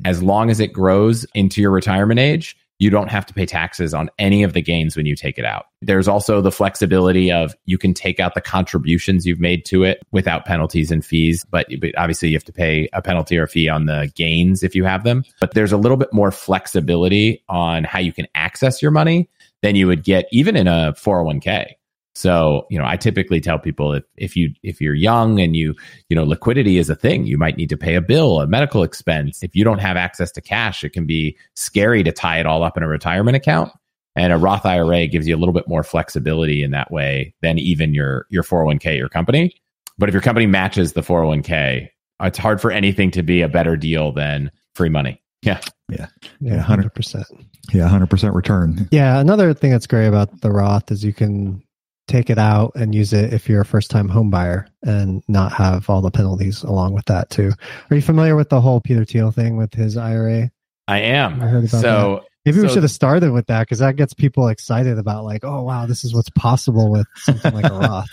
as 0.05 0.23
long 0.23 0.51
as 0.51 0.61
it 0.61 0.73
grows 0.73 1.25
into 1.35 1.61
your 1.61 1.71
retirement 1.71 2.21
age, 2.21 2.57
you 2.79 2.91
don't 2.91 3.09
have 3.09 3.27
to 3.27 3.35
pay 3.35 3.45
taxes 3.45 3.93
on 3.93 4.09
any 4.19 4.43
of 4.45 4.53
the 4.53 4.63
gains 4.63 4.97
when 4.97 5.05
you 5.05 5.17
take 5.17 5.39
it 5.39 5.45
out. 5.45 5.67
There's 5.83 6.07
also 6.07 6.41
the 6.41 6.53
flexibility 6.53 7.31
of 7.31 7.57
you 7.67 7.77
can 7.77 7.93
take 7.93 8.21
out 8.21 8.35
the 8.35 8.41
contributions 8.41 9.27
you've 9.27 9.41
made 9.41 9.65
to 9.67 9.83
it 9.83 10.01
without 10.13 10.45
penalties 10.45 10.91
and 10.91 11.05
fees, 11.05 11.45
but, 11.51 11.67
but, 11.81 11.97
obviously 11.99 12.29
you 12.29 12.37
have 12.37 12.45
to 12.45 12.53
pay 12.53 12.89
a 12.93 13.03
penalty 13.03 13.37
or 13.37 13.49
fee 13.49 13.69
on 13.69 13.87
the 13.87 14.11
gains 14.15 14.63
if 14.63 14.77
you 14.77 14.85
have 14.85 15.03
them. 15.03 15.25
But 15.41 15.55
there's 15.55 15.73
a 15.73 15.77
little 15.77 15.97
bit 15.97 16.13
more 16.13 16.31
flexibility 16.31 17.43
on 17.49 17.83
how 17.83 17.99
you 17.99 18.13
can 18.13 18.29
access 18.37 18.81
your 18.81 18.93
money 18.93 19.29
than 19.63 19.75
you 19.75 19.89
would 19.89 20.05
get 20.05 20.29
even 20.31 20.55
in 20.55 20.69
a 20.69 20.95
401k. 20.97 21.73
So, 22.19 22.67
you 22.69 22.81
know, 22.81 22.85
I 22.85 22.97
typically 22.97 23.41
tell 23.41 23.61
people 23.61 23.93
if, 23.93 24.03
if 24.17 24.35
you 24.35 24.53
if 24.65 24.81
you're 24.81 24.93
young 24.93 25.39
and 25.39 25.55
you, 25.55 25.77
you 26.09 26.17
know, 26.17 26.25
liquidity 26.25 26.79
is 26.79 26.91
a 26.91 26.97
thing, 26.97 27.27
you 27.27 27.39
might 27.39 27.57
need 27.57 27.69
to 27.69 27.77
pay 27.77 27.95
a 27.95 28.01
bill, 28.01 28.41
a 28.41 28.47
medical 28.49 28.83
expense. 28.83 29.45
If 29.45 29.55
you 29.55 29.63
don't 29.63 29.79
have 29.79 29.97
access 29.97 30.33
to 30.33 30.41
cash, 30.41 30.83
it 30.83 30.93
can 30.93 31.07
be 31.07 31.39
scary 31.55 32.03
to 32.03 32.11
tie 32.11 32.41
it 32.41 32.47
all 32.47 32.65
up 32.65 32.77
in 32.77 32.83
a 32.83 32.89
retirement 32.89 33.37
account. 33.37 33.71
And 34.17 34.33
a 34.33 34.37
Roth 34.37 34.67
IRA 34.67 35.07
gives 35.07 35.29
you 35.29 35.37
a 35.37 35.39
little 35.39 35.53
bit 35.53 35.69
more 35.69 35.85
flexibility 35.85 36.65
in 36.65 36.73
that 36.73 36.91
way 36.91 37.35
than 37.41 37.57
even 37.57 37.95
your 37.95 38.27
your 38.31 38.43
401k, 38.43 38.99
your 38.99 39.09
company. 39.09 39.55
But 39.97 40.09
if 40.09 40.13
your 40.13 40.23
company 40.23 40.47
matches 40.47 40.95
the 40.95 41.03
401k, 41.03 41.89
it's 42.23 42.39
hard 42.39 42.61
for 42.61 42.73
anything 42.73 43.13
to 43.13 43.23
be 43.23 43.43
a 43.43 43.49
better 43.49 43.77
deal 43.77 44.11
than 44.11 44.51
free 44.75 44.89
money. 44.89 45.23
Yeah. 45.43 45.61
Yeah. 45.89 46.09
Yeah. 46.41 46.65
100%. 46.65 47.25
Yeah. 47.73 47.89
100% 47.89 48.35
return. 48.35 48.89
Yeah. 48.91 49.21
Another 49.21 49.55
thing 49.55 49.71
that's 49.71 49.87
great 49.87 50.09
about 50.09 50.41
the 50.41 50.51
Roth 50.51 50.91
is 50.91 51.05
you 51.05 51.13
can 51.13 51.63
take 52.09 52.31
it 52.31 52.39
out 52.39 52.73
and 52.75 52.95
use 52.95 53.13
it 53.13 53.33
if 53.33 53.49
you're 53.49 53.61
a 53.61 53.67
first 53.67 53.91
time 53.91 54.09
home 54.09 54.31
buyer 54.31 54.67
and 54.83 55.23
not 55.29 55.53
have 55.53 55.89
all 55.89 56.01
the 56.01 56.11
penalties 56.11 56.63
along 56.63 56.95
with 56.95 57.05
that 57.07 57.31
too. 57.31 57.53
Are 57.91 57.97
you 57.97 58.03
familiar 58.03 58.35
with 58.35 58.49
the 58.49 58.61
whole 58.61 58.81
Peter 58.81 59.05
Thiel 59.05 59.31
thing 59.31 59.57
with 59.57 59.75
his 59.75 59.97
IRA? 59.97 60.51
I 60.89 61.01
am. 61.01 61.41
I 61.41 61.47
heard 61.47 61.65
about 61.65 61.81
so 61.81 62.23
that. 62.23 62.23
maybe 62.47 62.57
so, 62.57 62.63
we 62.63 62.69
should 62.71 62.83
have 62.83 62.91
started 62.91 63.31
with 63.31 63.47
that 63.47 63.61
because 63.61 63.79
that 63.79 63.97
gets 63.97 64.15
people 64.15 64.49
excited 64.49 64.99
about 64.99 65.25
like, 65.25 65.45
oh 65.45 65.63
wow, 65.63 65.87
this 65.87 66.03
is 66.05 66.15
what's 66.15 66.31
possible 66.31 66.91
with 66.91 67.07
something 67.17 67.55
like 67.55 67.71
a 67.71 67.75
Roth. 67.79 68.09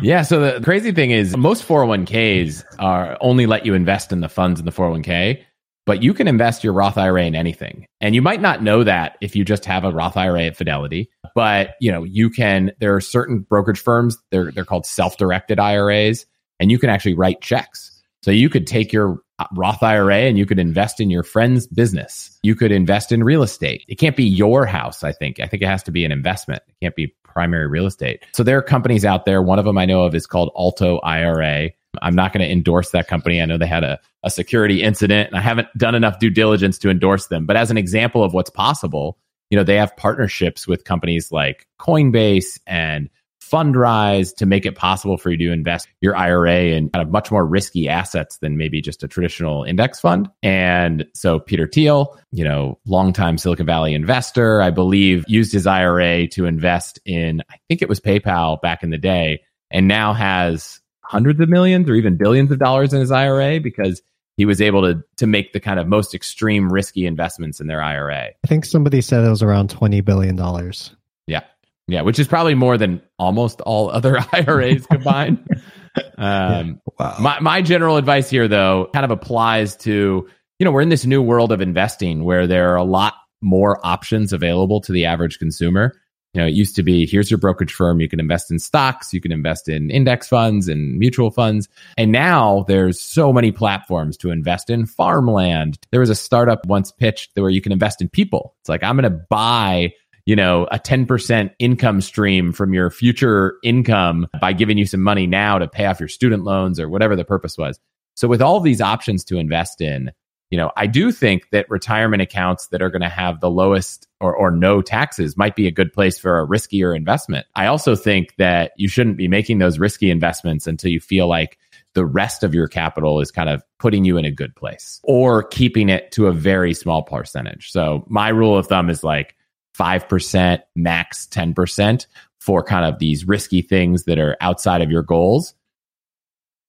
Yeah. 0.00 0.22
So 0.22 0.40
the 0.40 0.64
crazy 0.64 0.92
thing 0.92 1.10
is 1.10 1.36
most 1.36 1.66
401ks 1.66 2.64
are 2.78 3.18
only 3.20 3.46
let 3.46 3.66
you 3.66 3.74
invest 3.74 4.12
in 4.12 4.20
the 4.20 4.28
funds 4.28 4.60
in 4.60 4.66
the 4.66 4.72
401k 4.72 5.44
but 5.86 6.02
you 6.02 6.14
can 6.14 6.28
invest 6.28 6.62
your 6.62 6.72
Roth 6.72 6.98
IRA 6.98 7.24
in 7.24 7.34
anything. 7.34 7.86
And 8.00 8.14
you 8.14 8.22
might 8.22 8.40
not 8.40 8.62
know 8.62 8.84
that 8.84 9.16
if 9.20 9.34
you 9.34 9.44
just 9.44 9.64
have 9.64 9.84
a 9.84 9.90
Roth 9.90 10.16
IRA 10.16 10.44
at 10.44 10.56
Fidelity, 10.56 11.10
but 11.34 11.74
you 11.80 11.90
know, 11.90 12.04
you 12.04 12.30
can 12.30 12.72
there 12.80 12.94
are 12.94 13.00
certain 13.00 13.40
brokerage 13.40 13.80
firms, 13.80 14.16
they're 14.30 14.50
they're 14.52 14.64
called 14.64 14.86
self-directed 14.86 15.58
IRAs, 15.58 16.26
and 16.58 16.70
you 16.70 16.78
can 16.78 16.90
actually 16.90 17.14
write 17.14 17.40
checks. 17.40 18.00
So 18.22 18.30
you 18.30 18.50
could 18.50 18.66
take 18.66 18.92
your 18.92 19.18
uh, 19.38 19.46
Roth 19.54 19.82
IRA 19.82 20.18
and 20.18 20.36
you 20.36 20.44
could 20.44 20.58
invest 20.58 21.00
in 21.00 21.08
your 21.08 21.22
friend's 21.22 21.66
business. 21.66 22.38
You 22.42 22.54
could 22.54 22.70
invest 22.70 23.12
in 23.12 23.24
real 23.24 23.42
estate. 23.42 23.82
It 23.88 23.96
can't 23.96 24.16
be 24.16 24.24
your 24.24 24.66
house, 24.66 25.02
I 25.02 25.12
think. 25.12 25.40
I 25.40 25.46
think 25.46 25.62
it 25.62 25.66
has 25.66 25.82
to 25.84 25.90
be 25.90 26.04
an 26.04 26.12
investment. 26.12 26.62
It 26.68 26.74
can't 26.84 26.94
be 26.94 27.14
primary 27.24 27.66
real 27.66 27.86
estate. 27.86 28.22
So 28.32 28.42
there 28.42 28.58
are 28.58 28.62
companies 28.62 29.04
out 29.04 29.24
there. 29.24 29.40
One 29.40 29.58
of 29.58 29.64
them 29.64 29.78
I 29.78 29.86
know 29.86 30.04
of 30.04 30.14
is 30.14 30.26
called 30.26 30.50
Alto 30.56 30.98
IRA. 30.98 31.70
I'm 32.02 32.14
not 32.14 32.32
going 32.32 32.46
to 32.46 32.50
endorse 32.50 32.90
that 32.90 33.08
company. 33.08 33.40
I 33.40 33.46
know 33.46 33.58
they 33.58 33.66
had 33.66 33.84
a, 33.84 33.98
a 34.22 34.30
security 34.30 34.82
incident 34.82 35.28
and 35.28 35.36
I 35.36 35.40
haven't 35.40 35.68
done 35.76 35.94
enough 35.94 36.18
due 36.18 36.30
diligence 36.30 36.78
to 36.78 36.90
endorse 36.90 37.26
them. 37.26 37.46
But 37.46 37.56
as 37.56 37.70
an 37.70 37.76
example 37.76 38.22
of 38.22 38.32
what's 38.32 38.50
possible, 38.50 39.18
you 39.50 39.56
know, 39.56 39.64
they 39.64 39.76
have 39.76 39.96
partnerships 39.96 40.66
with 40.66 40.84
companies 40.84 41.32
like 41.32 41.66
Coinbase 41.80 42.60
and 42.66 43.10
Fundrise 43.42 44.32
to 44.36 44.46
make 44.46 44.64
it 44.64 44.76
possible 44.76 45.16
for 45.16 45.30
you 45.30 45.36
to 45.38 45.52
invest 45.52 45.88
your 46.00 46.14
IRA 46.14 46.66
in 46.66 46.88
kind 46.90 47.04
of 47.04 47.10
much 47.10 47.32
more 47.32 47.44
risky 47.44 47.88
assets 47.88 48.36
than 48.38 48.56
maybe 48.56 48.80
just 48.80 49.02
a 49.02 49.08
traditional 49.08 49.64
index 49.64 49.98
fund. 49.98 50.28
And 50.42 51.06
so 51.14 51.40
Peter 51.40 51.66
Thiel, 51.66 52.16
you 52.30 52.44
know, 52.44 52.78
longtime 52.86 53.38
Silicon 53.38 53.66
Valley 53.66 53.94
investor, 53.94 54.62
I 54.62 54.70
believe 54.70 55.24
used 55.26 55.52
his 55.52 55.66
IRA 55.66 56.28
to 56.28 56.44
invest 56.44 57.00
in, 57.04 57.42
I 57.50 57.56
think 57.66 57.82
it 57.82 57.88
was 57.88 57.98
PayPal 57.98 58.60
back 58.60 58.84
in 58.84 58.90
the 58.90 58.98
day, 58.98 59.42
and 59.70 59.88
now 59.88 60.12
has 60.12 60.80
hundreds 61.10 61.40
of 61.40 61.48
millions 61.48 61.90
or 61.90 61.94
even 61.94 62.16
billions 62.16 62.52
of 62.52 62.60
dollars 62.60 62.92
in 62.92 63.00
his 63.00 63.10
IRA 63.10 63.58
because 63.58 64.00
he 64.36 64.44
was 64.44 64.60
able 64.60 64.82
to 64.82 65.02
to 65.16 65.26
make 65.26 65.52
the 65.52 65.58
kind 65.58 65.80
of 65.80 65.88
most 65.88 66.14
extreme 66.14 66.72
risky 66.72 67.04
investments 67.04 67.60
in 67.60 67.66
their 67.66 67.82
IRA. 67.82 68.28
I 68.44 68.46
think 68.46 68.64
somebody 68.64 69.00
said 69.00 69.24
it 69.24 69.28
was 69.28 69.42
around 69.42 69.70
twenty 69.70 70.00
billion 70.02 70.36
dollars. 70.36 70.94
Yeah, 71.26 71.42
yeah, 71.88 72.02
which 72.02 72.20
is 72.20 72.28
probably 72.28 72.54
more 72.54 72.78
than 72.78 73.02
almost 73.18 73.60
all 73.62 73.90
other 73.90 74.18
IRAs 74.32 74.86
combined. 74.86 75.44
um, 76.18 76.80
wow. 76.98 77.16
My 77.20 77.40
my 77.40 77.60
general 77.60 77.96
advice 77.96 78.30
here, 78.30 78.46
though, 78.46 78.88
kind 78.92 79.04
of 79.04 79.10
applies 79.10 79.74
to 79.78 80.28
you 80.60 80.64
know 80.64 80.70
we're 80.70 80.80
in 80.80 80.90
this 80.90 81.04
new 81.04 81.20
world 81.20 81.50
of 81.50 81.60
investing 81.60 82.22
where 82.22 82.46
there 82.46 82.72
are 82.72 82.76
a 82.76 82.84
lot 82.84 83.14
more 83.42 83.84
options 83.84 84.32
available 84.32 84.80
to 84.82 84.92
the 84.92 85.06
average 85.06 85.40
consumer. 85.40 85.92
You 86.34 86.40
know, 86.40 86.46
it 86.46 86.54
used 86.54 86.76
to 86.76 86.82
be 86.82 87.06
here's 87.06 87.30
your 87.30 87.38
brokerage 87.38 87.72
firm. 87.72 88.00
You 88.00 88.08
can 88.08 88.20
invest 88.20 88.50
in 88.50 88.58
stocks, 88.58 89.12
you 89.12 89.20
can 89.20 89.32
invest 89.32 89.68
in 89.68 89.90
index 89.90 90.28
funds 90.28 90.68
and 90.68 90.98
mutual 90.98 91.30
funds. 91.30 91.68
And 91.96 92.12
now 92.12 92.64
there's 92.68 93.00
so 93.00 93.32
many 93.32 93.50
platforms 93.50 94.16
to 94.18 94.30
invest 94.30 94.70
in 94.70 94.86
farmland. 94.86 95.78
There 95.90 96.00
was 96.00 96.10
a 96.10 96.14
startup 96.14 96.66
once 96.66 96.92
pitched 96.92 97.30
where 97.34 97.50
you 97.50 97.60
can 97.60 97.72
invest 97.72 98.00
in 98.00 98.08
people. 98.08 98.54
It's 98.60 98.68
like, 98.68 98.84
I'm 98.84 98.96
going 98.96 99.10
to 99.10 99.26
buy 99.28 99.92
you 100.26 100.36
know, 100.36 100.68
a 100.70 100.78
10% 100.78 101.50
income 101.58 102.00
stream 102.00 102.52
from 102.52 102.72
your 102.72 102.90
future 102.90 103.56
income 103.64 104.28
by 104.40 104.52
giving 104.52 104.78
you 104.78 104.86
some 104.86 105.02
money 105.02 105.26
now 105.26 105.58
to 105.58 105.66
pay 105.66 105.86
off 105.86 105.98
your 105.98 106.08
student 106.08 106.44
loans 106.44 106.78
or 106.78 106.88
whatever 106.88 107.16
the 107.16 107.24
purpose 107.24 107.58
was. 107.58 107.80
So 108.14 108.28
with 108.28 108.42
all 108.42 108.60
these 108.60 108.80
options 108.80 109.24
to 109.24 109.38
invest 109.38 109.80
in, 109.80 110.12
you 110.50 110.56
know, 110.56 110.72
I 110.76 110.86
do 110.86 111.12
think 111.12 111.50
that 111.50 111.70
retirement 111.70 112.22
accounts 112.22 112.68
that 112.68 112.82
are 112.82 112.90
going 112.90 113.02
to 113.02 113.08
have 113.08 113.40
the 113.40 113.50
lowest 113.50 114.08
or, 114.20 114.34
or 114.34 114.50
no 114.50 114.82
taxes 114.82 115.36
might 115.36 115.54
be 115.54 115.68
a 115.68 115.70
good 115.70 115.92
place 115.92 116.18
for 116.18 116.40
a 116.40 116.46
riskier 116.46 116.94
investment. 116.94 117.46
I 117.54 117.66
also 117.66 117.94
think 117.94 118.34
that 118.36 118.72
you 118.76 118.88
shouldn't 118.88 119.16
be 119.16 119.28
making 119.28 119.58
those 119.58 119.78
risky 119.78 120.10
investments 120.10 120.66
until 120.66 120.90
you 120.90 121.00
feel 121.00 121.28
like 121.28 121.58
the 121.94 122.04
rest 122.04 122.42
of 122.42 122.54
your 122.54 122.66
capital 122.66 123.20
is 123.20 123.30
kind 123.30 123.48
of 123.48 123.62
putting 123.78 124.04
you 124.04 124.16
in 124.16 124.24
a 124.24 124.30
good 124.30 124.54
place 124.56 125.00
or 125.04 125.44
keeping 125.44 125.88
it 125.88 126.10
to 126.12 126.26
a 126.26 126.32
very 126.32 126.74
small 126.74 127.02
percentage. 127.02 127.70
So 127.70 128.04
my 128.08 128.28
rule 128.28 128.56
of 128.56 128.66
thumb 128.66 128.90
is 128.90 129.04
like 129.04 129.36
5%, 129.78 130.62
max 130.74 131.26
10% 131.30 132.06
for 132.38 132.62
kind 132.62 132.84
of 132.84 132.98
these 132.98 133.26
risky 133.26 133.62
things 133.62 134.04
that 134.04 134.18
are 134.18 134.36
outside 134.40 134.82
of 134.82 134.90
your 134.90 135.02
goals. 135.02 135.54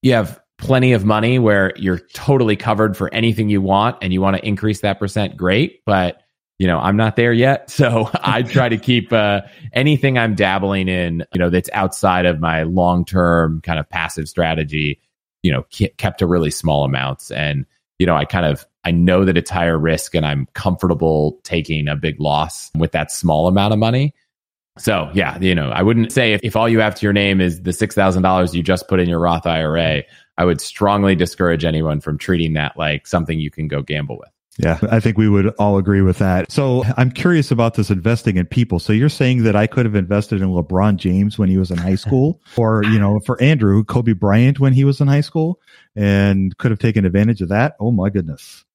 You 0.02 0.14
have 0.14 0.41
plenty 0.62 0.94
of 0.94 1.04
money 1.04 1.40
where 1.40 1.74
you're 1.76 2.00
totally 2.00 2.56
covered 2.56 2.96
for 2.96 3.14
anything 3.14 3.50
you 3.50 3.62
want 3.62 3.98
and 4.02 4.14
you 4.14 4.22
want 4.22 4.38
to 4.38 4.48
increase 4.48 4.82
that 4.82 5.00
percent, 5.00 5.36
great. 5.36 5.82
But 5.86 6.22
you 6.60 6.68
know, 6.68 6.78
I'm 6.78 6.96
not 6.96 7.16
there 7.16 7.34
yet. 7.34 7.70
So 7.82 8.10
I 8.14 8.44
try 8.44 8.70
to 8.70 8.78
keep 8.78 9.12
uh, 9.12 9.42
anything 9.74 10.20
I'm 10.20 10.36
dabbling 10.36 10.88
in, 10.88 11.26
you 11.34 11.40
know, 11.40 11.50
that's 11.50 11.70
outside 11.74 12.28
of 12.28 12.40
my 12.40 12.64
long 12.64 13.04
term 13.04 13.62
kind 13.62 13.80
of 13.80 13.90
passive 13.90 14.30
strategy, 14.30 15.02
you 15.42 15.52
know, 15.52 15.64
kept 15.98 16.20
to 16.20 16.28
really 16.28 16.52
small 16.52 16.86
amounts. 16.86 17.32
And, 17.32 17.66
you 17.98 18.06
know, 18.06 18.16
I 18.16 18.26
kind 18.26 18.46
of 18.46 18.68
I 18.84 18.92
know 18.92 19.26
that 19.26 19.38
it's 19.38 19.50
higher 19.50 19.78
risk 19.78 20.14
and 20.14 20.26
I'm 20.26 20.48
comfortable 20.54 21.40
taking 21.44 21.88
a 21.88 21.96
big 21.96 22.20
loss 22.20 22.70
with 22.76 22.92
that 22.92 23.12
small 23.12 23.48
amount 23.48 23.74
of 23.74 23.80
money. 23.80 24.14
So 24.78 25.10
yeah, 25.14 25.40
you 25.40 25.56
know, 25.56 25.70
I 25.70 25.82
wouldn't 25.82 26.12
say 26.12 26.34
if, 26.34 26.42
if 26.44 26.56
all 26.56 26.70
you 26.70 26.80
have 26.80 26.96
to 26.96 27.06
your 27.06 27.14
name 27.14 27.42
is 27.42 27.64
the 27.64 27.72
$6,000 27.72 28.54
you 28.54 28.62
just 28.62 28.88
put 28.88 29.00
in 29.00 29.10
your 29.10 29.20
Roth 29.20 29.48
IRA, 29.48 30.04
I 30.42 30.46
would 30.46 30.60
strongly 30.60 31.14
discourage 31.14 31.64
anyone 31.64 32.02
from 32.02 32.18
treating 32.18 32.54
that 32.54 32.76
like 32.76 33.06
something 33.06 33.40
you 33.40 33.52
can 33.52 33.68
go 33.68 33.84
gamble 33.84 34.18
with. 34.18 34.30
Yeah, 34.58 34.80
I 34.90 35.00
think 35.00 35.16
we 35.16 35.30
would 35.30 35.50
all 35.60 35.78
agree 35.78 36.02
with 36.02 36.18
that. 36.18 36.52
So 36.52 36.84
I'm 36.98 37.12
curious 37.12 37.52
about 37.52 37.76
this 37.76 37.92
investing 37.92 38.38
in 38.38 38.48
people. 38.48 38.80
So 38.80 38.92
you're 38.92 39.08
saying 39.08 39.44
that 39.44 39.56
I 39.56 39.68
could 39.68 39.86
have 39.86 39.94
invested 39.94 40.42
in 40.42 40.50
LeBron 40.50 40.96
James 40.98 41.38
when 41.38 41.48
he 41.48 41.60
was 41.60 41.70
in 41.70 41.78
high 41.78 41.94
school, 42.06 42.42
or, 42.58 42.84
you 42.86 42.98
know, 42.98 43.20
for 43.20 43.40
Andrew, 43.40 43.84
Kobe 43.84 44.14
Bryant 44.14 44.60
when 44.60 44.74
he 44.74 44.84
was 44.84 45.00
in 45.00 45.08
high 45.08 45.22
school 45.22 45.60
and 45.96 46.58
could 46.58 46.72
have 46.72 46.80
taken 46.80 47.06
advantage 47.06 47.42
of 47.42 47.50
that. 47.50 47.76
Oh 47.80 47.92
my 47.92 48.10
goodness. 48.10 48.66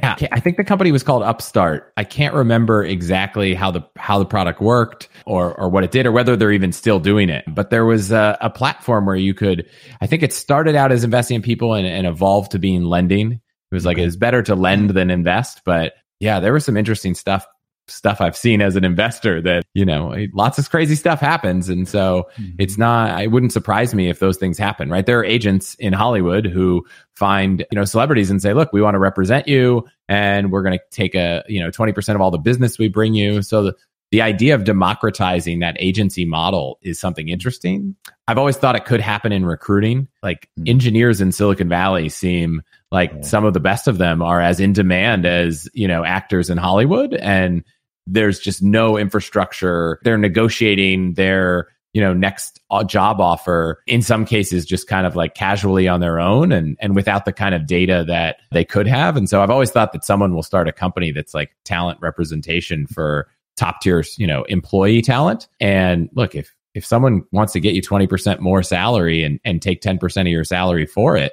Yeah, 0.00 0.14
I 0.30 0.38
think 0.38 0.56
the 0.56 0.64
company 0.64 0.92
was 0.92 1.02
called 1.02 1.24
Upstart. 1.24 1.92
I 1.96 2.04
can't 2.04 2.32
remember 2.32 2.84
exactly 2.84 3.52
how 3.52 3.72
the 3.72 3.84
how 3.96 4.20
the 4.20 4.24
product 4.24 4.60
worked 4.60 5.08
or 5.26 5.52
or 5.58 5.68
what 5.68 5.82
it 5.82 5.90
did 5.90 6.06
or 6.06 6.12
whether 6.12 6.36
they're 6.36 6.52
even 6.52 6.70
still 6.70 7.00
doing 7.00 7.28
it. 7.28 7.44
But 7.48 7.70
there 7.70 7.84
was 7.84 8.12
a, 8.12 8.38
a 8.40 8.48
platform 8.48 9.06
where 9.06 9.16
you 9.16 9.34
could. 9.34 9.68
I 10.00 10.06
think 10.06 10.22
it 10.22 10.32
started 10.32 10.76
out 10.76 10.92
as 10.92 11.02
investing 11.02 11.36
in 11.36 11.42
people 11.42 11.74
and, 11.74 11.86
and 11.86 12.06
evolved 12.06 12.52
to 12.52 12.60
being 12.60 12.84
lending. 12.84 13.32
It 13.32 13.74
was 13.74 13.84
like 13.84 13.98
it's 13.98 14.14
better 14.14 14.40
to 14.44 14.54
lend 14.54 14.90
than 14.90 15.10
invest. 15.10 15.62
But 15.64 15.94
yeah, 16.20 16.38
there 16.38 16.52
was 16.52 16.64
some 16.64 16.76
interesting 16.76 17.14
stuff 17.14 17.44
stuff 17.90 18.20
I've 18.20 18.36
seen 18.36 18.60
as 18.60 18.76
an 18.76 18.84
investor 18.84 19.40
that, 19.42 19.64
you 19.74 19.84
know, 19.84 20.14
lots 20.32 20.58
of 20.58 20.70
crazy 20.70 20.94
stuff 20.94 21.20
happens. 21.20 21.68
And 21.68 21.88
so 21.88 22.28
mm-hmm. 22.38 22.56
it's 22.58 22.78
not, 22.78 23.22
it 23.22 23.28
wouldn't 23.28 23.52
surprise 23.52 23.94
me 23.94 24.08
if 24.08 24.18
those 24.18 24.36
things 24.36 24.58
happen, 24.58 24.90
right? 24.90 25.04
There 25.06 25.18
are 25.18 25.24
agents 25.24 25.74
in 25.74 25.92
Hollywood 25.92 26.46
who 26.46 26.86
find, 27.16 27.66
you 27.70 27.76
know, 27.76 27.84
celebrities 27.84 28.30
and 28.30 28.40
say, 28.40 28.52
look, 28.52 28.72
we 28.72 28.82
want 28.82 28.94
to 28.94 28.98
represent 28.98 29.48
you 29.48 29.86
and 30.08 30.52
we're 30.52 30.62
going 30.62 30.78
to 30.78 30.84
take 30.90 31.14
a, 31.14 31.44
you 31.48 31.60
know, 31.60 31.70
20% 31.70 32.14
of 32.14 32.20
all 32.20 32.30
the 32.30 32.38
business 32.38 32.78
we 32.78 32.88
bring 32.88 33.14
you. 33.14 33.42
So 33.42 33.64
the, 33.64 33.76
the 34.10 34.22
idea 34.22 34.54
of 34.54 34.64
democratizing 34.64 35.58
that 35.58 35.76
agency 35.78 36.24
model 36.24 36.78
is 36.80 36.98
something 36.98 37.28
interesting. 37.28 37.94
I've 38.26 38.38
always 38.38 38.56
thought 38.56 38.74
it 38.74 38.86
could 38.86 39.00
happen 39.00 39.32
in 39.32 39.44
recruiting. 39.44 40.08
Like 40.22 40.48
mm-hmm. 40.58 40.68
engineers 40.68 41.20
in 41.20 41.30
Silicon 41.30 41.68
Valley 41.68 42.08
seem 42.08 42.62
like 42.90 43.12
yeah. 43.12 43.20
some 43.20 43.44
of 43.44 43.52
the 43.52 43.60
best 43.60 43.86
of 43.86 43.98
them 43.98 44.22
are 44.22 44.40
as 44.40 44.60
in 44.60 44.72
demand 44.72 45.26
as, 45.26 45.68
you 45.74 45.86
know, 45.86 46.04
actors 46.04 46.48
in 46.48 46.56
Hollywood. 46.56 47.12
And 47.14 47.64
there's 48.10 48.38
just 48.38 48.62
no 48.62 48.96
infrastructure. 48.96 50.00
They're 50.02 50.18
negotiating 50.18 51.14
their, 51.14 51.68
you 51.92 52.00
know, 52.00 52.14
next 52.14 52.60
uh, 52.70 52.84
job 52.84 53.20
offer 53.20 53.82
in 53.86 54.02
some 54.02 54.24
cases 54.24 54.64
just 54.64 54.88
kind 54.88 55.06
of 55.06 55.16
like 55.16 55.34
casually 55.34 55.88
on 55.88 56.00
their 56.00 56.18
own 56.20 56.52
and 56.52 56.76
and 56.80 56.94
without 56.94 57.24
the 57.24 57.32
kind 57.32 57.54
of 57.54 57.66
data 57.66 58.04
that 58.06 58.38
they 58.52 58.64
could 58.64 58.86
have. 58.86 59.16
And 59.16 59.28
so 59.28 59.42
I've 59.42 59.50
always 59.50 59.70
thought 59.70 59.92
that 59.92 60.04
someone 60.04 60.34
will 60.34 60.42
start 60.42 60.68
a 60.68 60.72
company 60.72 61.12
that's 61.12 61.34
like 61.34 61.50
talent 61.64 61.98
representation 62.00 62.86
for 62.86 63.28
top 63.56 63.80
tier, 63.80 64.04
you 64.16 64.26
know, 64.26 64.44
employee 64.44 65.02
talent. 65.02 65.48
And 65.60 66.08
look, 66.14 66.34
if 66.34 66.54
if 66.74 66.86
someone 66.86 67.24
wants 67.32 67.52
to 67.54 67.60
get 67.60 67.74
you 67.74 67.82
20% 67.82 68.38
more 68.38 68.62
salary 68.62 69.24
and, 69.24 69.40
and 69.44 69.60
take 69.60 69.80
10% 69.80 70.20
of 70.20 70.26
your 70.28 70.44
salary 70.44 70.86
for 70.86 71.16
it, 71.16 71.32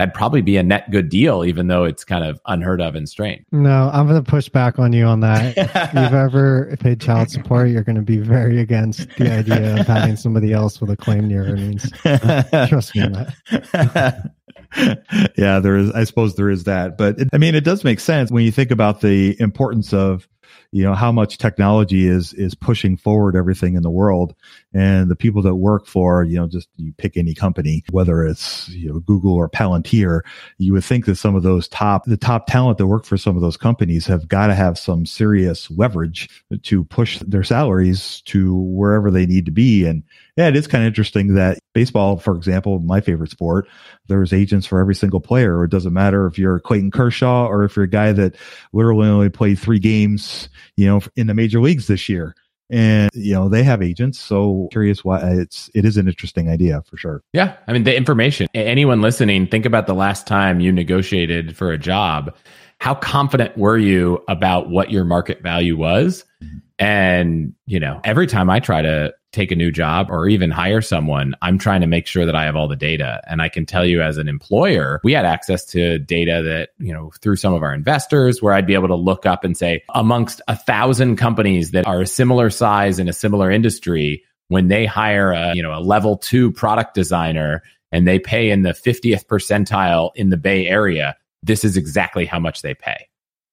that'd 0.00 0.14
probably 0.14 0.40
be 0.40 0.56
a 0.56 0.62
net 0.62 0.90
good 0.90 1.10
deal, 1.10 1.44
even 1.44 1.66
though 1.66 1.84
it's 1.84 2.04
kind 2.04 2.24
of 2.24 2.40
unheard 2.46 2.80
of 2.80 2.94
and 2.94 3.06
strange. 3.06 3.44
No, 3.52 3.90
I'm 3.92 4.08
going 4.08 4.22
to 4.22 4.28
push 4.28 4.48
back 4.48 4.78
on 4.78 4.94
you 4.94 5.04
on 5.04 5.20
that. 5.20 5.54
if 5.58 5.94
you've 5.94 6.14
ever 6.14 6.74
paid 6.80 7.02
child 7.02 7.30
support, 7.30 7.68
you're 7.68 7.84
going 7.84 7.96
to 7.96 8.02
be 8.02 8.16
very 8.16 8.60
against 8.60 9.06
the 9.18 9.30
idea 9.30 9.78
of 9.78 9.86
having 9.86 10.16
somebody 10.16 10.54
else 10.54 10.80
with 10.80 10.88
a 10.90 10.96
claim 10.96 11.28
to 11.28 11.34
your 11.34 11.44
earnings. 11.44 11.90
Trust 12.00 12.96
me 12.96 13.02
on 13.02 13.12
that. 13.12 14.32
yeah, 15.36 15.60
there 15.60 15.76
is. 15.76 15.90
I 15.90 16.04
suppose 16.04 16.34
there 16.34 16.48
is 16.48 16.64
that, 16.64 16.96
but 16.96 17.20
it, 17.20 17.28
I 17.34 17.38
mean, 17.38 17.54
it 17.54 17.64
does 17.64 17.84
make 17.84 18.00
sense 18.00 18.30
when 18.30 18.42
you 18.42 18.52
think 18.52 18.70
about 18.70 19.02
the 19.02 19.38
importance 19.38 19.92
of 19.92 20.26
you 20.72 20.82
know 20.82 20.94
how 20.94 21.12
much 21.12 21.36
technology 21.36 22.06
is 22.06 22.32
is 22.34 22.54
pushing 22.54 22.96
forward 22.96 23.36
everything 23.36 23.74
in 23.74 23.82
the 23.82 23.90
world 23.90 24.34
and 24.72 25.10
the 25.10 25.16
people 25.16 25.42
that 25.42 25.56
work 25.56 25.86
for 25.86 26.24
you 26.24 26.36
know 26.36 26.46
just 26.46 26.68
you 26.76 26.92
pick 26.98 27.16
any 27.16 27.34
company 27.34 27.82
whether 27.90 28.24
it's 28.24 28.68
you 28.68 28.88
know 28.88 29.00
google 29.00 29.34
or 29.34 29.48
palantir 29.48 30.20
you 30.58 30.72
would 30.72 30.84
think 30.84 31.06
that 31.06 31.16
some 31.16 31.34
of 31.34 31.42
those 31.42 31.68
top 31.68 32.04
the 32.04 32.16
top 32.16 32.46
talent 32.46 32.78
that 32.78 32.86
work 32.86 33.04
for 33.04 33.16
some 33.16 33.36
of 33.36 33.42
those 33.42 33.56
companies 33.56 34.06
have 34.06 34.28
got 34.28 34.48
to 34.48 34.54
have 34.54 34.78
some 34.78 35.04
serious 35.04 35.70
leverage 35.70 36.28
to 36.62 36.84
push 36.84 37.18
their 37.20 37.44
salaries 37.44 38.22
to 38.22 38.54
wherever 38.54 39.10
they 39.10 39.26
need 39.26 39.44
to 39.46 39.52
be 39.52 39.84
and 39.84 40.02
yeah, 40.40 40.48
it 40.48 40.56
is 40.56 40.66
kind 40.66 40.84
of 40.84 40.88
interesting 40.88 41.34
that 41.34 41.58
baseball, 41.74 42.16
for 42.16 42.34
example, 42.34 42.78
my 42.78 43.02
favorite 43.02 43.30
sport, 43.30 43.68
there's 44.08 44.32
agents 44.32 44.66
for 44.66 44.80
every 44.80 44.94
single 44.94 45.20
player. 45.20 45.62
It 45.64 45.70
doesn't 45.70 45.92
matter 45.92 46.26
if 46.26 46.38
you're 46.38 46.60
Clayton 46.60 46.90
Kershaw 46.90 47.46
or 47.46 47.62
if 47.64 47.76
you're 47.76 47.84
a 47.84 47.90
guy 47.90 48.12
that 48.12 48.36
literally 48.72 49.06
only 49.06 49.28
played 49.28 49.58
three 49.58 49.78
games, 49.78 50.48
you 50.76 50.86
know, 50.86 51.02
in 51.14 51.26
the 51.26 51.34
major 51.34 51.60
leagues 51.60 51.88
this 51.88 52.08
year. 52.08 52.34
And 52.70 53.10
you 53.14 53.34
know 53.34 53.48
they 53.48 53.64
have 53.64 53.82
agents, 53.82 54.18
so 54.18 54.68
curious 54.70 55.04
why 55.04 55.18
it's 55.18 55.68
it 55.74 55.84
is 55.84 55.96
an 55.96 56.06
interesting 56.06 56.48
idea 56.48 56.82
for 56.82 56.96
sure. 56.96 57.22
Yeah, 57.32 57.56
I 57.66 57.72
mean 57.72 57.82
the 57.82 57.96
information. 57.96 58.46
Anyone 58.54 59.00
listening, 59.02 59.48
think 59.48 59.66
about 59.66 59.86
the 59.88 59.94
last 59.94 60.26
time 60.26 60.60
you 60.60 60.70
negotiated 60.70 61.56
for 61.56 61.72
a 61.72 61.78
job. 61.78 62.34
How 62.80 62.94
confident 62.94 63.56
were 63.56 63.78
you 63.78 64.24
about 64.28 64.68
what 64.68 64.90
your 64.90 65.04
market 65.04 65.42
value 65.42 65.76
was? 65.76 66.24
Mm-hmm. 66.42 66.58
And 66.78 67.54
you 67.66 67.78
know, 67.78 68.00
every 68.04 68.26
time 68.26 68.50
I 68.50 68.60
try 68.60 68.82
to 68.82 69.14
take 69.32 69.52
a 69.52 69.56
new 69.56 69.70
job 69.70 70.08
or 70.10 70.28
even 70.28 70.50
hire 70.50 70.80
someone, 70.80 71.34
I'm 71.40 71.58
trying 71.58 71.82
to 71.82 71.86
make 71.86 72.06
sure 72.06 72.26
that 72.26 72.34
I 72.34 72.44
have 72.44 72.56
all 72.56 72.66
the 72.66 72.76
data. 72.76 73.20
And 73.28 73.40
I 73.40 73.48
can 73.48 73.64
tell 73.64 73.84
you 73.84 74.02
as 74.02 74.16
an 74.16 74.28
employer, 74.28 75.00
we 75.04 75.12
had 75.12 75.24
access 75.24 75.64
to 75.66 75.98
data 75.98 76.42
that, 76.44 76.70
you 76.78 76.92
know, 76.92 77.12
through 77.20 77.36
some 77.36 77.54
of 77.54 77.62
our 77.62 77.72
investors 77.72 78.42
where 78.42 78.54
I'd 78.54 78.66
be 78.66 78.74
able 78.74 78.88
to 78.88 78.96
look 78.96 79.26
up 79.26 79.44
and 79.44 79.56
say 79.56 79.84
amongst 79.94 80.40
a 80.48 80.56
thousand 80.56 81.16
companies 81.16 81.70
that 81.72 81.86
are 81.86 82.00
a 82.00 82.06
similar 82.06 82.50
size 82.50 82.98
in 82.98 83.08
a 83.08 83.12
similar 83.12 83.50
industry, 83.50 84.24
when 84.48 84.66
they 84.66 84.84
hire 84.84 85.30
a, 85.30 85.54
you 85.54 85.62
know, 85.62 85.72
a 85.72 85.80
level 85.80 86.16
two 86.16 86.50
product 86.50 86.94
designer 86.94 87.62
and 87.92 88.06
they 88.06 88.18
pay 88.18 88.50
in 88.50 88.62
the 88.62 88.70
50th 88.70 89.26
percentile 89.26 90.10
in 90.16 90.30
the 90.30 90.36
Bay 90.36 90.66
Area, 90.66 91.16
this 91.42 91.64
is 91.64 91.76
exactly 91.76 92.26
how 92.26 92.38
much 92.38 92.62
they 92.62 92.74
pay. 92.74 93.08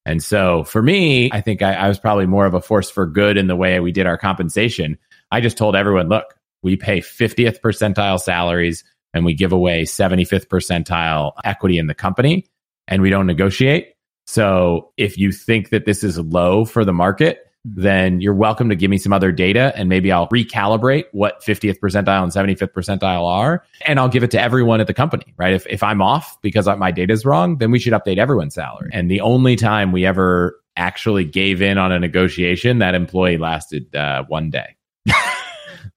And 0.05 0.23
so 0.23 0.63
for 0.63 0.81
me, 0.81 1.29
I 1.33 1.41
think 1.41 1.61
I, 1.61 1.73
I 1.73 1.87
was 1.89 1.99
probably 1.99 2.27
more 2.27 2.45
of 2.45 2.53
a 2.53 2.61
force 2.61 2.89
for 2.89 3.05
good 3.05 3.37
in 3.37 3.47
the 3.47 3.55
way 3.55 3.79
we 3.79 3.91
did 3.91 4.07
our 4.07 4.17
compensation 4.17 4.97
I 5.31 5.41
just 5.41 5.57
told 5.57 5.75
everyone, 5.75 6.09
look, 6.09 6.35
we 6.63 6.75
pay 6.75 6.99
50th 6.99 7.59
percentile 7.59 8.19
salaries 8.19 8.83
and 9.13 9.25
we 9.25 9.33
give 9.33 9.51
away 9.51 9.83
75th 9.83 10.47
percentile 10.47 11.33
equity 11.43 11.77
in 11.77 11.87
the 11.87 11.93
company 11.93 12.47
and 12.87 13.01
we 13.01 13.09
don't 13.09 13.27
negotiate. 13.27 13.93
So 14.25 14.91
if 14.97 15.17
you 15.17 15.31
think 15.31 15.69
that 15.69 15.85
this 15.85 16.03
is 16.03 16.19
low 16.19 16.65
for 16.65 16.83
the 16.83 16.93
market, 16.93 17.39
then 17.75 18.21
you're 18.21 18.33
welcome 18.33 18.69
to 18.69 18.75
give 18.75 18.89
me 18.89 18.97
some 18.97 19.11
other 19.11 19.31
data 19.31 19.73
and 19.75 19.89
maybe 19.89 20.11
I'll 20.11 20.29
recalibrate 20.29 21.05
what 21.11 21.41
50th 21.41 21.79
percentile 21.79 22.23
and 22.23 22.31
75th 22.31 22.71
percentile 22.71 23.27
are 23.27 23.63
and 23.85 23.99
I'll 23.99 24.07
give 24.07 24.23
it 24.23 24.31
to 24.31 24.41
everyone 24.41 24.79
at 24.79 24.87
the 24.87 24.93
company, 24.93 25.33
right? 25.37 25.53
If, 25.53 25.67
if 25.67 25.83
I'm 25.83 26.01
off 26.01 26.41
because 26.41 26.67
my 26.77 26.91
data 26.91 27.11
is 27.11 27.25
wrong, 27.25 27.57
then 27.57 27.71
we 27.71 27.79
should 27.79 27.93
update 27.93 28.17
everyone's 28.17 28.55
salary. 28.55 28.89
And 28.93 29.11
the 29.11 29.21
only 29.21 29.57
time 29.57 29.91
we 29.91 30.05
ever 30.05 30.59
actually 30.77 31.25
gave 31.25 31.61
in 31.61 31.77
on 31.77 31.91
a 31.91 31.99
negotiation, 31.99 32.79
that 32.79 32.95
employee 32.95 33.37
lasted 33.37 33.93
uh, 33.95 34.23
one 34.27 34.49
day. 34.49 34.75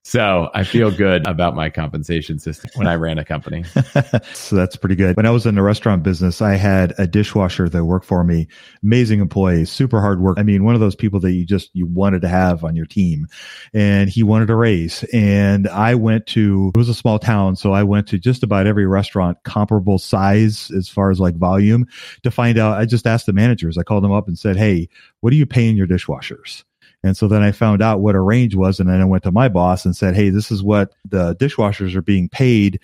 So 0.03 0.49
I 0.53 0.63
feel 0.63 0.91
good 0.91 1.25
about 1.27 1.55
my 1.55 1.69
compensation 1.69 2.39
system 2.39 2.69
when 2.75 2.87
I 2.87 2.95
ran 2.95 3.17
a 3.17 3.25
company. 3.25 3.63
so 4.33 4.55
that's 4.55 4.75
pretty 4.75 4.95
good. 4.95 5.15
When 5.15 5.25
I 5.25 5.31
was 5.31 5.45
in 5.45 5.55
the 5.55 5.61
restaurant 5.61 6.03
business, 6.03 6.41
I 6.41 6.55
had 6.55 6.93
a 6.97 7.07
dishwasher 7.07 7.69
that 7.69 7.85
worked 7.85 8.05
for 8.05 8.23
me. 8.23 8.47
Amazing 8.83 9.19
employee, 9.19 9.65
super 9.65 10.01
hard 10.01 10.21
work. 10.21 10.37
I 10.39 10.43
mean, 10.43 10.63
one 10.63 10.75
of 10.75 10.81
those 10.81 10.95
people 10.95 11.19
that 11.21 11.31
you 11.31 11.45
just 11.45 11.69
you 11.73 11.85
wanted 11.85 12.21
to 12.23 12.27
have 12.27 12.63
on 12.63 12.75
your 12.75 12.85
team. 12.85 13.27
And 13.73 14.09
he 14.09 14.23
wanted 14.23 14.49
a 14.49 14.55
raise. 14.55 15.03
And 15.13 15.67
I 15.67 15.95
went 15.95 16.27
to 16.27 16.71
it 16.73 16.77
was 16.77 16.89
a 16.89 16.93
small 16.93 17.19
town, 17.19 17.55
so 17.55 17.73
I 17.73 17.83
went 17.83 18.07
to 18.07 18.19
just 18.19 18.43
about 18.43 18.67
every 18.67 18.85
restaurant 18.85 19.37
comparable 19.43 19.99
size 19.99 20.71
as 20.71 20.89
far 20.89 21.11
as 21.11 21.19
like 21.19 21.35
volume 21.35 21.87
to 22.23 22.31
find 22.31 22.57
out. 22.57 22.77
I 22.77 22.85
just 22.85 23.07
asked 23.07 23.25
the 23.25 23.33
managers. 23.33 23.77
I 23.77 23.83
called 23.83 24.03
them 24.03 24.11
up 24.11 24.27
and 24.27 24.37
said, 24.37 24.57
"Hey, 24.57 24.89
what 25.21 25.31
are 25.33 25.37
you 25.37 25.45
paying 25.45 25.75
your 25.75 25.87
dishwashers?" 25.87 26.63
And 27.03 27.17
so 27.17 27.27
then 27.27 27.41
I 27.41 27.51
found 27.51 27.81
out 27.81 28.01
what 28.01 28.15
a 28.15 28.19
range 28.19 28.55
was. 28.55 28.79
And 28.79 28.89
then 28.89 29.01
I 29.01 29.05
went 29.05 29.23
to 29.23 29.31
my 29.31 29.49
boss 29.49 29.85
and 29.85 29.95
said, 29.95 30.15
Hey, 30.15 30.29
this 30.29 30.51
is 30.51 30.61
what 30.61 30.93
the 31.09 31.35
dishwashers 31.35 31.95
are 31.95 32.01
being 32.01 32.29
paid. 32.29 32.79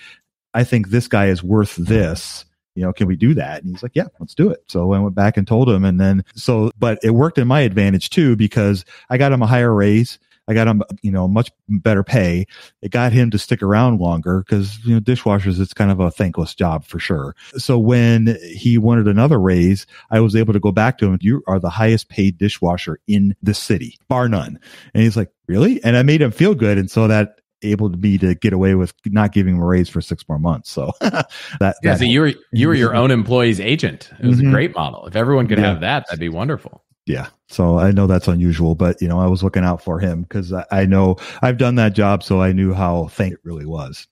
I 0.53 0.63
think 0.63 0.89
this 0.89 1.07
guy 1.07 1.27
is 1.27 1.43
worth 1.43 1.75
this. 1.75 2.45
You 2.77 2.83
know, 2.83 2.93
can 2.93 3.07
we 3.07 3.15
do 3.15 3.33
that? 3.33 3.63
And 3.63 3.71
he's 3.71 3.81
like, 3.81 3.95
yeah, 3.95 4.05
let's 4.19 4.35
do 4.35 4.51
it. 4.51 4.63
So 4.67 4.93
I 4.93 4.99
went 4.99 5.15
back 5.15 5.35
and 5.35 5.47
told 5.47 5.67
him. 5.67 5.83
And 5.83 5.99
then, 5.99 6.23
so, 6.35 6.71
but 6.77 6.99
it 7.01 7.09
worked 7.09 7.39
in 7.39 7.47
my 7.47 7.61
advantage 7.61 8.11
too, 8.11 8.35
because 8.35 8.85
I 9.09 9.17
got 9.17 9.31
him 9.31 9.41
a 9.41 9.47
higher 9.47 9.73
raise. 9.73 10.19
I 10.47 10.53
got 10.53 10.67
him, 10.67 10.81
you 11.01 11.11
know, 11.11 11.27
much 11.27 11.51
better 11.67 12.03
pay. 12.03 12.45
It 12.81 12.91
got 12.91 13.11
him 13.11 13.29
to 13.31 13.37
stick 13.37 13.61
around 13.61 13.99
longer 13.99 14.39
because, 14.47 14.79
you 14.85 14.93
know, 14.93 15.01
dishwashers, 15.01 15.59
it's 15.59 15.73
kind 15.73 15.91
of 15.91 15.99
a 15.99 16.09
thankless 16.09 16.55
job 16.55 16.85
for 16.85 16.99
sure. 16.99 17.35
So 17.57 17.77
when 17.77 18.37
he 18.55 18.77
wanted 18.77 19.07
another 19.07 19.39
raise, 19.39 19.85
I 20.09 20.19
was 20.21 20.35
able 20.35 20.53
to 20.53 20.59
go 20.59 20.71
back 20.71 20.97
to 20.99 21.05
him. 21.07 21.17
You 21.21 21.43
are 21.47 21.59
the 21.59 21.69
highest 21.69 22.09
paid 22.09 22.37
dishwasher 22.37 22.99
in 23.07 23.35
the 23.43 23.53
city, 23.53 23.97
bar 24.07 24.29
none. 24.29 24.59
And 24.93 25.03
he's 25.03 25.17
like, 25.17 25.31
really? 25.47 25.83
And 25.83 25.97
I 25.97 26.03
made 26.03 26.21
him 26.21 26.31
feel 26.31 26.55
good. 26.55 26.77
And 26.77 26.89
so 26.89 27.07
that 27.07 27.41
able 27.63 27.89
to 27.89 27.97
be 27.97 28.19
to 28.19 28.35
get 28.35 28.53
away 28.53 28.75
with 28.75 28.93
not 29.07 29.31
giving 29.33 29.55
him 29.55 29.61
a 29.61 29.65
raise 29.65 29.89
for 29.89 29.99
six 29.99 30.23
more 30.29 30.37
months. 30.37 30.69
So 30.69 30.91
that, 31.01 31.27
yeah, 31.59 31.73
that 31.81 31.97
so 31.99 32.05
you 32.05 32.21
were 32.21 32.33
you 32.53 32.67
were 32.67 32.75
your 32.75 32.95
own 32.95 33.09
employee's 33.11 33.59
agent. 33.59 34.11
It 34.19 34.27
was 34.27 34.39
Mhm. 34.39 34.49
a 34.49 34.51
great 34.51 34.75
model. 34.75 35.07
If 35.07 35.15
everyone 35.15 35.47
could 35.47 35.57
Yeah. 35.57 35.65
have 35.71 35.81
that, 35.81 36.05
that'd 36.07 36.19
be 36.19 36.29
wonderful. 36.29 36.83
Yeah. 37.07 37.27
So 37.47 37.79
I 37.79 37.91
know 37.91 38.05
that's 38.05 38.27
unusual, 38.27 38.75
but 38.75 39.01
you 39.01 39.07
know, 39.07 39.19
I 39.19 39.27
was 39.27 39.41
looking 39.41 39.63
out 39.63 39.81
for 39.81 39.99
him 39.99 40.23
because 40.23 40.51
I, 40.51 40.65
I 40.69 40.85
know 40.85 41.15
I've 41.41 41.57
done 41.57 41.75
that 41.75 41.93
job. 41.93 42.21
So 42.21 42.41
I 42.41 42.51
knew 42.51 42.73
how 42.73 43.07
thank 43.07 43.33
it 43.33 43.39
really 43.43 43.65
was 43.65 44.07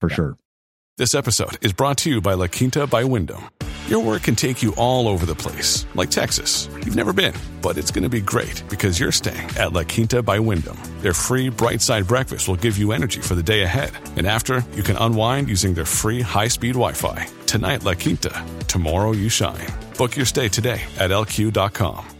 for 0.00 0.10
sure. 0.10 0.36
This 0.98 1.14
episode 1.14 1.64
is 1.64 1.72
brought 1.72 1.96
to 1.98 2.10
you 2.10 2.20
by 2.20 2.34
La 2.34 2.48
Quinta 2.48 2.86
by 2.86 3.04
Wyndham. 3.04 3.48
Your 3.86 4.04
work 4.04 4.22
can 4.22 4.36
take 4.36 4.62
you 4.62 4.74
all 4.76 5.08
over 5.08 5.26
the 5.26 5.34
place, 5.34 5.86
like 5.94 6.10
Texas. 6.10 6.68
You've 6.84 6.94
never 6.94 7.12
been, 7.12 7.34
but 7.60 7.76
it's 7.78 7.90
going 7.90 8.04
to 8.04 8.08
be 8.08 8.20
great 8.20 8.62
because 8.68 9.00
you're 9.00 9.10
staying 9.10 9.48
at 9.56 9.72
La 9.72 9.82
Quinta 9.82 10.22
by 10.22 10.38
Wyndham. 10.38 10.76
Their 11.00 11.14
free 11.14 11.48
bright 11.48 11.80
side 11.80 12.06
breakfast 12.06 12.46
will 12.46 12.56
give 12.56 12.76
you 12.76 12.92
energy 12.92 13.20
for 13.20 13.34
the 13.34 13.42
day 13.42 13.62
ahead. 13.62 13.92
And 14.16 14.26
after, 14.26 14.64
you 14.74 14.82
can 14.82 14.96
unwind 14.96 15.48
using 15.48 15.74
their 15.74 15.86
free 15.86 16.20
high 16.20 16.48
speed 16.48 16.74
Wi 16.74 16.92
Fi. 16.92 17.26
Tonight, 17.46 17.84
La 17.84 17.94
Quinta. 17.94 18.44
Tomorrow, 18.68 19.12
you 19.12 19.28
shine. 19.28 19.66
Book 19.96 20.16
your 20.16 20.26
stay 20.26 20.48
today 20.48 20.82
at 20.98 21.10
lq.com. 21.10 22.19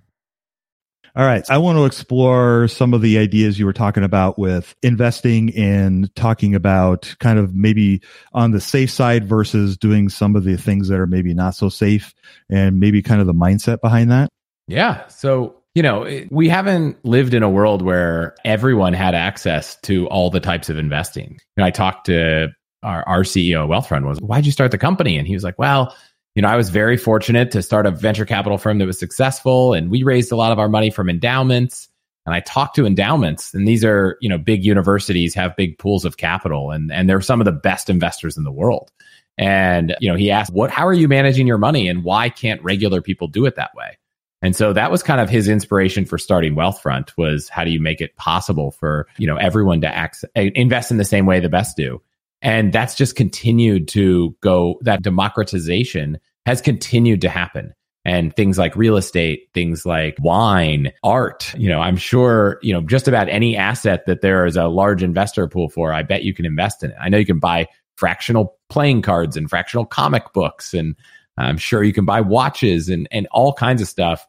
All 1.15 1.25
right. 1.25 1.43
I 1.49 1.57
want 1.57 1.77
to 1.77 1.85
explore 1.85 2.69
some 2.69 2.93
of 2.93 3.01
the 3.01 3.17
ideas 3.17 3.59
you 3.59 3.65
were 3.65 3.73
talking 3.73 4.03
about 4.03 4.39
with 4.39 4.73
investing 4.81 5.53
and 5.57 6.13
talking 6.15 6.55
about 6.55 7.13
kind 7.19 7.37
of 7.37 7.53
maybe 7.53 8.01
on 8.33 8.51
the 8.51 8.61
safe 8.61 8.91
side 8.91 9.25
versus 9.25 9.77
doing 9.77 10.07
some 10.07 10.35
of 10.37 10.45
the 10.45 10.55
things 10.55 10.87
that 10.87 10.99
are 10.99 11.07
maybe 11.07 11.33
not 11.33 11.55
so 11.55 11.67
safe 11.67 12.13
and 12.49 12.79
maybe 12.79 13.01
kind 13.01 13.19
of 13.19 13.27
the 13.27 13.33
mindset 13.33 13.81
behind 13.81 14.09
that. 14.11 14.29
Yeah. 14.67 15.05
So, 15.07 15.55
you 15.75 15.83
know, 15.83 16.25
we 16.29 16.47
haven't 16.47 17.03
lived 17.03 17.33
in 17.33 17.43
a 17.43 17.49
world 17.49 17.81
where 17.81 18.35
everyone 18.45 18.93
had 18.93 19.13
access 19.13 19.75
to 19.81 20.07
all 20.07 20.29
the 20.29 20.39
types 20.39 20.69
of 20.69 20.77
investing. 20.77 21.39
You 21.57 21.61
know, 21.61 21.65
I 21.65 21.71
talked 21.71 22.05
to 22.05 22.49
our, 22.83 23.07
our 23.07 23.23
CEO, 23.23 23.67
Wealthfront, 23.67 24.07
was 24.07 24.19
why'd 24.19 24.45
you 24.45 24.51
start 24.51 24.71
the 24.71 24.77
company? 24.77 25.17
And 25.17 25.27
he 25.27 25.33
was 25.33 25.43
like, 25.43 25.59
well, 25.59 25.95
you 26.35 26.41
know, 26.41 26.47
I 26.47 26.55
was 26.55 26.69
very 26.69 26.97
fortunate 26.97 27.51
to 27.51 27.61
start 27.61 27.85
a 27.85 27.91
venture 27.91 28.25
capital 28.25 28.57
firm 28.57 28.77
that 28.79 28.85
was 28.85 28.99
successful, 28.99 29.73
and 29.73 29.91
we 29.91 30.03
raised 30.03 30.31
a 30.31 30.35
lot 30.35 30.51
of 30.51 30.59
our 30.59 30.69
money 30.69 30.89
from 30.89 31.09
endowments. 31.09 31.89
And 32.25 32.35
I 32.35 32.39
talked 32.39 32.75
to 32.75 32.85
endowments, 32.85 33.53
and 33.53 33.67
these 33.67 33.83
are, 33.83 34.17
you 34.21 34.29
know, 34.29 34.37
big 34.37 34.63
universities 34.63 35.33
have 35.33 35.55
big 35.55 35.77
pools 35.77 36.05
of 36.05 36.17
capital, 36.17 36.71
and 36.71 36.91
and 36.91 37.09
they're 37.09 37.21
some 37.21 37.41
of 37.41 37.45
the 37.45 37.51
best 37.51 37.89
investors 37.89 38.37
in 38.37 38.43
the 38.43 38.51
world. 38.51 38.91
And 39.37 39.95
you 39.99 40.09
know, 40.09 40.15
he 40.15 40.29
asked, 40.29 40.53
"What? 40.53 40.69
How 40.69 40.87
are 40.87 40.93
you 40.93 41.07
managing 41.07 41.47
your 41.47 41.57
money, 41.57 41.87
and 41.87 42.03
why 42.03 42.29
can't 42.29 42.63
regular 42.63 43.01
people 43.01 43.27
do 43.27 43.45
it 43.45 43.55
that 43.55 43.73
way?" 43.75 43.97
And 44.41 44.55
so 44.55 44.73
that 44.73 44.91
was 44.91 45.03
kind 45.03 45.21
of 45.21 45.29
his 45.29 45.47
inspiration 45.47 46.05
for 46.05 46.17
starting 46.17 46.55
Wealthfront 46.55 47.11
was 47.17 47.47
how 47.49 47.63
do 47.63 47.71
you 47.71 47.79
make 47.79 48.01
it 48.01 48.15
possible 48.15 48.71
for, 48.71 49.07
you 49.17 49.27
know, 49.27 49.35
everyone 49.37 49.81
to 49.81 49.87
access, 49.87 50.29
invest 50.35 50.89
in 50.89 50.97
the 50.97 51.05
same 51.05 51.25
way 51.25 51.39
the 51.39 51.49
best 51.49 51.77
do. 51.77 52.01
And 52.41 52.73
that's 52.73 52.95
just 52.95 53.15
continued 53.15 53.87
to 53.89 54.35
go, 54.41 54.79
that 54.81 55.01
democratization 55.01 56.19
has 56.45 56.61
continued 56.61 57.21
to 57.21 57.29
happen. 57.29 57.73
And 58.03 58.35
things 58.35 58.57
like 58.57 58.75
real 58.75 58.97
estate, 58.97 59.49
things 59.53 59.85
like 59.85 60.15
wine, 60.19 60.91
art, 61.03 61.53
you 61.55 61.69
know, 61.69 61.79
I'm 61.79 61.97
sure, 61.97 62.57
you 62.63 62.73
know, 62.73 62.81
just 62.81 63.07
about 63.07 63.29
any 63.29 63.55
asset 63.55 64.07
that 64.07 64.21
there 64.21 64.47
is 64.47 64.57
a 64.57 64.65
large 64.65 65.03
investor 65.03 65.47
pool 65.47 65.69
for, 65.69 65.93
I 65.93 66.01
bet 66.01 66.23
you 66.23 66.33
can 66.33 66.47
invest 66.47 66.83
in 66.83 66.89
it. 66.89 66.97
I 66.99 67.09
know 67.09 67.19
you 67.19 67.27
can 67.27 67.37
buy 67.37 67.67
fractional 67.97 68.57
playing 68.69 69.03
cards 69.03 69.37
and 69.37 69.47
fractional 69.47 69.85
comic 69.85 70.33
books 70.33 70.73
and 70.73 70.95
I'm 71.37 71.57
sure 71.57 71.83
you 71.83 71.93
can 71.93 72.05
buy 72.05 72.21
watches 72.21 72.89
and, 72.89 73.07
and 73.11 73.27
all 73.31 73.53
kinds 73.53 73.81
of 73.81 73.87
stuff. 73.87 74.25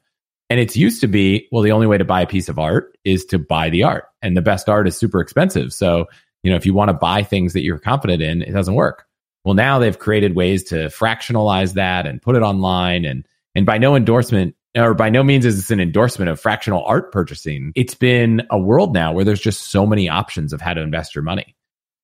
And 0.50 0.60
it's 0.60 0.76
used 0.76 1.00
to 1.00 1.06
be, 1.06 1.48
well, 1.50 1.62
the 1.62 1.72
only 1.72 1.86
way 1.86 1.96
to 1.96 2.04
buy 2.04 2.20
a 2.20 2.26
piece 2.26 2.50
of 2.50 2.58
art 2.58 2.96
is 3.04 3.24
to 3.26 3.38
buy 3.38 3.70
the 3.70 3.84
art. 3.84 4.04
And 4.20 4.36
the 4.36 4.42
best 4.42 4.68
art 4.68 4.86
is 4.86 4.96
super 4.96 5.20
expensive. 5.20 5.72
So, 5.72 6.06
you 6.42 6.50
know, 6.50 6.56
if 6.56 6.66
you 6.66 6.74
want 6.74 6.88
to 6.88 6.94
buy 6.94 7.22
things 7.22 7.52
that 7.52 7.62
you're 7.62 7.78
confident 7.78 8.22
in, 8.22 8.42
it 8.42 8.52
doesn't 8.52 8.74
work. 8.74 9.06
Well, 9.44 9.54
now 9.54 9.78
they've 9.78 9.98
created 9.98 10.36
ways 10.36 10.64
to 10.64 10.86
fractionalize 10.86 11.74
that 11.74 12.06
and 12.06 12.22
put 12.22 12.36
it 12.36 12.42
online. 12.42 13.04
And, 13.04 13.26
and 13.54 13.66
by 13.66 13.78
no 13.78 13.96
endorsement, 13.96 14.54
or 14.76 14.94
by 14.94 15.10
no 15.10 15.22
means 15.22 15.44
is 15.44 15.56
this 15.56 15.70
an 15.70 15.80
endorsement 15.80 16.30
of 16.30 16.40
fractional 16.40 16.84
art 16.84 17.12
purchasing. 17.12 17.72
It's 17.74 17.94
been 17.94 18.42
a 18.50 18.58
world 18.58 18.94
now 18.94 19.12
where 19.12 19.24
there's 19.24 19.40
just 19.40 19.70
so 19.70 19.86
many 19.86 20.08
options 20.08 20.52
of 20.52 20.60
how 20.60 20.74
to 20.74 20.80
invest 20.80 21.14
your 21.14 21.22
money. 21.22 21.56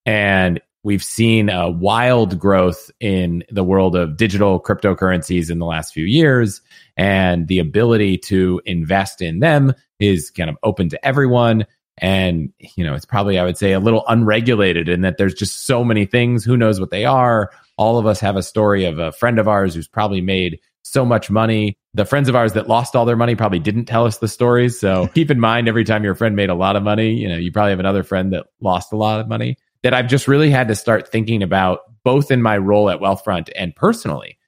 And 0.04 0.60
we've 0.82 1.02
seen 1.02 1.48
a 1.48 1.70
wild 1.70 2.38
growth 2.38 2.90
in 3.00 3.44
the 3.50 3.64
world 3.64 3.96
of 3.96 4.16
digital 4.16 4.60
cryptocurrencies 4.60 5.50
in 5.50 5.58
the 5.58 5.66
last 5.66 5.94
few 5.94 6.04
years. 6.04 6.60
And 6.96 7.48
the 7.48 7.58
ability 7.58 8.18
to 8.18 8.60
invest 8.66 9.22
in 9.22 9.40
them 9.40 9.74
is 9.98 10.30
kind 10.30 10.50
of 10.50 10.56
open 10.62 10.88
to 10.90 11.06
everyone. 11.06 11.66
And, 12.00 12.52
you 12.58 12.84
know, 12.84 12.94
it's 12.94 13.04
probably, 13.04 13.38
I 13.38 13.44
would 13.44 13.58
say, 13.58 13.72
a 13.72 13.80
little 13.80 14.04
unregulated 14.08 14.88
in 14.88 15.02
that 15.02 15.18
there's 15.18 15.34
just 15.34 15.66
so 15.66 15.84
many 15.84 16.06
things. 16.06 16.44
Who 16.44 16.56
knows 16.56 16.80
what 16.80 16.90
they 16.90 17.04
are? 17.04 17.50
All 17.76 17.98
of 17.98 18.06
us 18.06 18.20
have 18.20 18.36
a 18.36 18.42
story 18.42 18.84
of 18.84 18.98
a 18.98 19.12
friend 19.12 19.38
of 19.38 19.48
ours 19.48 19.74
who's 19.74 19.88
probably 19.88 20.20
made 20.20 20.60
so 20.82 21.04
much 21.04 21.30
money. 21.30 21.76
The 21.94 22.04
friends 22.04 22.28
of 22.28 22.36
ours 22.36 22.54
that 22.54 22.68
lost 22.68 22.96
all 22.96 23.04
their 23.04 23.16
money 23.16 23.34
probably 23.34 23.58
didn't 23.58 23.84
tell 23.84 24.06
us 24.06 24.18
the 24.18 24.28
stories. 24.28 24.78
So 24.80 25.06
keep 25.14 25.30
in 25.30 25.40
mind 25.40 25.68
every 25.68 25.84
time 25.84 26.04
your 26.04 26.14
friend 26.14 26.34
made 26.34 26.50
a 26.50 26.54
lot 26.54 26.76
of 26.76 26.82
money, 26.82 27.12
you 27.12 27.28
know, 27.28 27.36
you 27.36 27.52
probably 27.52 27.70
have 27.70 27.80
another 27.80 28.02
friend 28.02 28.32
that 28.32 28.46
lost 28.60 28.92
a 28.92 28.96
lot 28.96 29.20
of 29.20 29.28
money 29.28 29.56
that 29.82 29.94
I've 29.94 30.08
just 30.08 30.28
really 30.28 30.50
had 30.50 30.68
to 30.68 30.74
start 30.74 31.08
thinking 31.08 31.42
about 31.42 31.80
both 32.04 32.30
in 32.30 32.42
my 32.42 32.58
role 32.58 32.90
at 32.90 33.00
Wealthfront 33.00 33.50
and 33.54 33.74
personally. 33.74 34.38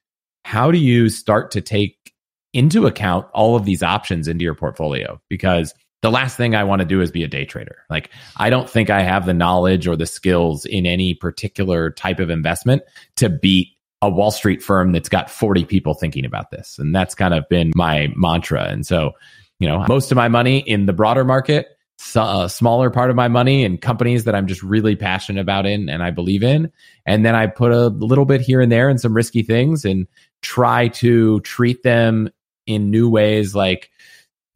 How 0.45 0.71
do 0.71 0.79
you 0.79 1.09
start 1.09 1.51
to 1.53 1.61
take 1.61 2.15
into 2.53 2.87
account 2.87 3.27
all 3.33 3.55
of 3.55 3.65
these 3.65 3.83
options 3.83 4.27
into 4.27 4.43
your 4.43 4.55
portfolio? 4.55 5.21
Because 5.29 5.75
the 6.03 6.11
last 6.11 6.37
thing 6.37 6.55
I 6.55 6.65
want 6.65 6.81
to 6.81 6.87
do 6.87 7.01
is 7.01 7.11
be 7.11 7.25
a 7.25 7.29
day 7.29 7.45
trader. 7.45 7.79
Like, 7.91 8.11
I 8.37 8.51
don't 8.51 8.69
think 8.69 8.91
I 8.91 9.03
have 9.03 9.27
the 9.27 9.35
knowledge 9.35 9.87
or 9.87 9.97
the 9.97 10.07
skills 10.07 10.65
in 10.65 10.87
any 10.87 11.15
particular 11.15 11.91
type 11.91 12.21
of 12.21 12.31
investment 12.31 12.83
to 13.17 13.29
beat 13.29 13.69
a 14.03 14.09
Wall 14.09 14.31
Street 14.31 14.63
firm 14.63 14.93
that's 14.93 15.11
got 15.11 15.31
40 15.31 15.67
people 15.67 15.95
thinking 15.95 16.25
about 16.25 16.51
this. 16.51 16.79
And 16.79 16.95
that's 16.95 17.15
kind 17.15 17.35
of 17.35 17.49
been 17.51 17.73
my 17.75 18.09
mantra. 18.17 18.65
And 18.65 18.87
so, 18.87 19.13
you 19.59 19.69
know, 19.69 19.85
most 19.89 20.11
of 20.11 20.17
my 20.17 20.29
money 20.29 20.59
in 20.59 20.87
the 20.87 20.95
broader 20.95 21.25
market, 21.25 21.69
a 22.17 22.21
uh, 22.21 22.49
smaller 22.49 22.89
part 22.89 23.11
of 23.11 23.17
my 23.17 23.29
money 23.29 23.63
in 23.63 23.77
companies 23.77 24.25
that 24.25 24.35
I'm 24.35 24.47
just 24.47 24.63
really 24.63 24.97
passionate 24.97 25.43
about 25.43 25.67
in 25.67 25.91
and 25.91 26.03
I 26.03 26.11
believe 26.11 26.43
in. 26.43 26.73
And 27.05 27.27
then 27.27 27.35
I 27.35 27.47
put 27.47 27.73
a 27.73 27.89
little 27.89 28.25
bit 28.25 28.41
here 28.41 28.63
and 28.63 28.73
there 28.73 28.89
in 28.89 28.97
some 28.97 29.13
risky 29.13 29.43
things 29.43 29.85
and 29.85 30.07
try 30.41 30.89
to 30.89 31.41
treat 31.41 31.83
them 31.83 32.31
in 32.67 32.91
new 32.91 33.11
ways 33.11 33.55
like 33.55 33.90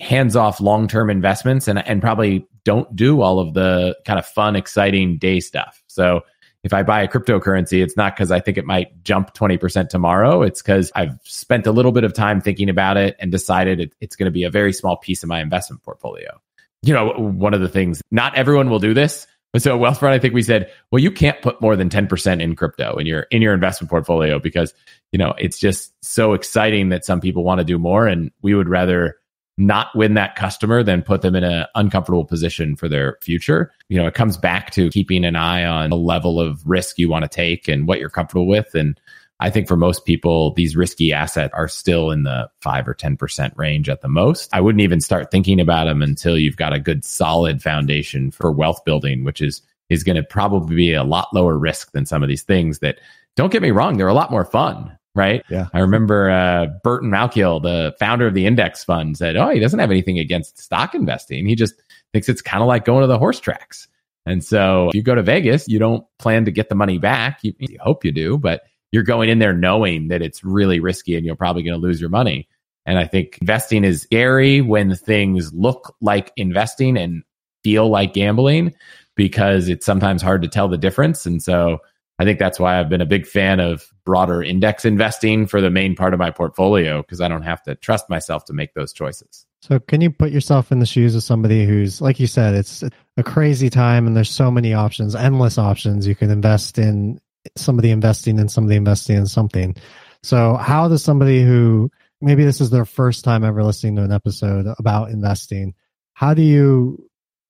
hands 0.05 0.37
off 0.37 0.61
long 0.61 0.87
term 0.87 1.11
investments 1.11 1.67
and, 1.67 1.85
and 1.87 2.01
probably 2.01 2.47
don't 2.65 2.95
do 2.95 3.23
all 3.23 3.41
of 3.41 3.55
the 3.55 3.97
kind 4.05 4.19
of 4.19 4.27
fun, 4.27 4.55
exciting 4.55 5.19
day 5.19 5.41
stuff. 5.41 5.83
So 5.87 6.21
if 6.63 6.73
I 6.73 6.83
buy 6.83 7.03
a 7.03 7.09
cryptocurrency, 7.09 7.83
it's 7.83 7.97
not 7.97 8.15
because 8.15 8.31
I 8.31 8.41
think 8.41 8.59
it 8.59 8.65
might 8.65 9.03
jump 9.03 9.35
20% 9.35 9.89
tomorrow. 9.89 10.43
It's 10.43 10.63
because 10.63 10.93
I've 10.95 11.19
spent 11.25 11.67
a 11.67 11.73
little 11.73 11.93
bit 11.93 12.05
of 12.05 12.15
time 12.15 12.41
thinking 12.41 12.69
about 12.69 12.97
it 12.97 13.17
and 13.19 13.31
decided 13.31 13.81
it, 13.81 13.95
it's 14.01 14.17
going 14.17 14.27
to 14.27 14.31
be 14.31 14.45
a 14.45 14.51
very 14.51 14.73
small 14.73 14.97
piece 14.97 15.23
of 15.23 15.29
my 15.29 15.41
investment 15.41 15.83
portfolio. 15.83 16.41
You 16.83 16.95
know, 16.95 17.13
one 17.13 17.55
of 17.55 17.61
the 17.61 17.69
things, 17.69 18.03
not 18.11 18.37
everyone 18.37 18.71
will 18.71 18.79
do 18.79 18.95
this. 18.95 19.27
But 19.53 19.63
so 19.63 19.79
Wealthfront, 19.79 20.11
I 20.11 20.19
think 20.19 20.35
we 20.35 20.43
said, 20.43 20.71
well, 20.91 20.99
you 20.99 21.13
can't 21.13 21.41
put 21.41 21.61
more 21.61 21.77
than 21.77 21.89
10% 21.89 22.43
in 22.43 22.57
crypto 22.57 22.97
in 22.97 23.07
your 23.07 23.21
in 23.31 23.41
your 23.41 23.55
investment 23.55 23.89
portfolio 23.89 24.41
because, 24.41 24.75
you 25.13 25.19
know, 25.19 25.33
it's 25.39 25.61
just 25.61 25.93
so 26.05 26.33
exciting 26.33 26.89
that 26.89 27.05
some 27.05 27.21
people 27.21 27.45
want 27.45 27.61
to 27.61 27.65
do 27.65 27.79
more. 27.79 28.09
And 28.09 28.33
we 28.43 28.55
would 28.55 28.69
rather 28.69 29.17
not 29.57 29.95
win 29.95 30.15
that 30.15 30.35
customer 30.35 30.83
then 30.83 31.03
put 31.03 31.23
them 31.23 31.37
in 31.37 31.45
an 31.45 31.67
uncomfortable 31.75 32.25
position 32.25 32.75
for 32.75 32.89
their 32.89 33.19
future. 33.23 33.73
You 33.89 33.99
know, 33.99 34.07
it 34.07 34.15
comes 34.15 34.37
back 34.37 34.73
to 34.73 34.91
keeping 34.91 35.25
an 35.25 35.37
eye 35.37 35.65
on 35.65 35.91
the 35.91 35.97
level 35.97 36.41
of 36.41 36.67
risk 36.67 36.99
you 36.99 37.09
want 37.09 37.25
to 37.25 37.29
take 37.29 37.69
and 37.69 37.87
what 37.87 38.01
you're 38.01 38.11
comfortable 38.11 38.49
with. 38.49 38.75
And 38.75 38.99
I 39.41 39.51
think 39.51 39.69
for 39.69 39.77
most 39.77 40.05
people, 40.05 40.55
these 40.55 40.77
risky 40.77 41.13
assets 41.13 41.53
are 41.55 41.69
still 41.69 42.11
in 42.11 42.25
the 42.25 42.49
five 42.61 42.89
or 42.89 42.95
10% 42.95 43.57
range 43.57 43.89
at 43.89 44.01
the 44.01 44.09
most. 44.09 44.49
I 44.53 44.61
wouldn't 44.61 44.83
even 44.83 45.01
start 45.01 45.31
thinking 45.31 45.61
about 45.61 45.85
them 45.85 46.03
until 46.03 46.39
you've 46.39 46.57
got 46.57 46.73
a 46.73 46.81
good 46.81 47.05
solid 47.05 47.63
foundation 47.63 48.31
for 48.31 48.51
wealth 48.51 48.85
building, 48.85 49.23
which 49.23 49.41
is, 49.41 49.63
is 49.89 50.03
going 50.03 50.17
to 50.17 50.23
probably 50.23 50.75
be 50.75 50.95
a 50.95 51.05
lot 51.05 51.29
lower 51.33 51.59
risk 51.59 51.93
than 51.93 52.07
some 52.07 52.23
of 52.23 52.29
these 52.29 52.43
things 52.43 52.81
that 52.81 52.99
don't 53.37 53.53
get 53.53 53.63
me 53.63 53.71
wrong. 53.71 53.97
They're 53.97 54.09
a 54.09 54.15
lot 54.15 54.31
more 54.31 54.45
fun 54.45 54.97
right? 55.15 55.45
Yeah. 55.49 55.69
I 55.73 55.81
remember 55.81 56.31
uh, 56.31 56.67
Burton 56.83 57.11
Malkiel, 57.11 57.63
the 57.63 57.95
founder 57.99 58.27
of 58.27 58.35
the 58.35 58.47
index 58.47 58.85
fund, 58.85 59.17
said, 59.17 59.37
"Oh, 59.37 59.51
he 59.51 59.61
doesn't 59.61 59.79
have 59.79 59.91
anything 59.91 60.19
against 60.19 60.59
stock 60.59 60.95
investing. 60.95 61.47
He 61.47 61.55
just 61.55 61.75
thinks 62.13 62.29
it's 62.29 62.43
kind 62.43 62.63
of 62.63 62.69
like 62.69 62.85
going 62.85 63.03
to 63.03 63.07
the 63.07 63.19
horse 63.19 63.41
tracks." 63.41 63.89
And 64.27 64.43
so, 64.43 64.89
if 64.89 64.95
you 64.95 65.03
go 65.03 65.15
to 65.15 65.23
Vegas, 65.23 65.69
you 65.69 65.79
don't 65.79 66.05
plan 66.19 66.47
to 66.47 66.51
get 66.51 66.69
the 66.69 66.75
money 66.75 66.99
back. 66.99 67.41
You, 67.43 67.53
you 67.59 67.79
hope 67.81 68.05
you 68.05 68.13
do, 68.13 68.39
but 68.39 68.63
you're 68.93 69.03
going 69.03 69.29
in 69.29 69.39
there 69.39 69.53
knowing 69.53 70.09
that 70.09 70.23
it's 70.23 70.45
really 70.45 70.81
risky 70.81 71.17
and 71.17 71.27
you're 71.27 71.37
probably 71.37 71.63
going 71.63 71.79
to 71.79 71.85
lose 71.85 72.01
your 72.01 72.11
money. 72.11 72.49
And 72.87 72.99
I 72.99 73.07
think 73.07 73.39
investing 73.41 73.83
is 73.83 74.03
scary 74.03 74.61
when 74.61 74.95
things 74.95 75.53
look 75.53 75.97
like 76.01 76.33
investing 76.37 76.97
and 76.97 77.23
feel 77.65 77.89
like 77.89 78.13
gambling 78.13 78.75
because 79.17 79.69
it's 79.69 79.87
sometimes 79.87 80.23
hard 80.23 80.43
to 80.43 80.49
tell 80.49 80.69
the 80.69 80.79
difference. 80.79 81.27
And 81.27 81.43
so 81.43 81.79
I 82.19 82.25
think 82.25 82.39
that's 82.39 82.61
why 82.61 82.79
I've 82.79 82.89
been 82.89 83.01
a 83.01 83.07
big 83.07 83.27
fan 83.27 83.59
of 83.59 83.85
broader 84.05 84.43
index 84.43 84.85
investing 84.85 85.47
for 85.47 85.61
the 85.61 85.71
main 85.71 85.97
part 85.97 86.15
of 86.15 86.21
my 86.21 86.31
portfolio 86.31 87.03
because 87.03 87.21
I 87.21 87.29
don't 87.29 87.43
have 87.43 87.63
to 87.65 87.75
trust 87.75 88.09
myself 88.09 88.45
to 88.47 88.53
make 88.53 88.75
those 88.75 88.93
choices. 88.93 89.47
So, 89.63 89.81
can 89.81 90.01
you 90.01 90.11
put 90.11 90.31
yourself 90.31 90.71
in 90.71 90.79
the 90.79 90.87
shoes 90.87 91.15
of 91.15 91.23
somebody 91.23 91.65
who's, 91.65 92.01
like 92.01 92.21
you 92.21 92.27
said, 92.27 92.55
it's 92.55 92.85
a 93.17 93.23
crazy 93.23 93.71
time 93.71 94.07
and 94.07 94.17
there's 94.17 94.31
so 94.31 94.51
many 94.51 94.75
options, 94.75 95.17
endless 95.17 95.59
options. 95.59 96.07
You 96.07 96.15
can 96.15 96.31
invest 96.31 96.79
in 96.79 97.21
somebody 97.57 97.91
investing 97.91 98.39
in 98.39 98.49
somebody 98.49 98.77
investing 98.77 99.17
in 99.17 99.27
something. 99.27 99.75
So, 100.23 100.55
how 100.55 100.89
does 100.89 101.03
somebody 101.03 101.43
who 101.43 101.91
maybe 102.21 102.45
this 102.45 102.61
is 102.61 102.71
their 102.71 102.85
first 102.85 103.25
time 103.25 103.45
ever 103.45 103.63
listening 103.63 103.97
to 103.97 104.03
an 104.03 104.13
episode 104.13 104.67
about 104.79 105.11
investing, 105.11 105.75
how 106.15 106.35
do 106.35 106.43
you 106.43 107.09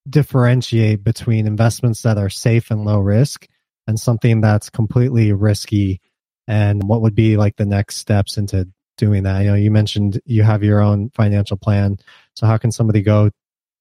differentiate 0.09 1.03
between 1.03 1.47
investments 1.47 2.03
that 2.03 2.19
are 2.19 2.29
safe 2.29 2.71
and 2.71 2.85
low 2.85 2.99
risk 2.99 3.47
and 3.87 3.99
something 3.99 4.41
that's 4.41 4.71
completely 4.71 5.33
risky. 5.33 6.01
And 6.47 6.83
what 6.85 7.03
would 7.03 7.15
be 7.15 7.37
like 7.37 7.57
the 7.57 7.67
next 7.67 7.97
steps 7.97 8.37
into 8.37 8.69
doing 8.97 9.25
that? 9.25 9.41
You 9.41 9.49
know 9.49 9.55
you 9.55 9.71
mentioned 9.71 10.21
you 10.25 10.43
have 10.43 10.63
your 10.63 10.81
own 10.81 11.11
financial 11.11 11.57
plan. 11.57 11.99
So 12.35 12.47
how 12.47 12.59
can 12.59 12.73
somebody 12.73 13.03
go 13.03 13.31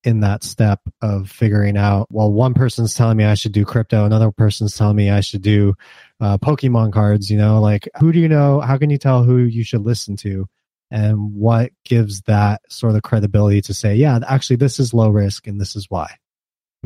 in 0.04 0.20
that 0.20 0.44
step 0.44 0.82
of 1.02 1.30
figuring 1.30 1.78
out 1.78 2.08
well 2.12 2.32
one 2.32 2.54
person's 2.54 2.94
telling 2.94 3.16
me 3.16 3.24
i 3.24 3.36
should 3.36 3.54
do 3.54 3.64
crypto 3.64 4.04
another 4.04 4.32
person's 4.32 4.76
telling 4.76 4.98
me 4.98 5.10
i 5.10 5.22
should 5.22 5.42
do 5.42 5.74
uh, 6.20 6.38
pokemon 6.38 6.92
cards 6.92 7.30
you 7.30 7.38
know? 7.38 7.60
Like 7.60 7.90
who 8.00 8.12
do 8.12 8.20
you 8.20 8.30
know? 8.30 8.62
How 8.62 8.78
can 8.78 8.90
you 8.90 8.98
tell 8.98 9.24
who 9.24 9.38
you 9.38 9.64
should 9.64 9.82
listen 9.82 10.16
to? 10.18 10.48
And 10.90 11.34
what 11.34 11.72
gives 11.84 12.22
that 12.24 12.62
sort 12.70 12.96
of 12.96 13.02
credibility 13.02 13.62
to 13.62 13.74
say 13.74 13.96
yeah 13.96 14.20
actually 14.28 14.58
this 14.58 14.80
is 14.80 14.94
low 14.94 15.10
risk 15.10 15.48
and 15.48 15.60
this 15.60 15.76
is 15.76 15.88
why 15.90 16.16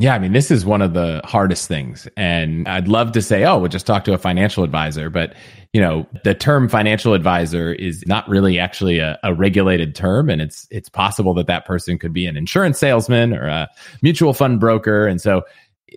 yeah, 0.00 0.14
I 0.14 0.20
mean, 0.20 0.32
this 0.32 0.52
is 0.52 0.64
one 0.64 0.80
of 0.80 0.94
the 0.94 1.20
hardest 1.24 1.66
things. 1.66 2.06
And 2.16 2.68
I'd 2.68 2.86
love 2.86 3.10
to 3.12 3.22
say, 3.22 3.44
oh, 3.44 3.58
we'll 3.58 3.68
just 3.68 3.86
talk 3.86 4.04
to 4.04 4.12
a 4.12 4.18
financial 4.18 4.62
advisor. 4.62 5.10
But, 5.10 5.34
you 5.72 5.80
know, 5.80 6.06
the 6.22 6.34
term 6.34 6.68
financial 6.68 7.14
advisor 7.14 7.72
is 7.72 8.06
not 8.06 8.28
really 8.28 8.60
actually 8.60 9.00
a, 9.00 9.18
a, 9.24 9.34
regulated 9.34 9.96
term. 9.96 10.30
And 10.30 10.40
it's, 10.40 10.68
it's 10.70 10.88
possible 10.88 11.34
that 11.34 11.48
that 11.48 11.66
person 11.66 11.98
could 11.98 12.12
be 12.12 12.26
an 12.26 12.36
insurance 12.36 12.78
salesman 12.78 13.34
or 13.34 13.48
a 13.48 13.68
mutual 14.00 14.34
fund 14.34 14.60
broker. 14.60 15.08
And 15.08 15.20
so 15.20 15.42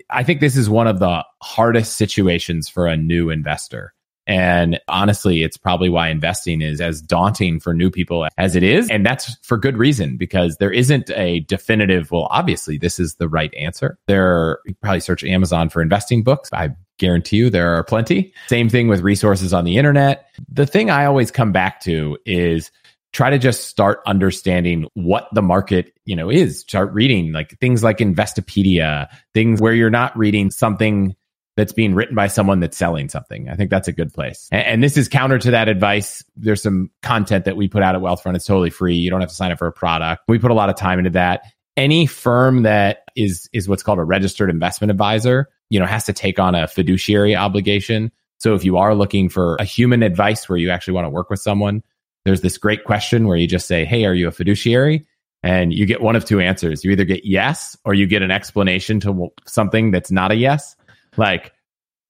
I 0.09 0.23
think 0.23 0.39
this 0.39 0.57
is 0.57 0.67
one 0.67 0.87
of 0.87 0.97
the 0.97 1.23
hardest 1.43 1.95
situations 1.95 2.67
for 2.67 2.87
a 2.87 2.97
new 2.97 3.29
investor. 3.29 3.93
And 4.32 4.79
honestly, 4.88 5.43
it's 5.43 5.57
probably 5.57 5.89
why 5.89 6.07
investing 6.07 6.61
is 6.61 6.79
as 6.79 7.01
daunting 7.01 7.59
for 7.59 7.73
new 7.73 7.91
people 7.91 8.29
as 8.38 8.55
it 8.55 8.63
is. 8.63 8.89
And 8.89 9.05
that's 9.05 9.36
for 9.41 9.57
good 9.57 9.75
reason 9.75 10.15
because 10.15 10.55
there 10.55 10.71
isn't 10.71 11.11
a 11.11 11.41
definitive, 11.41 12.11
well, 12.11 12.29
obviously, 12.32 12.77
this 12.77 12.97
is 12.97 13.15
the 13.15 13.27
right 13.27 13.53
answer. 13.55 13.99
There 14.07 14.25
are, 14.25 14.61
you 14.65 14.73
probably 14.82 15.01
search 15.01 15.25
Amazon 15.25 15.67
for 15.67 15.82
investing 15.82 16.23
books. 16.23 16.49
I 16.53 16.69
guarantee 16.97 17.36
you 17.38 17.49
there 17.49 17.73
are 17.73 17.84
plenty. 17.84 18.34
Same 18.47 18.69
thing 18.69 18.88
with 18.88 19.01
resources 19.01 19.53
on 19.53 19.65
the 19.65 19.77
internet. 19.77 20.27
The 20.47 20.65
thing 20.65 20.89
I 20.89 21.03
always 21.03 21.29
come 21.29 21.51
back 21.51 21.82
to 21.82 22.17
is 22.25 22.71
try 23.11 23.32
to 23.32 23.38
just 23.38 23.67
start 23.67 23.99
understanding 24.05 24.88
what 24.93 25.27
the 25.34 25.41
market, 25.41 25.91
you 26.05 26.15
know, 26.15 26.29
is. 26.29 26.61
Start 26.61 26.93
reading 26.93 27.34
like 27.34 27.59
things 27.59 27.84
like 27.84 27.97
Investopedia, 27.97 29.09
things 29.34 29.59
where 29.59 29.73
you're 29.73 29.89
not 29.89 30.17
reading 30.17 30.51
something 30.51 31.17
that's 31.62 31.74
being 31.74 31.93
written 31.93 32.16
by 32.16 32.26
someone 32.26 32.59
that's 32.59 32.76
selling 32.76 33.07
something. 33.07 33.47
I 33.47 33.55
think 33.55 33.70
that's 33.70 33.88
a 33.88 33.91
good 33.91 34.12
place. 34.12 34.49
And, 34.51 34.66
and, 34.66 34.84
this 34.84 34.97
is 34.97 35.07
counter 35.07 35.38
to 35.38 35.51
that 35.51 35.70
advice. 35.70 36.26
There's 36.36 36.64
some 36.64 36.89
content 37.03 37.45
that 37.45 37.55
we 37.55 37.68
put 37.68 37.84
out 37.84 37.93
at 37.93 38.01
Wealthfront. 38.01 38.36
It's 38.36 38.47
totally 38.47 38.72
free. 38.72 38.95
You 38.95 39.12
don't 39.12 39.20
have 39.20 39.30
to 39.30 39.36
sign 39.36 39.51
up 39.51 39.59
for 39.59 39.68
a 39.68 39.72
product. 39.72 40.24
We 40.28 40.39
put 40.39 40.49
a 40.49 40.55
lot 40.55 40.70
of 40.70 40.76
time 40.76 40.97
into 40.97 41.12
that. 41.12 41.43
Any 41.78 42.07
firm 42.07 42.64
that 42.64 43.03
is 43.16 43.47
is 43.53 43.70
what's 43.70 43.84
called 43.84 43.99
a 43.99 44.03
registered 44.03 44.49
investment 44.49 44.89
advisor, 44.89 45.49
you 45.70 45.80
know, 45.80 45.86
has 45.86 46.05
to 46.05 46.14
take 46.14 46.39
on 46.39 46.55
a 46.55 46.68
fiduciary 46.68 47.36
obligation. 47.36 48.12
So 48.39 48.55
if 48.55 48.66
you 48.66 48.78
are 48.78 48.95
looking 48.95 49.30
for 49.30 49.55
a 49.59 49.64
human 49.64 50.01
advice 50.01 50.49
where 50.49 50.57
you 50.57 50.72
actually 50.72 50.95
want 50.95 51.05
to 51.05 51.12
work 51.12 51.30
with 51.30 51.41
someone, 51.41 51.84
there's 52.26 52.41
this 52.41 52.57
great 52.57 52.86
question 52.86 53.28
where 53.28 53.38
you 53.38 53.47
just 53.47 53.68
say, 53.68 53.86
"Hey, 53.86 54.05
are 54.05 54.16
you 54.16 54.28
a 54.28 54.32
fiduciary?" 54.32 55.05
And 55.43 55.72
you 55.72 55.86
get 55.86 56.01
one 56.01 56.16
of 56.16 56.26
two 56.26 56.39
answers. 56.39 56.84
You 56.84 56.89
either 56.89 57.05
get 57.05 57.24
yes 57.24 57.78
or 57.86 57.93
you 57.93 58.07
get 58.07 58.24
an 58.24 58.32
explanation 58.32 58.99
to 59.01 59.30
something 59.45 59.91
that's 59.91 60.12
not 60.12 60.32
a 60.32 60.36
yes. 60.36 60.76
Like, 61.18 61.51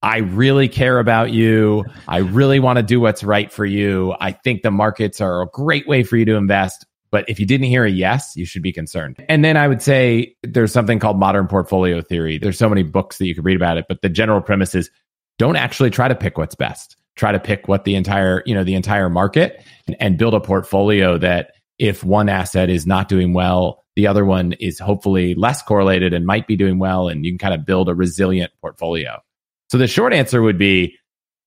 I 0.04 0.18
really 0.18 0.68
care 0.68 0.99
about 0.99 1.32
you. 1.32 1.86
I 2.08 2.18
really 2.18 2.60
want 2.60 2.78
to 2.78 2.84
do 2.84 2.99
what's 2.99 3.24
right 3.24 3.52
for 3.52 3.66
you. 3.66 4.16
I 4.20 4.32
think 4.32 4.64
the 4.64 4.72
markets 4.72 5.22
are 5.22 5.41
a 5.41 5.47
great 5.47 5.88
way 5.88 6.04
for 6.04 6.18
you 6.18 6.26
to 6.26 6.36
invest. 6.36 6.86
But 7.12 7.26
if 7.28 7.39
you 7.39 7.45
didn't 7.45 7.68
hear 7.68 7.84
a 7.84 7.91
yes, 7.91 8.36
you 8.36 8.45
should 8.45 8.64
be 8.64 8.72
concerned. 8.72 9.24
And 9.28 9.43
then 9.43 9.58
I 9.58 9.68
would 9.68 9.82
say 9.82 10.36
there's 10.43 10.72
something 10.72 10.97
called 10.97 11.20
modern 11.20 11.45
portfolio 11.47 12.02
theory. 12.02 12.38
There's 12.38 12.58
so 12.58 12.70
many 12.70 12.84
books 12.84 13.18
that 13.18 13.28
you 13.28 13.36
could 13.36 13.45
read 13.45 13.58
about 13.58 13.78
it, 13.78 13.86
but 13.89 14.02
the 14.02 14.10
general 14.10 14.41
premise 14.41 14.74
is 14.74 14.89
don't 15.38 15.58
actually 15.58 15.89
try 15.89 16.08
to 16.08 16.16
pick 16.16 16.38
what's 16.38 16.56
best. 16.56 16.95
Try 17.16 17.34
to 17.34 17.39
pick 17.39 17.68
what 17.68 17.84
the 17.84 17.95
entire, 17.95 18.41
you 18.45 18.56
know, 18.56 18.64
the 18.64 18.76
entire 18.76 19.10
market 19.10 19.64
and, 19.88 19.97
and 19.99 20.18
build 20.18 20.34
a 20.34 20.39
portfolio 20.39 21.18
that 21.18 21.52
if 21.78 22.04
one 22.04 22.30
asset 22.30 22.70
is 22.70 22.88
not 22.88 23.10
doing 23.10 23.34
well, 23.34 23.84
the 24.02 24.08
other 24.08 24.26
one 24.26 24.54
is 24.54 24.80
hopefully 24.80 25.36
less 25.36 25.62
correlated 25.62 26.12
and 26.12 26.26
might 26.26 26.47
be 26.47 26.56
doing 26.56 26.80
well, 26.80 27.08
and 27.08 27.24
you 27.24 27.32
can 27.32 27.38
kind 27.38 27.54
of 27.54 27.68
build 27.68 27.88
a 27.88 27.93
resilient 27.93 28.52
portfolio. 28.60 29.22
So 29.70 29.78
the 29.78 29.86
short 29.86 30.12
answer 30.12 30.41
would 30.41 30.58
be, 30.58 30.95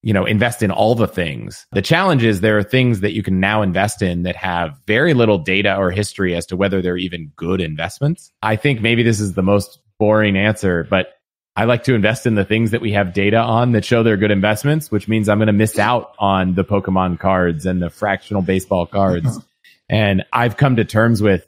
you 0.03 0.13
know, 0.13 0.23
invest 0.23 0.63
in 0.63 0.71
all 0.71 0.95
the 0.95 1.05
things. 1.05 1.67
The 1.73 1.81
challenge 1.81 2.23
is 2.23 2.39
there 2.39 2.57
are 2.57 2.63
things 2.63 3.01
that 3.01 3.11
you 3.11 3.23
can 3.23 3.41
now 3.41 3.61
invest 3.61 4.01
in 4.01 4.23
that 4.23 4.37
have 4.37 4.79
very 4.87 5.13
little 5.13 5.37
data 5.37 5.75
or 5.75 5.91
history 5.91 6.33
as 6.33 6.45
to 6.45 6.55
whether 6.55 6.81
they're 6.81 6.95
even 6.95 7.33
good 7.35 7.59
investments. 7.59 8.31
I 8.41 8.55
think 8.55 8.79
maybe 8.79 9.03
this 9.03 9.19
is 9.19 9.33
the 9.33 9.43
most 9.43 9.79
boring 9.99 10.37
answer, 10.37 10.87
but 10.89 11.09
I 11.57 11.65
like 11.65 11.83
to 11.83 11.93
invest 11.93 12.25
in 12.25 12.35
the 12.35 12.45
things 12.45 12.71
that 12.71 12.79
we 12.79 12.93
have 12.93 13.13
data 13.13 13.37
on 13.37 13.73
that 13.73 13.83
show 13.83 14.01
they're 14.01 14.15
good 14.15 14.31
investments, 14.31 14.89
which 14.89 15.09
means 15.09 15.27
I'm 15.27 15.39
going 15.39 15.47
to 15.47 15.53
miss 15.53 15.77
out 15.77 16.13
on 16.19 16.53
the 16.53 16.63
Pokemon 16.63 17.19
cards 17.19 17.65
and 17.65 17.81
the 17.81 17.89
fractional 17.89 18.41
baseball 18.41 18.85
cards. 18.85 19.39
and 19.89 20.23
I've 20.31 20.55
come 20.55 20.77
to 20.77 20.85
terms 20.85 21.21
with 21.21 21.45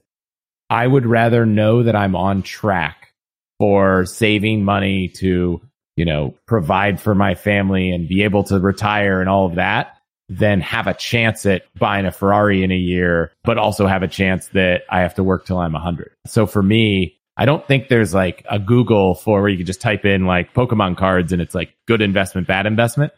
I 0.70 0.86
would 0.86 1.06
rather 1.06 1.46
know 1.46 1.84
that 1.84 1.96
I'm 1.96 2.16
on 2.16 2.44
track 2.44 3.14
for 3.60 4.06
saving 4.06 4.64
money 4.64 5.10
to, 5.10 5.62
you 5.96 6.06
know, 6.06 6.36
provide 6.46 7.00
for 7.02 7.16
my 7.16 7.36
family 7.36 7.92
and 7.92 8.08
be 8.08 8.24
able 8.24 8.44
to 8.46 8.60
retire 8.60 9.22
and 9.22 9.30
all 9.30 9.46
of 9.46 9.56
that 9.56 9.98
than 10.30 10.60
have 10.60 10.88
a 10.88 10.94
chance 10.94 11.46
at 11.46 11.64
buying 11.80 12.06
a 12.06 12.12
Ferrari 12.12 12.64
in 12.64 12.72
a 12.72 12.78
year, 12.78 13.32
but 13.44 13.58
also 13.58 13.88
have 13.88 14.04
a 14.04 14.08
chance 14.08 14.48
that 14.50 14.84
I 14.90 15.00
have 15.02 15.16
to 15.16 15.24
work 15.24 15.46
till 15.46 15.58
I'm 15.58 15.74
100. 15.74 16.12
So 16.26 16.46
for 16.46 16.62
me, 16.62 17.18
I 17.38 17.46
don't 17.46 17.66
think 17.66 17.88
there's 17.88 18.14
like 18.14 18.46
a 18.50 18.60
Google 18.60 19.16
for 19.16 19.42
where 19.42 19.50
you 19.50 19.58
can 19.58 19.66
just 19.66 19.80
type 19.80 20.06
in 20.06 20.26
like 20.26 20.54
Pokemon 20.54 20.98
cards 20.98 21.32
and 21.32 21.42
it's 21.42 21.56
like 21.56 21.74
good 21.88 22.02
investment, 22.02 22.48
bad 22.48 22.66
investment. 22.66 23.14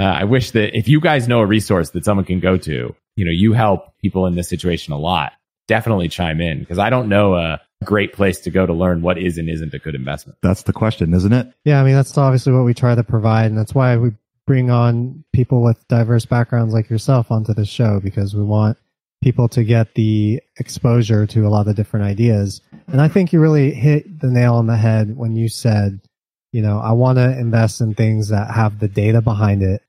Uh, 0.00 0.04
I 0.04 0.24
wish 0.24 0.52
that 0.52 0.76
if 0.76 0.88
you 0.88 1.00
guys 1.00 1.28
know 1.28 1.40
a 1.40 1.46
resource 1.46 1.90
that 1.90 2.04
someone 2.04 2.24
can 2.24 2.40
go 2.40 2.56
to, 2.56 2.94
you 3.16 3.24
know, 3.24 3.30
you 3.30 3.52
help 3.52 3.92
people 4.00 4.26
in 4.26 4.34
this 4.34 4.48
situation 4.48 4.92
a 4.92 4.98
lot 4.98 5.32
definitely 5.68 6.08
chime 6.08 6.40
in 6.40 6.60
because 6.60 6.78
I 6.78 6.90
don't 6.90 7.08
know 7.08 7.34
a 7.34 7.60
great 7.84 8.12
place 8.12 8.40
to 8.40 8.50
go 8.50 8.66
to 8.66 8.72
learn 8.72 9.02
what 9.02 9.18
is 9.18 9.38
and 9.38 9.48
isn't 9.48 9.74
a 9.74 9.78
good 9.78 9.94
investment. 9.94 10.38
That's 10.42 10.62
the 10.62 10.72
question, 10.72 11.14
isn't 11.14 11.32
it? 11.32 11.52
Yeah, 11.64 11.80
I 11.80 11.84
mean 11.84 11.94
that's 11.94 12.16
obviously 12.16 12.52
what 12.52 12.64
we 12.64 12.74
try 12.74 12.94
to 12.94 13.04
provide, 13.04 13.46
and 13.46 13.58
that's 13.58 13.74
why 13.74 13.96
we 13.96 14.12
bring 14.46 14.70
on 14.70 15.24
people 15.32 15.62
with 15.62 15.86
diverse 15.88 16.26
backgrounds 16.26 16.74
like 16.74 16.90
yourself 16.90 17.30
onto 17.30 17.54
the 17.54 17.64
show 17.64 18.00
because 18.00 18.34
we 18.34 18.42
want 18.42 18.76
people 19.22 19.48
to 19.48 19.64
get 19.64 19.94
the 19.94 20.38
exposure 20.58 21.26
to 21.26 21.46
a 21.46 21.48
lot 21.48 21.66
of 21.66 21.76
different 21.76 22.04
ideas. 22.04 22.60
And 22.88 23.00
I 23.00 23.08
think 23.08 23.32
you 23.32 23.40
really 23.40 23.72
hit 23.72 24.20
the 24.20 24.30
nail 24.30 24.54
on 24.56 24.66
the 24.66 24.76
head 24.76 25.16
when 25.16 25.34
you 25.34 25.48
said, 25.48 26.00
you 26.52 26.60
know, 26.60 26.78
I 26.78 26.92
want 26.92 27.16
to 27.16 27.38
invest 27.38 27.80
in 27.80 27.94
things 27.94 28.28
that 28.28 28.50
have 28.50 28.80
the 28.80 28.88
data 28.88 29.22
behind 29.22 29.62
it. 29.62 29.82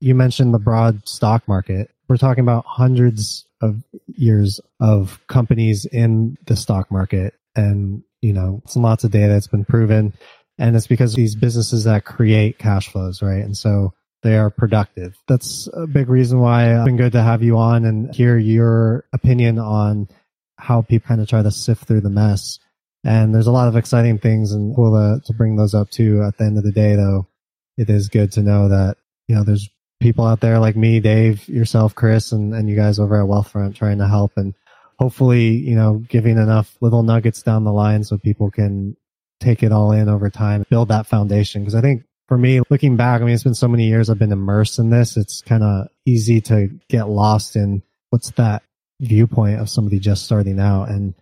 You 0.00 0.14
mentioned 0.14 0.54
the 0.54 0.58
broad 0.58 1.06
stock 1.06 1.46
market. 1.46 1.90
We're 2.08 2.16
talking 2.16 2.42
about 2.42 2.64
hundreds 2.64 3.44
of 3.60 3.82
years 4.06 4.60
of 4.80 5.20
companies 5.26 5.86
in 5.86 6.36
the 6.46 6.56
stock 6.56 6.90
market 6.90 7.34
and, 7.56 8.02
you 8.22 8.32
know, 8.32 8.60
it's 8.64 8.76
lots 8.76 9.04
of 9.04 9.10
data 9.10 9.32
that's 9.32 9.48
been 9.48 9.64
proven. 9.64 10.12
And 10.58 10.76
it's 10.76 10.86
because 10.86 11.14
these 11.14 11.34
businesses 11.34 11.84
that 11.84 12.04
create 12.04 12.58
cash 12.58 12.88
flows, 12.88 13.22
right? 13.22 13.44
And 13.44 13.56
so 13.56 13.94
they 14.22 14.36
are 14.36 14.50
productive. 14.50 15.16
That's 15.28 15.68
a 15.72 15.86
big 15.86 16.08
reason 16.08 16.40
why 16.40 16.74
it's 16.74 16.84
been 16.84 16.96
good 16.96 17.12
to 17.12 17.22
have 17.22 17.42
you 17.42 17.56
on 17.58 17.84
and 17.84 18.14
hear 18.14 18.36
your 18.36 19.04
opinion 19.12 19.58
on 19.58 20.08
how 20.56 20.82
people 20.82 21.06
kind 21.06 21.20
of 21.20 21.28
try 21.28 21.42
to 21.42 21.50
sift 21.52 21.84
through 21.84 22.00
the 22.00 22.10
mess. 22.10 22.58
And 23.04 23.32
there's 23.32 23.46
a 23.46 23.52
lot 23.52 23.68
of 23.68 23.76
exciting 23.76 24.18
things 24.18 24.52
and 24.52 24.74
cool 24.74 24.92
to, 24.92 25.24
to 25.24 25.32
bring 25.32 25.54
those 25.54 25.74
up 25.74 25.90
too. 25.90 26.22
At 26.26 26.36
the 26.36 26.44
end 26.44 26.58
of 26.58 26.64
the 26.64 26.72
day, 26.72 26.96
though, 26.96 27.28
it 27.76 27.88
is 27.88 28.08
good 28.08 28.32
to 28.32 28.42
know 28.42 28.68
that, 28.68 28.96
you 29.28 29.36
know, 29.36 29.44
there's 29.44 29.68
people 30.00 30.24
out 30.26 30.40
there 30.40 30.58
like 30.58 30.76
me, 30.76 31.00
Dave, 31.00 31.48
yourself, 31.48 31.94
Chris, 31.94 32.32
and, 32.32 32.54
and 32.54 32.68
you 32.68 32.76
guys 32.76 32.98
over 32.98 33.20
at 33.20 33.26
Wealthfront 33.26 33.74
trying 33.74 33.98
to 33.98 34.08
help 34.08 34.32
and 34.36 34.54
hopefully, 34.98 35.48
you 35.48 35.76
know, 35.76 36.02
giving 36.08 36.38
enough 36.38 36.76
little 36.80 37.02
nuggets 37.02 37.42
down 37.42 37.64
the 37.64 37.72
line 37.72 38.04
so 38.04 38.18
people 38.18 38.50
can 38.50 38.96
take 39.40 39.62
it 39.62 39.72
all 39.72 39.92
in 39.92 40.08
over 40.08 40.30
time, 40.30 40.64
build 40.70 40.88
that 40.88 41.06
foundation. 41.06 41.64
Cause 41.64 41.74
I 41.74 41.80
think 41.80 42.04
for 42.26 42.36
me, 42.36 42.60
looking 42.68 42.96
back, 42.96 43.20
I 43.20 43.24
mean, 43.24 43.34
it's 43.34 43.44
been 43.44 43.54
so 43.54 43.68
many 43.68 43.86
years 43.86 44.10
I've 44.10 44.18
been 44.18 44.32
immersed 44.32 44.78
in 44.78 44.90
this. 44.90 45.16
It's 45.16 45.40
kind 45.40 45.62
of 45.62 45.88
easy 46.04 46.40
to 46.42 46.68
get 46.88 47.08
lost 47.08 47.56
in 47.56 47.82
what's 48.10 48.30
that 48.32 48.62
viewpoint 49.00 49.60
of 49.60 49.70
somebody 49.70 49.98
just 49.98 50.24
starting 50.24 50.60
out. 50.60 50.90
And 50.90 51.14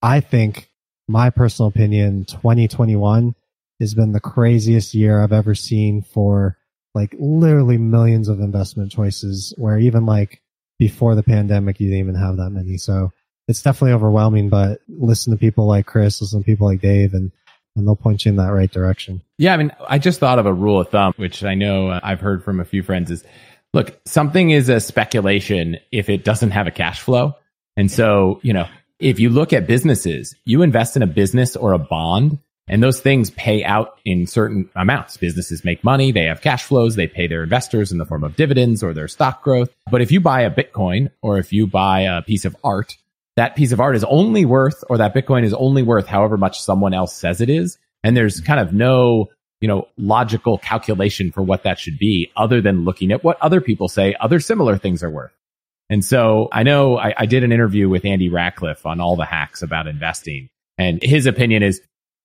I 0.00 0.20
think 0.20 0.70
my 1.08 1.30
personal 1.30 1.68
opinion, 1.68 2.24
2021 2.24 3.34
has 3.80 3.94
been 3.94 4.12
the 4.12 4.20
craziest 4.20 4.94
year 4.94 5.22
I've 5.22 5.32
ever 5.32 5.54
seen 5.54 6.02
for 6.02 6.56
like 6.94 7.14
literally 7.18 7.78
millions 7.78 8.28
of 8.28 8.40
investment 8.40 8.92
choices 8.92 9.52
where 9.56 9.78
even 9.78 10.06
like 10.06 10.40
before 10.78 11.14
the 11.14 11.22
pandemic, 11.22 11.80
you 11.80 11.88
didn't 11.88 12.00
even 12.00 12.14
have 12.14 12.36
that 12.36 12.50
many. 12.50 12.76
So 12.76 13.12
it's 13.48 13.62
definitely 13.62 13.92
overwhelming, 13.92 14.48
but 14.48 14.80
listen 14.88 15.32
to 15.32 15.38
people 15.38 15.66
like 15.66 15.86
Chris, 15.86 16.20
listen 16.20 16.40
to 16.40 16.44
people 16.44 16.66
like 16.66 16.80
Dave 16.80 17.14
and 17.14 17.32
and 17.76 17.86
they'll 17.86 17.96
point 17.96 18.24
you 18.24 18.30
in 18.30 18.36
that 18.36 18.52
right 18.52 18.70
direction. 18.70 19.20
Yeah, 19.36 19.52
I 19.52 19.56
mean, 19.56 19.72
I 19.88 19.98
just 19.98 20.20
thought 20.20 20.38
of 20.38 20.46
a 20.46 20.52
rule 20.52 20.80
of 20.80 20.90
thumb, 20.90 21.12
which 21.16 21.42
I 21.42 21.54
know 21.54 21.88
uh, 21.88 21.98
I've 22.04 22.20
heard 22.20 22.44
from 22.44 22.60
a 22.60 22.64
few 22.64 22.84
friends 22.84 23.10
is 23.10 23.24
look, 23.72 24.00
something 24.06 24.50
is 24.50 24.68
a 24.68 24.78
speculation 24.78 25.78
if 25.90 26.08
it 26.08 26.24
doesn't 26.24 26.52
have 26.52 26.68
a 26.68 26.70
cash 26.70 27.00
flow. 27.00 27.34
And 27.76 27.90
so, 27.90 28.38
you 28.42 28.52
know, 28.52 28.68
if 29.00 29.18
you 29.18 29.28
look 29.28 29.52
at 29.52 29.66
businesses, 29.66 30.36
you 30.44 30.62
invest 30.62 30.94
in 30.94 31.02
a 31.02 31.06
business 31.08 31.56
or 31.56 31.72
a 31.72 31.78
bond 31.78 32.38
and 32.66 32.82
those 32.82 33.00
things 33.00 33.30
pay 33.30 33.62
out 33.62 33.98
in 34.04 34.26
certain 34.26 34.70
amounts. 34.74 35.16
Businesses 35.16 35.64
make 35.64 35.84
money. 35.84 36.12
They 36.12 36.24
have 36.24 36.40
cash 36.40 36.64
flows. 36.64 36.96
They 36.96 37.06
pay 37.06 37.26
their 37.26 37.42
investors 37.42 37.92
in 37.92 37.98
the 37.98 38.06
form 38.06 38.24
of 38.24 38.36
dividends 38.36 38.82
or 38.82 38.94
their 38.94 39.08
stock 39.08 39.42
growth. 39.42 39.70
But 39.90 40.00
if 40.00 40.10
you 40.10 40.20
buy 40.20 40.42
a 40.42 40.50
Bitcoin 40.50 41.10
or 41.20 41.38
if 41.38 41.52
you 41.52 41.66
buy 41.66 42.00
a 42.02 42.22
piece 42.22 42.44
of 42.44 42.56
art, 42.64 42.96
that 43.36 43.56
piece 43.56 43.72
of 43.72 43.80
art 43.80 43.96
is 43.96 44.04
only 44.04 44.44
worth, 44.44 44.84
or 44.88 44.98
that 44.98 45.14
Bitcoin 45.14 45.44
is 45.44 45.52
only 45.54 45.82
worth 45.82 46.06
however 46.06 46.36
much 46.36 46.60
someone 46.60 46.94
else 46.94 47.14
says 47.14 47.40
it 47.40 47.50
is. 47.50 47.78
And 48.02 48.16
there's 48.16 48.40
kind 48.40 48.60
of 48.60 48.72
no, 48.72 49.30
you 49.60 49.68
know, 49.68 49.88
logical 49.96 50.58
calculation 50.58 51.32
for 51.32 51.42
what 51.42 51.64
that 51.64 51.78
should 51.78 51.98
be 51.98 52.30
other 52.36 52.60
than 52.60 52.84
looking 52.84 53.12
at 53.12 53.24
what 53.24 53.40
other 53.42 53.60
people 53.60 53.88
say 53.88 54.14
other 54.20 54.40
similar 54.40 54.78
things 54.78 55.02
are 55.02 55.10
worth. 55.10 55.32
And 55.90 56.04
so 56.04 56.48
I 56.52 56.62
know 56.62 56.96
I, 56.96 57.12
I 57.18 57.26
did 57.26 57.44
an 57.44 57.52
interview 57.52 57.88
with 57.88 58.04
Andy 58.04 58.30
Rachleff 58.30 58.86
on 58.86 59.00
all 59.00 59.16
the 59.16 59.24
hacks 59.24 59.62
about 59.62 59.86
investing. 59.86 60.48
And 60.78 61.02
his 61.02 61.26
opinion 61.26 61.62
is 61.62 61.80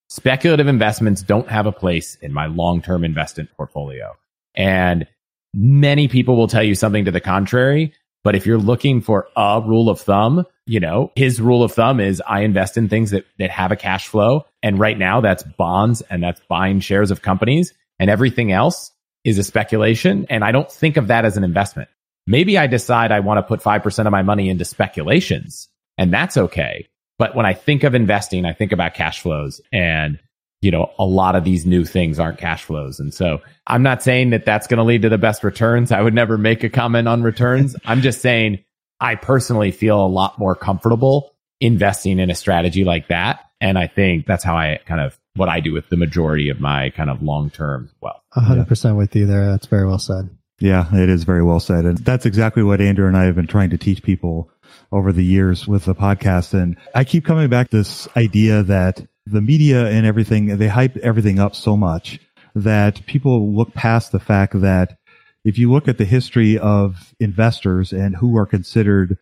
speculative 0.10 0.68
investments 0.68 1.22
don't 1.22 1.50
have 1.50 1.66
a 1.66 1.72
place 1.72 2.16
in 2.22 2.34
my 2.34 2.48
long-term 2.48 3.04
investment 3.04 3.50
portfolio. 3.56 4.16
And 4.56 5.08
many 5.54 6.08
people 6.08 6.36
will 6.36 6.48
tell 6.48 6.64
you 6.64 6.76
something 6.76 7.06
to 7.06 7.12
the 7.12 7.22
contrary. 7.22 7.94
But 8.24 8.36
if 8.36 8.46
you're 8.46 8.58
looking 8.58 9.02
for 9.02 9.28
a 9.38 9.62
rule 9.66 9.90
of 9.90 10.02
thumb, 10.02 10.46
you 10.66 10.80
know, 10.80 11.12
his 11.16 11.40
rule 11.40 11.64
of 11.64 11.72
thumb 11.72 12.00
is 12.00 12.22
I 12.28 12.42
invest 12.42 12.76
in 12.76 12.90
things 12.90 13.12
that, 13.12 13.26
that 13.38 13.50
have 13.50 13.72
a 13.72 13.78
cash 13.78 14.08
flow. 14.08 14.46
And 14.62 14.78
right 14.78 14.98
now 14.98 15.22
that's 15.22 15.44
bonds 15.44 16.02
and 16.10 16.22
that's 16.22 16.42
buying 16.50 16.82
shares 16.82 17.12
of 17.12 17.22
companies 17.22 17.74
and 17.98 18.10
everything 18.10 18.52
else 18.52 18.92
is 19.24 19.38
a 19.38 19.44
speculation. 19.44 20.26
And 20.30 20.44
I 20.44 20.52
don't 20.52 20.72
think 20.72 20.98
of 20.98 21.08
that 21.08 21.24
as 21.24 21.38
an 21.38 21.44
investment. 21.44 21.90
Maybe 22.28 22.58
I 22.58 22.68
decide 22.68 23.12
I 23.12 23.22
want 23.22 23.38
to 23.38 23.44
put 23.44 23.62
5% 23.62 24.06
of 24.06 24.12
my 24.12 24.22
money 24.22 24.50
into 24.50 24.66
speculations 24.66 25.70
and 25.98 26.14
that's 26.14 26.38
okay. 26.38 26.88
But 27.20 27.36
when 27.36 27.46
I 27.46 27.54
think 27.54 27.84
of 27.84 27.94
investing, 27.94 28.46
I 28.46 28.54
think 28.54 28.72
about 28.72 28.96
cash 28.96 29.20
flows 29.20 29.62
and 29.72 30.18
you 30.62 30.72
know, 30.72 30.92
a 31.00 31.06
lot 31.06 31.36
of 31.36 31.44
these 31.44 31.66
new 31.66 31.86
things 31.86 32.20
aren't 32.20 32.38
cash 32.38 32.64
flows. 32.64 33.00
And 33.00 33.14
so 33.14 33.42
I'm 33.68 33.82
not 33.82 34.04
saying 34.04 34.32
that 34.32 34.46
that's 34.46 34.68
going 34.68 34.80
to 34.80 34.84
lead 34.84 35.04
to 35.04 35.10
the 35.10 35.18
best 35.18 35.44
returns. 35.44 35.92
I 35.92 36.02
would 36.02 36.14
never 36.14 36.38
make 36.38 36.64
a 36.64 36.70
comment 36.70 37.08
on 37.08 37.24
returns. 37.24 37.76
I'm 37.86 38.02
just 38.02 38.22
saying 38.22 38.64
I 39.00 39.16
personally 39.16 39.72
feel 39.72 40.06
a 40.06 40.08
lot 40.08 40.38
more 40.38 40.56
comfortable 40.56 41.34
investing 41.62 42.20
in 42.20 42.30
a 42.30 42.36
strategy 42.36 42.84
like 42.84 43.08
that. 43.08 43.46
And 43.62 43.78
I 43.78 43.88
think 43.88 44.26
that's 44.26 44.44
how 44.44 44.56
I 44.56 44.80
kind 44.86 45.02
of 45.02 45.18
what 45.36 45.50
I 45.50 45.62
do 45.62 45.74
with 45.74 45.88
the 45.90 45.98
majority 45.98 46.50
of 46.50 46.60
my 46.60 46.90
kind 46.90 47.10
of 47.10 47.22
long 47.22 47.50
term 47.50 47.90
wealth. 48.02 48.22
hundred 48.32 48.68
percent 48.68 48.98
with 48.98 49.16
you 49.16 49.26
there. 49.26 49.46
That's 49.46 49.68
very 49.68 49.86
well 49.86 50.00
said. 50.00 50.30
Yeah, 50.60 50.94
it 50.94 51.10
is 51.10 51.24
very 51.24 51.44
well 51.44 51.62
said. 51.62 51.86
And 51.86 51.98
that's 52.00 52.26
exactly 52.26 52.64
what 52.64 52.82
Andrew 52.82 53.08
and 53.08 53.16
I 53.16 53.26
have 53.26 53.36
been 53.36 53.48
trying 53.48 53.70
to 53.70 53.78
teach 53.78 54.04
people 54.04 54.52
over 54.92 55.12
the 55.12 55.24
years 55.24 55.68
with 55.68 55.86
the 55.86 55.96
podcast. 55.96 56.54
And 56.54 56.78
I 56.96 57.04
keep 57.04 57.26
coming 57.26 57.50
back 57.50 57.70
to 57.70 57.78
this 57.78 58.08
idea 58.16 58.64
that 58.64 59.06
the 59.26 59.42
media 59.42 59.88
and 59.88 60.06
everything, 60.06 60.58
they 60.58 60.68
hype 60.68 60.98
everything 60.98 61.40
up 61.40 61.56
so 61.56 61.78
much 61.78 62.20
that 62.56 63.06
people 63.06 63.54
look 63.56 63.74
past 63.74 64.12
the 64.12 64.20
fact 64.20 64.60
that 64.62 64.98
if 65.46 65.58
you 65.58 65.72
look 65.72 65.88
at 65.88 65.98
the 65.98 66.06
history 66.06 66.58
of 66.58 67.14
investors 67.20 67.92
and 67.94 68.16
who 68.16 68.38
are 68.38 68.46
considered 68.46 69.18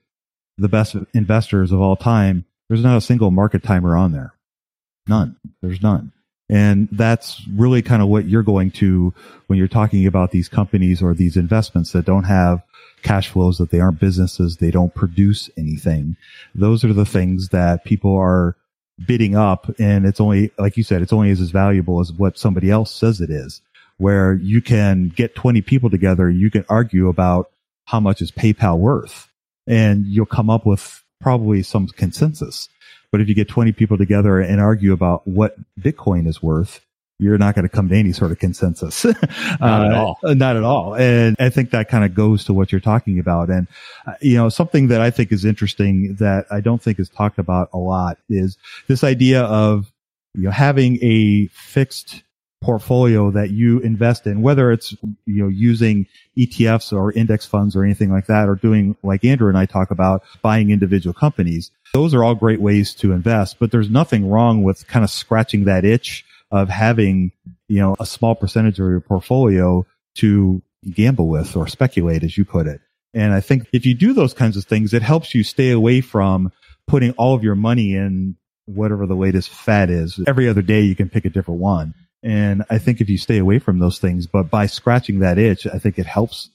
the 0.57 0.69
best 0.69 0.95
investors 1.13 1.71
of 1.71 1.79
all 1.79 1.95
time, 1.95 2.45
there's 2.69 2.83
not 2.83 2.97
a 2.97 3.01
single 3.01 3.31
market 3.31 3.63
timer 3.63 3.95
on 3.95 4.11
there. 4.11 4.33
None. 5.07 5.37
There's 5.61 5.81
none. 5.81 6.11
And 6.49 6.87
that's 6.91 7.45
really 7.47 7.81
kind 7.81 8.01
of 8.01 8.07
what 8.07 8.25
you're 8.25 8.43
going 8.43 8.71
to 8.71 9.13
when 9.47 9.59
you're 9.59 9.67
talking 9.67 10.07
about 10.07 10.31
these 10.31 10.47
companies 10.47 11.01
or 11.01 11.13
these 11.13 11.35
investments 11.35 11.91
that 11.91 12.05
don't 12.05 12.23
have 12.23 12.63
cash 13.07 13.29
flows, 13.29 13.57
that 13.57 13.71
they 13.71 13.79
aren't 13.79 13.99
businesses, 13.99 14.57
they 14.57 14.71
don't 14.71 14.93
produce 14.93 15.49
anything. 15.57 16.17
Those 16.53 16.83
are 16.83 16.93
the 16.93 17.05
things 17.05 17.49
that 17.49 17.85
people 17.85 18.15
are 18.17 18.55
bidding 19.05 19.35
up 19.35 19.69
and 19.79 20.05
it's 20.05 20.19
only, 20.19 20.51
like 20.57 20.75
you 20.75 20.83
said, 20.83 21.01
it's 21.01 21.13
only 21.13 21.29
as, 21.29 21.39
as 21.39 21.51
valuable 21.51 21.99
as 21.99 22.11
what 22.11 22.37
somebody 22.37 22.69
else 22.69 22.93
says 22.93 23.21
it 23.21 23.29
is. 23.29 23.61
Where 23.97 24.33
you 24.33 24.61
can 24.61 25.09
get 25.09 25.35
20 25.35 25.61
people 25.61 25.89
together, 25.89 26.29
you 26.29 26.51
can 26.51 26.65
argue 26.69 27.07
about 27.07 27.49
how 27.85 27.99
much 27.99 28.21
is 28.21 28.31
PayPal 28.31 28.77
worth 28.77 29.31
and 29.65 30.05
you'll 30.05 30.25
come 30.25 30.49
up 30.49 30.65
with 30.65 31.03
probably 31.19 31.63
some 31.63 31.87
consensus. 31.87 32.69
But 33.11 33.21
if 33.21 33.29
you 33.29 33.35
get 33.35 33.47
20 33.47 33.71
people 33.71 33.97
together 33.97 34.39
and 34.39 34.59
argue 34.59 34.93
about 34.93 35.25
what 35.27 35.55
Bitcoin 35.79 36.27
is 36.27 36.43
worth, 36.43 36.81
you're 37.19 37.37
not 37.37 37.55
going 37.55 37.63
to 37.63 37.69
come 37.69 37.89
to 37.89 37.95
any 37.95 38.13
sort 38.13 38.31
of 38.31 38.39
consensus. 38.39 39.05
not 39.05 39.15
at 39.61 39.93
uh, 39.93 40.05
all. 40.05 40.19
Not 40.23 40.55
at 40.55 40.63
all. 40.63 40.95
And 40.95 41.35
I 41.39 41.49
think 41.49 41.71
that 41.71 41.89
kind 41.89 42.05
of 42.05 42.13
goes 42.13 42.43
to 42.45 42.53
what 42.53 42.71
you're 42.71 42.81
talking 42.81 43.19
about. 43.19 43.49
And, 43.49 43.67
uh, 44.05 44.13
you 44.21 44.35
know, 44.35 44.49
something 44.49 44.87
that 44.87 45.01
I 45.01 45.09
think 45.09 45.31
is 45.31 45.43
interesting 45.43 46.15
that 46.15 46.45
I 46.51 46.61
don't 46.61 46.81
think 46.81 46.99
is 46.99 47.09
talked 47.09 47.39
about 47.39 47.69
a 47.73 47.77
lot 47.77 48.19
is 48.29 48.57
this 48.87 49.03
idea 49.03 49.43
of, 49.43 49.91
you 50.35 50.43
know, 50.43 50.51
having 50.51 50.99
a 51.01 51.47
fixed 51.47 52.21
portfolio 52.61 53.31
that 53.31 53.49
you 53.49 53.79
invest 53.79 54.27
in, 54.27 54.41
whether 54.41 54.71
it's, 54.71 54.91
you 55.25 55.43
know, 55.43 55.47
using 55.47 56.05
ETFs 56.37 56.93
or 56.93 57.11
index 57.13 57.45
funds 57.45 57.75
or 57.75 57.83
anything 57.83 58.11
like 58.11 58.27
that, 58.27 58.47
or 58.47 58.55
doing 58.55 58.95
like 59.01 59.23
Andrew 59.25 59.49
and 59.49 59.57
I 59.57 59.65
talk 59.65 59.89
about 59.89 60.23
buying 60.43 60.69
individual 60.69 61.13
companies. 61.13 61.71
Those 61.93 62.13
are 62.13 62.23
all 62.23 62.35
great 62.35 62.61
ways 62.61 62.93
to 62.95 63.11
invest, 63.11 63.57
but 63.59 63.71
there's 63.71 63.89
nothing 63.89 64.29
wrong 64.29 64.63
with 64.63 64.87
kind 64.87 65.03
of 65.03 65.09
scratching 65.09 65.63
that 65.65 65.85
itch 65.85 66.25
of 66.51 66.69
having, 66.69 67.31
you 67.67 67.79
know, 67.79 67.95
a 67.99 68.05
small 68.05 68.35
percentage 68.35 68.79
of 68.79 68.87
your 68.87 69.01
portfolio 69.01 69.85
to 70.15 70.61
gamble 70.93 71.27
with 71.27 71.55
or 71.55 71.67
speculate, 71.67 72.23
as 72.23 72.37
you 72.37 72.45
put 72.45 72.67
it. 72.67 72.81
And 73.13 73.33
I 73.33 73.41
think 73.41 73.67
if 73.73 73.85
you 73.85 73.95
do 73.95 74.13
those 74.13 74.33
kinds 74.33 74.57
of 74.57 74.65
things, 74.65 74.93
it 74.93 75.01
helps 75.01 75.33
you 75.33 75.43
stay 75.43 75.71
away 75.71 76.01
from 76.01 76.51
putting 76.87 77.11
all 77.13 77.33
of 77.33 77.43
your 77.43 77.55
money 77.55 77.95
in 77.95 78.35
whatever 78.65 79.05
the 79.05 79.15
latest 79.15 79.49
fad 79.49 79.89
is. 79.89 80.19
Every 80.27 80.47
other 80.47 80.61
day 80.61 80.81
you 80.81 80.95
can 80.95 81.09
pick 81.09 81.25
a 81.25 81.29
different 81.29 81.59
one. 81.59 81.93
And 82.23 82.63
I 82.69 82.77
think 82.77 82.99
if 82.99 83.09
you 83.09 83.17
stay 83.17 83.37
away 83.37 83.59
from 83.59 83.79
those 83.79 83.99
things, 83.99 84.27
but 84.27 84.49
by 84.49 84.65
scratching 84.65 85.19
that 85.19 85.37
itch, 85.37 85.67
I 85.67 85.79
think 85.79 85.97
it 85.97 86.05
helps 86.05 86.49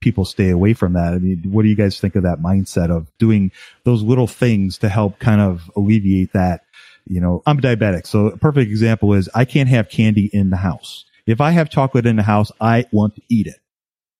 people 0.00 0.24
stay 0.24 0.50
away 0.50 0.74
from 0.74 0.92
that. 0.92 1.14
I 1.14 1.18
mean, 1.18 1.42
what 1.50 1.62
do 1.62 1.68
you 1.68 1.74
guys 1.76 2.00
think 2.00 2.14
of 2.14 2.22
that 2.22 2.38
mindset 2.38 2.90
of 2.90 3.10
doing 3.18 3.50
those 3.84 4.02
little 4.02 4.28
things 4.28 4.78
to 4.78 4.88
help 4.88 5.18
kind 5.18 5.40
of 5.40 5.70
alleviate 5.76 6.32
that? 6.32 6.62
You 7.08 7.20
know, 7.20 7.42
I'm 7.46 7.60
diabetic. 7.60 8.06
So 8.06 8.26
a 8.26 8.36
perfect 8.36 8.70
example 8.70 9.14
is 9.14 9.28
I 9.34 9.44
can't 9.44 9.68
have 9.68 9.88
candy 9.88 10.30
in 10.32 10.50
the 10.50 10.56
house. 10.56 11.04
If 11.26 11.40
I 11.40 11.50
have 11.50 11.70
chocolate 11.70 12.06
in 12.06 12.16
the 12.16 12.22
house, 12.22 12.52
I 12.60 12.86
want 12.92 13.16
to 13.16 13.22
eat 13.28 13.46
it. 13.46 13.60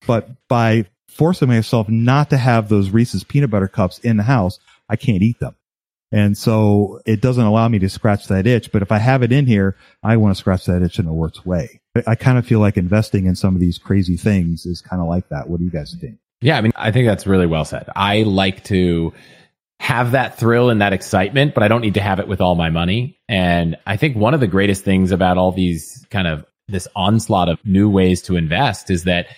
But 0.07 0.29
by 0.49 0.87
forcing 1.09 1.49
myself 1.49 1.89
not 1.89 2.31
to 2.31 2.37
have 2.37 2.69
those 2.69 2.91
Reese's 2.91 3.25
peanut 3.25 3.51
butter 3.51 3.69
cups 3.69 3.99
in 3.99 4.17
the 4.17 4.23
house, 4.23 4.59
I 4.89 4.97
can't 4.97 5.23
eat 5.23 5.39
them. 5.41 5.55
And 6.11 6.39
so 6.39 7.01
it 7.05 7.21
doesn't 7.21 7.45
allow 7.45 7.69
me 7.69 7.79
to 7.81 7.89
scratch 7.89 8.29
that 8.29 8.47
itch. 8.47 8.73
But 8.73 8.83
if 8.83 8.91
I 8.91 8.99
have 8.99 9.23
it 9.23 9.33
in 9.33 9.47
here, 9.47 9.77
I 10.03 10.17
want 10.17 10.35
to 10.35 10.39
scratch 10.39 10.65
that 10.67 10.83
itch 10.83 10.99
in 10.99 11.07
a 11.07 11.13
worse 11.13 11.45
way. 11.45 11.81
I 12.07 12.15
kind 12.15 12.39
of 12.39 12.47
feel 12.47 12.61
like 12.61 12.77
investing 12.77 13.27
in 13.27 13.35
some 13.35 13.55
of 13.55 13.61
these 13.61 13.77
crazy 13.77 14.17
things 14.17 14.65
is 14.65 14.81
kind 14.81 15.03
of 15.03 15.09
like 15.09 15.29
that. 15.29 15.49
What 15.49 15.59
do 15.59 15.65
you 15.65 15.71
guys 15.71 15.95
think? 16.01 16.19
Yeah, 16.41 16.57
I 16.57 16.61
mean, 16.61 16.73
I 16.77 16.93
think 16.93 17.07
that's 17.07 17.27
really 17.27 17.47
well 17.47 17.65
said. 17.65 17.89
I 17.97 18.23
like 18.23 18.65
to 18.65 19.13
have 19.81 20.13
that 20.13 20.39
thrill 20.39 20.71
and 20.71 20.81
that 20.81 20.93
excitement, 20.93 21.55
but 21.55 21.63
I 21.63 21.69
don't 21.69 21.81
need 21.81 21.95
to 21.95 22.01
have 22.01 22.19
it 22.19 22.29
with 22.29 22.41
all 22.41 22.55
my 22.55 22.71
money. 22.71 23.19
And 23.29 23.77
I 23.87 23.97
think 23.97 24.17
one 24.17 24.35
of 24.35 24.41
the 24.41 24.47
greatest 24.47 24.85
things 24.85 25.13
about 25.13 25.39
all 25.39 25.53
these 25.53 26.05
kind 26.11 26.27
of 26.27 26.45
this 26.69 26.89
onslaught 26.95 27.49
of 27.49 27.59
new 27.65 27.89
ways 27.89 28.21
to 28.23 28.37
invest 28.37 28.91
is 28.91 29.05
that 29.05 29.29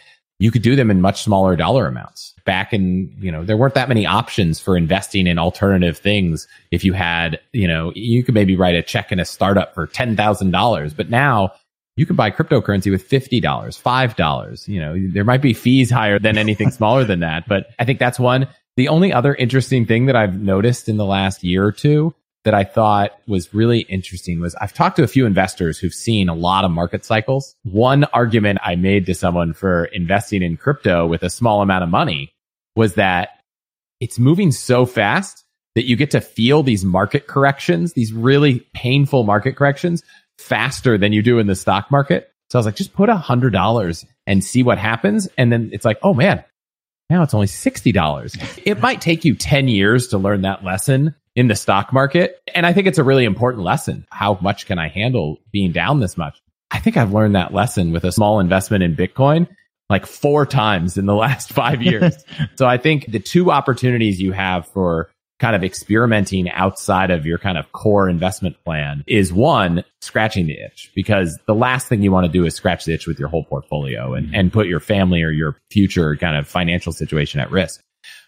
you 0.40 0.50
could 0.50 0.62
do 0.62 0.74
them 0.74 0.90
in 0.90 1.02
much 1.02 1.22
smaller 1.22 1.54
dollar 1.54 1.86
amounts. 1.86 2.34
Back 2.46 2.72
in, 2.72 3.14
you 3.20 3.30
know, 3.30 3.44
there 3.44 3.58
weren't 3.58 3.74
that 3.74 3.88
many 3.88 4.06
options 4.06 4.58
for 4.58 4.76
investing 4.76 5.26
in 5.26 5.38
alternative 5.38 5.98
things. 5.98 6.48
If 6.70 6.82
you 6.82 6.94
had, 6.94 7.38
you 7.52 7.68
know, 7.68 7.92
you 7.94 8.24
could 8.24 8.34
maybe 8.34 8.56
write 8.56 8.74
a 8.74 8.82
check 8.82 9.12
in 9.12 9.20
a 9.20 9.24
startup 9.26 9.74
for 9.74 9.86
$10,000, 9.86 10.96
but 10.96 11.10
now 11.10 11.52
you 11.96 12.06
can 12.06 12.16
buy 12.16 12.30
cryptocurrency 12.30 12.90
with 12.90 13.06
$50, 13.08 13.42
$5. 13.42 14.68
You 14.68 14.80
know, 14.80 14.96
there 15.12 15.24
might 15.24 15.42
be 15.42 15.52
fees 15.52 15.90
higher 15.90 16.18
than 16.18 16.38
anything 16.38 16.70
smaller 16.72 17.04
than 17.04 17.20
that, 17.20 17.46
but 17.46 17.66
I 17.78 17.84
think 17.84 17.98
that's 17.98 18.18
one. 18.18 18.48
The 18.76 18.88
only 18.88 19.12
other 19.12 19.34
interesting 19.34 19.86
thing 19.86 20.06
that 20.06 20.16
I've 20.16 20.40
noticed 20.40 20.88
in 20.88 20.96
the 20.96 21.04
last 21.04 21.44
year 21.44 21.64
or 21.64 21.72
two 21.72 22.14
that 22.44 22.54
I 22.54 22.64
thought 22.64 23.12
was 23.26 23.52
really 23.52 23.80
interesting 23.80 24.40
was 24.40 24.54
I've 24.54 24.72
talked 24.72 24.96
to 24.96 25.02
a 25.02 25.08
few 25.08 25.26
investors 25.26 25.78
who've 25.78 25.92
seen 25.92 26.28
a 26.28 26.34
lot 26.34 26.64
of 26.64 26.70
market 26.70 27.04
cycles. 27.04 27.54
One 27.64 28.04
argument 28.04 28.60
I 28.62 28.76
made 28.76 29.06
to 29.06 29.14
someone 29.14 29.52
for 29.52 29.84
investing 29.86 30.42
in 30.42 30.56
crypto 30.56 31.06
with 31.06 31.22
a 31.22 31.30
small 31.30 31.60
amount 31.60 31.84
of 31.84 31.90
money 31.90 32.32
was 32.76 32.94
that 32.94 33.40
it's 34.00 34.18
moving 34.18 34.52
so 34.52 34.86
fast 34.86 35.44
that 35.74 35.84
you 35.84 35.96
get 35.96 36.10
to 36.12 36.20
feel 36.20 36.62
these 36.62 36.84
market 36.84 37.26
corrections, 37.26 37.92
these 37.92 38.12
really 38.12 38.60
painful 38.74 39.24
market 39.24 39.56
corrections 39.56 40.02
faster 40.38 40.96
than 40.96 41.12
you 41.12 41.22
do 41.22 41.38
in 41.38 41.46
the 41.46 41.54
stock 41.54 41.90
market. 41.90 42.32
So 42.48 42.58
I 42.58 42.60
was 42.60 42.66
like, 42.66 42.76
just 42.76 42.94
put 42.94 43.08
a 43.08 43.16
hundred 43.16 43.52
dollars 43.52 44.06
and 44.26 44.42
see 44.42 44.62
what 44.62 44.78
happens. 44.78 45.28
And 45.36 45.52
then 45.52 45.70
it's 45.72 45.84
like, 45.84 45.98
oh 46.02 46.14
man, 46.14 46.42
now 47.10 47.22
it's 47.22 47.34
only 47.34 47.48
$60. 47.48 48.62
It 48.64 48.80
might 48.80 49.00
take 49.00 49.24
you 49.24 49.34
10 49.34 49.68
years 49.68 50.08
to 50.08 50.18
learn 50.18 50.42
that 50.42 50.64
lesson 50.64 51.14
in 51.34 51.48
the 51.48 51.54
stock 51.54 51.92
market. 51.92 52.40
And 52.54 52.64
I 52.64 52.72
think 52.72 52.86
it's 52.86 52.98
a 52.98 53.04
really 53.04 53.24
important 53.24 53.64
lesson. 53.64 54.06
How 54.10 54.38
much 54.40 54.66
can 54.66 54.78
I 54.78 54.88
handle 54.88 55.38
being 55.52 55.72
down 55.72 56.00
this 56.00 56.16
much? 56.16 56.40
I 56.70 56.78
think 56.78 56.96
I've 56.96 57.12
learned 57.12 57.34
that 57.34 57.52
lesson 57.52 57.92
with 57.92 58.04
a 58.04 58.12
small 58.12 58.40
investment 58.40 58.84
in 58.84 58.94
Bitcoin 58.94 59.48
like 59.90 60.06
four 60.06 60.46
times 60.46 60.96
in 60.96 61.04
the 61.04 61.14
last 61.14 61.52
five 61.52 61.82
years. 61.82 62.24
so 62.54 62.66
I 62.66 62.78
think 62.78 63.06
the 63.06 63.18
two 63.18 63.50
opportunities 63.50 64.20
you 64.20 64.32
have 64.32 64.66
for 64.68 65.10
kind 65.40 65.56
of 65.56 65.64
experimenting 65.64 66.48
outside 66.50 67.10
of 67.10 67.26
your 67.26 67.38
kind 67.38 67.58
of 67.58 67.72
core 67.72 68.08
investment 68.08 68.62
plan 68.64 69.02
is 69.06 69.32
one, 69.32 69.82
scratching 70.02 70.46
the 70.46 70.60
itch 70.60 70.92
because 70.94 71.38
the 71.46 71.54
last 71.54 71.88
thing 71.88 72.02
you 72.02 72.12
want 72.12 72.26
to 72.26 72.32
do 72.32 72.44
is 72.44 72.54
scratch 72.54 72.84
the 72.84 72.92
itch 72.92 73.06
with 73.06 73.18
your 73.18 73.28
whole 73.28 73.44
portfolio 73.44 74.14
and, 74.14 74.34
and 74.34 74.52
put 74.52 74.66
your 74.66 74.80
family 74.80 75.22
or 75.22 75.30
your 75.30 75.56
future 75.70 76.14
kind 76.16 76.36
of 76.36 76.46
financial 76.46 76.92
situation 76.92 77.40
at 77.40 77.50
risk. 77.50 77.80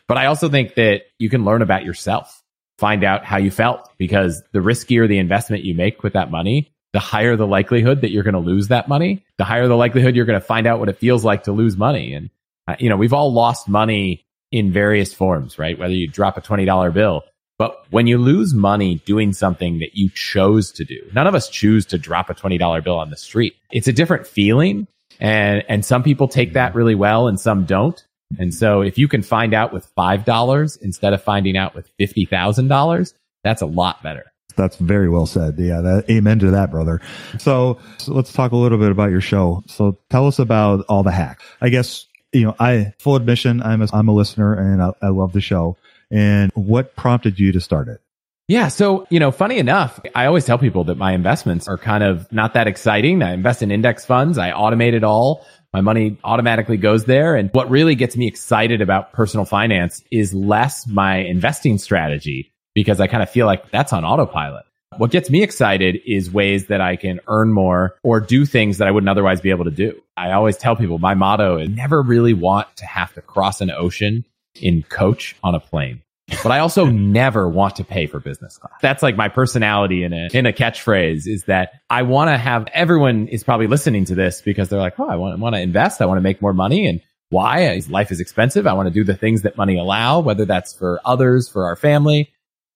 But 0.09 0.17
I 0.17 0.27
also 0.27 0.49
think 0.49 0.75
that 0.75 1.03
you 1.19 1.31
can 1.31 1.45
learn 1.45 1.63
about 1.63 1.85
yourself 1.85 2.43
find 2.79 3.05
out 3.05 3.25
how 3.25 3.37
you 3.37 3.51
felt 3.51 3.89
because 3.97 4.43
the 4.53 4.59
riskier 4.59 5.07
the 5.07 5.19
investment 5.19 5.63
you 5.63 5.75
make 5.75 6.03
with 6.03 6.15
that 6.15 6.31
money, 6.31 6.73
the 6.93 6.99
higher 6.99 7.37
the 7.37 7.47
likelihood 7.47 8.01
that 8.01 8.11
you're 8.11 8.25
going 8.25 8.35
to 8.35 8.41
lose 8.41 8.69
that 8.69 8.89
money, 8.89 9.25
the 9.39 9.45
higher 9.45 9.69
the 9.69 9.77
likelihood 9.77 10.17
you're 10.17 10.25
going 10.25 10.41
to 10.41 10.45
find 10.45 10.67
out 10.67 10.81
what 10.81 10.89
it 10.89 10.99
feels 10.99 11.25
like 11.25 11.45
to 11.45 11.53
lose 11.53 11.77
money. 11.77 12.15
And, 12.15 12.31
uh, 12.67 12.75
you 12.81 12.89
know, 12.89 12.97
we've 12.97 13.13
all 13.13 13.33
lost 13.33 13.69
money 13.69 14.25
in 14.53 14.73
various 14.73 15.13
forms, 15.13 15.59
right? 15.59 15.79
Whether 15.79 15.95
you 15.95 16.07
drop 16.07 16.37
a 16.37 16.41
$20 16.41 16.95
bill, 16.95 17.25
but 17.59 17.85
when 17.91 18.07
you 18.07 18.19
lose 18.19 18.55
money 18.55 19.03
doing 19.07 19.33
something 19.33 19.79
that 19.79 19.95
you 19.95 20.11
chose 20.15 20.71
to 20.73 20.85
do, 20.85 21.01
none 21.15 21.27
of 21.27 21.35
us 21.35 21.49
choose 21.49 21.87
to 21.87 21.99
drop 21.99 22.31
a 22.31 22.35
$20 22.35 22.85
bill 22.85 22.99
on 22.99 23.11
the 23.11 23.17
street. 23.17 23.55
It's 23.71 23.89
a 23.89 23.93
different 23.93 24.27
feeling. 24.27 24.87
And, 25.21 25.63
and 25.69 25.85
some 25.85 26.03
people 26.03 26.29
take 26.29 26.55
that 26.55 26.71
mm-hmm. 26.71 26.79
really 26.79 26.95
well 26.95 27.29
and 27.29 27.39
some 27.39 27.65
don't. 27.65 28.05
And 28.39 28.55
so 28.55 28.81
if 28.81 28.99
you 28.99 29.09
can 29.09 29.23
find 29.23 29.55
out 29.55 29.73
with 29.73 29.95
$5 29.95 30.83
instead 30.83 31.13
of 31.13 31.23
finding 31.23 31.57
out 31.57 31.75
with 31.75 31.91
$50,000, 31.99 33.15
that's 33.45 33.63
a 33.63 33.67
lot 33.67 34.03
better. 34.03 34.33
That's 34.57 34.77
very 34.77 35.09
well 35.09 35.27
said. 35.27 35.57
Yeah, 35.59 35.81
that, 35.81 36.05
amen 36.11 36.39
to 36.41 36.51
that, 36.51 36.71
brother. 36.71 37.01
So, 37.39 37.79
so 37.99 38.13
let's 38.13 38.33
talk 38.33 38.53
a 38.53 38.57
little 38.57 38.79
bit 38.79 38.91
about 38.91 39.11
your 39.11 39.21
show. 39.21 39.63
So 39.67 39.99
tell 40.11 40.27
us 40.27 40.39
about 40.39 40.85
all 40.89 41.03
the 41.03 41.11
hacks. 41.11 41.45
I 41.61 41.69
guess, 41.69 42.07
you 42.33 42.47
know, 42.47 42.57
I, 42.59 42.93
full 42.99 43.17
admission, 43.17 43.63
I'm 43.63 43.83
a, 43.83 43.89
I'm 43.93 44.09
a 44.09 44.13
listener 44.13 44.55
and 44.55 44.83
I, 44.83 44.93
I 45.03 45.09
love 45.09 45.33
the 45.33 45.41
show. 45.41 45.77
And 46.11 46.51
what 46.55 46.97
prompted 46.97 47.39
you 47.39 47.53
to 47.53 47.61
start 47.61 47.89
it? 47.89 48.01
Yeah. 48.49 48.69
So, 48.69 49.07
you 49.09 49.21
know, 49.21 49.31
funny 49.31 49.59
enough, 49.59 50.01
I 50.15 50.27
always 50.27 50.45
tell 50.45 50.59
people 50.59 50.85
that 50.85 50.97
my 50.97 51.13
investments 51.13 51.69
are 51.69 51.79
kind 51.79 52.03
of 52.05 52.31
not 52.33 52.55
that 52.55 52.67
exciting. 52.67 53.23
I 53.23 53.33
invest 53.33 53.63
in 53.63 53.71
index 53.71 54.05
funds. 54.05 54.37
I 54.37 54.51
automate 54.51 54.93
it 54.93 55.05
all. 55.05 55.47
My 55.73 55.81
money 55.81 56.19
automatically 56.23 56.77
goes 56.77 57.05
there. 57.05 57.35
And 57.35 57.51
what 57.53 57.71
really 57.71 57.95
gets 57.95 58.17
me 58.17 58.27
excited 58.27 58.83
about 58.83 59.13
personal 59.13 59.47
finance 59.47 60.03
is 60.11 60.35
less 60.35 60.87
my 60.87 61.19
investing 61.19 61.79
strategy 61.79 62.53
because 62.75 63.01
I 63.01 63.07
kind 63.07 63.23
of 63.23 63.31
feel 63.31 63.47
like 63.47 63.71
that's 63.71 63.93
on 63.93 64.05
autopilot. 64.05 64.65
What 64.99 65.11
gets 65.11 65.31
me 65.31 65.43
excited 65.43 66.01
is 66.07 66.31
ways 66.31 66.67
that 66.67 66.81
I 66.81 66.97
can 66.97 67.21
earn 67.27 67.53
more 67.53 67.97
or 68.03 68.21
do 68.21 68.45
things 68.45 68.79
that 68.79 68.89
I 68.89 68.91
wouldn't 68.91 69.11
otherwise 69.11 69.41
be 69.41 69.51
able 69.51 69.65
to 69.65 69.71
do. 69.71 70.01
I 70.17 70.33
always 70.33 70.57
tell 70.57 70.77
people 70.77 70.99
my 70.99 71.15
motto 71.15 71.59
is 71.59 71.69
never 71.69 72.03
really 72.03 72.35
want 72.35 72.69
to 72.77 72.87
have 72.87 73.13
to 73.15 73.23
cross 73.23 73.61
an 73.61 73.71
ocean 73.71 74.25
in 74.55 74.83
coach 74.83 75.37
on 75.43 75.55
a 75.55 75.61
plane 75.61 76.03
but 76.43 76.53
I 76.53 76.61
also 76.61 76.87
never 76.91 77.49
want 77.49 77.77
to 77.77 77.85
pay 77.85 78.07
for 78.07 78.21
business 78.21 78.57
class. 78.57 78.75
That's 78.81 79.03
like 79.03 79.17
my 79.17 79.29
personality 79.29 80.05
in 80.05 80.13
a, 80.13 80.29
in 80.33 80.47
a 80.47 80.53
catchphrase 80.53 81.27
is 81.27 81.45
that 81.45 81.81
I 81.91 82.03
want 82.03 82.31
to 82.31 82.39
have 82.39 82.67
everyone 82.73 83.29
is 83.29 83.45
probably 83.45 83.67
listening 83.67 84.05
to 84.07 84.15
this 84.15 84.41
because 84.41 84.69
they're 84.69 84.81
like, 84.81 84.99
Oh, 84.99 85.09
I 85.09 85.17
want, 85.17 85.39
want 85.41 85.55
to 85.55 85.61
invest. 85.61 86.01
I 86.01 86.07
want 86.07 86.19
to 86.19 86.23
make 86.23 86.41
more 86.41 86.53
money. 86.53 86.87
And 86.87 87.01
why? 87.31 87.81
Life 87.89 88.13
is 88.13 88.21
expensive. 88.21 88.67
I 88.67 88.75
want 88.75 88.89
to 88.89 88.93
do 88.93 89.05
the 89.05 89.17
things 89.17 89.43
that 89.43 89.57
money 89.57 89.79
allow, 89.79 90.21
whether 90.21 90.45
that's 90.45 90.75
for 90.75 91.01
others, 91.05 91.49
for 91.49 91.65
our 91.65 91.77
family. 91.77 92.32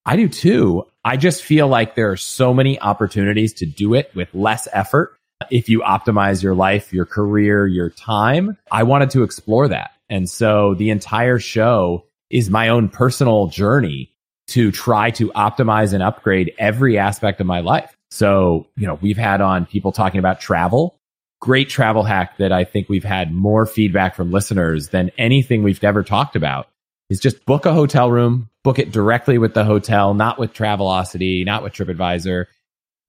I 0.06 0.14
do 0.14 0.28
too. 0.28 0.86
I 1.04 1.16
just 1.16 1.42
feel 1.42 1.66
like 1.66 1.96
there 1.96 2.12
are 2.12 2.16
so 2.16 2.54
many 2.54 2.80
opportunities 2.80 3.52
to 3.54 3.66
do 3.66 3.94
it 3.94 4.10
with 4.14 4.32
less 4.32 4.68
effort. 4.72 5.16
If 5.50 5.68
you 5.68 5.80
optimize 5.80 6.42
your 6.42 6.54
life, 6.54 6.92
your 6.92 7.06
career, 7.06 7.66
your 7.66 7.90
time, 7.90 8.56
I 8.70 8.84
wanted 8.84 9.10
to 9.10 9.24
explore 9.24 9.66
that. 9.68 9.90
And 10.08 10.30
so 10.30 10.74
the 10.74 10.90
entire 10.90 11.40
show 11.40 12.04
is 12.30 12.50
my 12.50 12.68
own 12.68 12.88
personal 12.88 13.48
journey 13.48 14.12
to 14.48 14.70
try 14.70 15.10
to 15.10 15.30
optimize 15.32 15.92
and 15.92 16.02
upgrade 16.02 16.54
every 16.56 16.98
aspect 16.98 17.40
of 17.40 17.46
my 17.46 17.60
life. 17.60 17.96
So, 18.12 18.68
you 18.76 18.86
know, 18.86 18.98
we've 19.02 19.18
had 19.18 19.40
on 19.40 19.66
people 19.66 19.90
talking 19.90 20.20
about 20.20 20.40
travel. 20.40 20.96
Great 21.40 21.68
travel 21.68 22.04
hack 22.04 22.38
that 22.38 22.52
I 22.52 22.62
think 22.62 22.88
we've 22.88 23.04
had 23.04 23.32
more 23.32 23.66
feedback 23.66 24.14
from 24.14 24.30
listeners 24.30 24.88
than 24.88 25.10
anything 25.18 25.64
we've 25.64 25.82
ever 25.82 26.04
talked 26.04 26.36
about 26.36 26.68
is 27.10 27.20
just 27.20 27.44
book 27.44 27.66
a 27.66 27.72
hotel 27.72 28.10
room, 28.10 28.48
book 28.66 28.80
it 28.80 28.90
directly 28.90 29.38
with 29.38 29.54
the 29.54 29.62
hotel, 29.62 30.12
not 30.12 30.40
with 30.40 30.52
Travelocity, 30.52 31.46
not 31.46 31.62
with 31.62 31.72
TripAdvisor. 31.72 32.46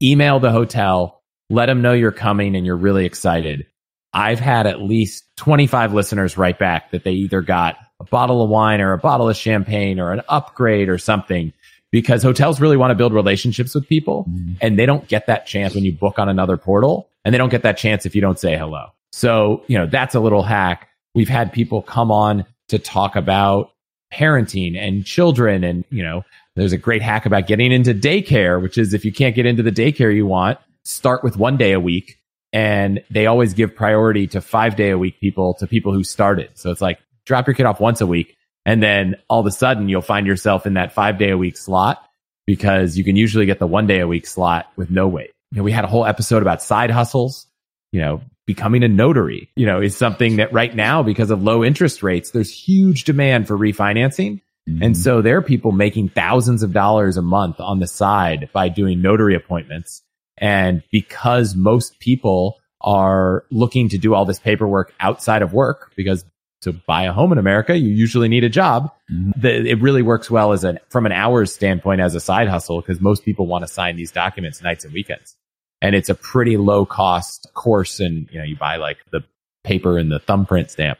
Email 0.04 0.40
the 0.40 0.52
hotel, 0.52 1.24
let 1.50 1.66
them 1.66 1.82
know 1.82 1.94
you're 1.94 2.12
coming 2.12 2.56
and 2.56 2.64
you're 2.64 2.78
really 2.78 3.06
excited. 3.06 3.66
I've 4.14 4.40
had 4.40 4.68
at 4.68 4.84
least 4.84 5.24
25 5.38 5.96
listeners 5.96 6.38
write 6.38 6.60
back 6.60 6.92
that 6.92 7.04
they 7.04 7.14
either 7.14 7.42
got 7.42 7.76
a 8.00 8.04
bottle 8.04 8.44
of 8.44 8.52
wine 8.52 8.82
or 8.82 8.94
a 8.94 9.00
bottle 9.00 9.30
of 9.30 9.36
champagne 9.36 10.00
or 10.00 10.12
an 10.12 10.22
upgrade 10.30 10.90
or 10.90 11.00
something 11.00 11.52
because 11.92 12.22
hotels 12.22 12.62
really 12.62 12.78
want 12.78 12.92
to 12.92 12.96
build 12.96 13.12
relationships 13.12 13.74
with 13.74 13.88
people 13.88 14.26
mm. 14.30 14.58
and 14.62 14.78
they 14.78 14.86
don't 14.86 15.08
get 15.08 15.26
that 15.26 15.48
chance 15.48 15.74
when 15.74 15.84
you 15.84 15.92
book 15.92 16.20
on 16.20 16.30
another 16.30 16.58
portal 16.58 17.10
and 17.26 17.34
they 17.34 17.40
don't 17.40 17.50
get 17.50 17.64
that 17.64 17.78
chance 17.78 18.06
if 18.06 18.14
you 18.14 18.22
don't 18.22 18.38
say 18.38 18.56
hello. 18.56 18.90
So, 19.12 19.64
you 19.66 19.80
know, 19.80 19.88
that's 19.88 20.14
a 20.14 20.20
little 20.20 20.44
hack. 20.44 20.88
We've 21.16 21.28
had 21.28 21.52
people 21.52 21.82
come 21.82 22.12
on 22.12 22.46
to 22.68 22.78
talk 22.78 23.16
about 23.16 23.72
parenting 24.14 24.78
and 24.78 25.06
children 25.06 25.64
and, 25.64 25.84
you 25.90 26.04
know, 26.04 26.24
there's 26.56 26.74
a 26.74 26.78
great 26.78 27.02
hack 27.02 27.26
about 27.26 27.46
getting 27.46 27.72
into 27.72 27.94
daycare, 27.94 28.62
which 28.62 28.78
is 28.78 28.94
if 28.94 29.06
you 29.06 29.14
can't 29.14 29.36
get 29.36 29.46
into 29.46 29.64
the 29.64 29.72
daycare 29.72 30.14
you 30.14 30.26
want, 30.26 30.58
start 30.84 31.24
with 31.24 31.38
one 31.38 31.58
day 31.58 31.74
a 31.74 31.80
week. 31.80 32.18
And 32.54 33.04
they 33.12 33.28
always 33.28 33.54
give 33.54 33.76
priority 33.76 34.26
to 34.28 34.42
five 34.42 34.76
day 34.76 34.90
a 34.90 34.98
week 34.98 35.20
people 35.20 35.54
to 35.56 35.68
people 35.68 35.94
who 35.94 36.04
started. 36.04 36.50
So 36.56 36.72
it's 36.72 36.82
like 36.82 37.00
drop 37.26 37.46
your 37.46 37.54
kid 37.54 37.66
off 37.66 37.80
once 37.80 38.02
a 38.02 38.08
week. 38.08 38.36
And 38.66 38.82
then 38.82 39.18
all 39.30 39.40
of 39.40 39.46
a 39.46 39.52
sudden 39.52 39.90
you'll 39.90 40.02
find 40.02 40.26
yourself 40.26 40.66
in 40.66 40.74
that 40.74 40.94
five 40.94 41.20
day 41.20 41.30
a 41.30 41.38
week 41.38 41.58
slot 41.58 42.04
because 42.48 42.98
you 42.98 43.04
can 43.04 43.16
usually 43.16 43.46
get 43.46 43.60
the 43.60 43.68
one 43.68 43.86
day 43.86 44.00
a 44.00 44.08
week 44.08 44.26
slot 44.26 44.68
with 44.76 44.90
no 44.90 45.08
wait. 45.08 45.32
You 45.52 45.58
know, 45.58 45.64
we 45.64 45.72
had 45.72 45.84
a 45.84 45.88
whole 45.88 46.06
episode 46.06 46.42
about 46.42 46.64
side 46.64 46.90
hustles, 46.90 47.46
you 47.92 48.02
know, 48.02 48.22
becoming 48.48 48.82
a 48.82 48.88
notary, 48.88 49.52
you 49.56 49.68
know, 49.68 49.82
is 49.82 49.96
something 49.96 50.38
that 50.38 50.52
right 50.52 50.74
now, 50.74 51.04
because 51.04 51.30
of 51.30 51.44
low 51.44 51.64
interest 51.64 52.02
rates, 52.02 52.32
there's 52.32 52.52
huge 52.52 53.04
demand 53.04 53.46
for 53.46 53.58
refinancing. 53.58 54.42
Mm-hmm. 54.68 54.82
And 54.82 54.98
so 54.98 55.22
there 55.22 55.38
are 55.38 55.42
people 55.42 55.74
making 55.74 56.10
thousands 56.10 56.64
of 56.64 56.74
dollars 56.74 57.18
a 57.18 57.22
month 57.22 57.60
on 57.60 57.80
the 57.80 57.88
side 57.88 58.50
by 58.54 58.70
doing 58.70 59.02
notary 59.02 59.36
appointments. 59.36 60.02
And 60.38 60.82
because 60.92 61.56
most 61.56 62.00
people 62.00 62.58
are 62.80 63.44
looking 63.52 63.90
to 63.90 63.98
do 63.98 64.14
all 64.14 64.24
this 64.24 64.40
paperwork 64.40 64.94
outside 65.00 65.42
of 65.42 65.52
work 65.52 65.92
because 65.98 66.24
to 66.62 66.72
buy 66.72 67.04
a 67.04 67.12
home 67.12 67.34
in 67.34 67.38
America, 67.38 67.78
you 67.78 67.90
usually 67.90 68.30
need 68.30 68.46
a 68.46 68.50
job. 68.50 68.92
Mm-hmm. 69.12 69.42
The, 69.42 69.70
it 69.70 69.82
really 69.82 70.02
works 70.02 70.32
well 70.32 70.54
as 70.54 70.64
an, 70.64 70.80
from 70.90 71.06
an 71.06 71.12
hours 71.12 71.54
standpoint 71.54 72.00
as 72.00 72.16
a 72.16 72.22
side 72.22 72.48
hustle 72.48 72.80
because 72.80 73.02
most 73.02 73.26
people 73.26 73.46
want 73.46 73.64
to 73.64 73.68
sign 73.68 73.98
these 73.98 74.12
documents 74.12 74.62
nights 74.62 74.86
and 74.86 74.94
weekends 74.94 75.36
and 75.82 75.96
it's 75.96 76.10
a 76.10 76.16
pretty 76.16 76.58
low 76.58 76.86
cost 76.86 77.48
course. 77.54 78.00
And, 78.00 78.28
you 78.32 78.40
know, 78.40 78.46
you 78.46 78.56
buy 78.56 78.78
like 78.78 78.98
the 79.12 79.22
paper 79.64 79.98
and 79.98 80.12
the 80.12 80.20
thumbprint 80.20 80.72
stamp. 80.72 81.00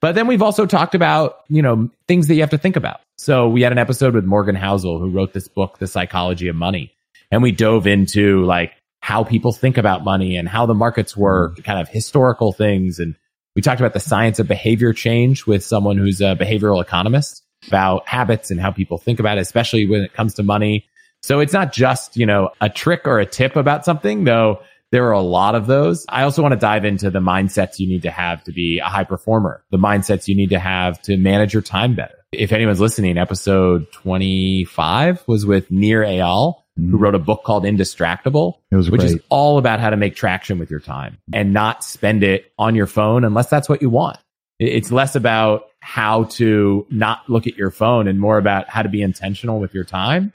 But 0.00 0.14
then 0.14 0.26
we've 0.26 0.42
also 0.42 0.66
talked 0.66 0.94
about, 0.94 1.40
you 1.48 1.62
know, 1.62 1.90
things 2.06 2.28
that 2.28 2.34
you 2.34 2.40
have 2.40 2.50
to 2.50 2.58
think 2.58 2.76
about. 2.76 3.00
So 3.16 3.48
we 3.48 3.62
had 3.62 3.72
an 3.72 3.78
episode 3.78 4.14
with 4.14 4.24
Morgan 4.24 4.54
Housel, 4.54 5.00
who 5.00 5.10
wrote 5.10 5.32
this 5.32 5.48
book, 5.48 5.78
The 5.78 5.88
Psychology 5.88 6.48
of 6.48 6.54
Money. 6.54 6.92
And 7.30 7.42
we 7.42 7.50
dove 7.50 7.86
into 7.86 8.44
like 8.44 8.72
how 9.00 9.24
people 9.24 9.52
think 9.52 9.76
about 9.76 10.04
money 10.04 10.36
and 10.36 10.48
how 10.48 10.66
the 10.66 10.74
markets 10.74 11.16
work, 11.16 11.62
kind 11.64 11.80
of 11.80 11.88
historical 11.88 12.52
things. 12.52 12.98
And 13.00 13.16
we 13.56 13.62
talked 13.62 13.80
about 13.80 13.92
the 13.92 14.00
science 14.00 14.38
of 14.38 14.46
behavior 14.46 14.92
change 14.92 15.46
with 15.46 15.64
someone 15.64 15.98
who's 15.98 16.20
a 16.20 16.36
behavioral 16.36 16.80
economist 16.80 17.42
about 17.66 18.06
habits 18.06 18.50
and 18.50 18.60
how 18.60 18.70
people 18.70 18.98
think 18.98 19.18
about 19.18 19.38
it, 19.38 19.40
especially 19.40 19.88
when 19.88 20.02
it 20.02 20.12
comes 20.14 20.34
to 20.34 20.42
money. 20.42 20.87
So 21.22 21.40
it's 21.40 21.52
not 21.52 21.72
just, 21.72 22.16
you 22.16 22.26
know, 22.26 22.50
a 22.60 22.68
trick 22.68 23.02
or 23.06 23.18
a 23.18 23.26
tip 23.26 23.56
about 23.56 23.84
something, 23.84 24.24
though 24.24 24.62
there 24.90 25.06
are 25.06 25.12
a 25.12 25.20
lot 25.20 25.54
of 25.54 25.66
those. 25.66 26.06
I 26.08 26.22
also 26.22 26.42
want 26.42 26.52
to 26.52 26.58
dive 26.58 26.84
into 26.84 27.10
the 27.10 27.20
mindsets 27.20 27.78
you 27.78 27.86
need 27.86 28.02
to 28.02 28.10
have 28.10 28.42
to 28.44 28.52
be 28.52 28.78
a 28.78 28.86
high 28.86 29.04
performer, 29.04 29.64
the 29.70 29.78
mindsets 29.78 30.28
you 30.28 30.34
need 30.34 30.50
to 30.50 30.58
have 30.58 31.00
to 31.02 31.16
manage 31.16 31.52
your 31.52 31.62
time 31.62 31.94
better. 31.94 32.14
If 32.32 32.52
anyone's 32.52 32.80
listening, 32.80 33.16
episode 33.16 33.90
25 33.92 35.24
was 35.26 35.46
with 35.46 35.70
Nir 35.70 36.02
Eyal, 36.02 36.62
who 36.76 36.82
mm-hmm. 36.82 36.96
wrote 36.96 37.14
a 37.14 37.18
book 37.18 37.42
called 37.44 37.64
Indistractable, 37.64 38.54
which 38.70 38.88
great. 38.88 39.02
is 39.02 39.18
all 39.28 39.58
about 39.58 39.80
how 39.80 39.90
to 39.90 39.96
make 39.96 40.14
traction 40.14 40.58
with 40.58 40.70
your 40.70 40.80
time 40.80 41.18
and 41.32 41.52
not 41.52 41.82
spend 41.82 42.22
it 42.22 42.52
on 42.58 42.74
your 42.74 42.86
phone 42.86 43.24
unless 43.24 43.48
that's 43.48 43.68
what 43.68 43.82
you 43.82 43.90
want. 43.90 44.18
It's 44.58 44.90
less 44.90 45.14
about 45.14 45.64
how 45.80 46.24
to 46.24 46.86
not 46.90 47.28
look 47.30 47.46
at 47.46 47.56
your 47.56 47.70
phone 47.70 48.08
and 48.08 48.18
more 48.18 48.38
about 48.38 48.68
how 48.68 48.82
to 48.82 48.88
be 48.88 49.02
intentional 49.02 49.60
with 49.60 49.72
your 49.72 49.84
time 49.84 50.32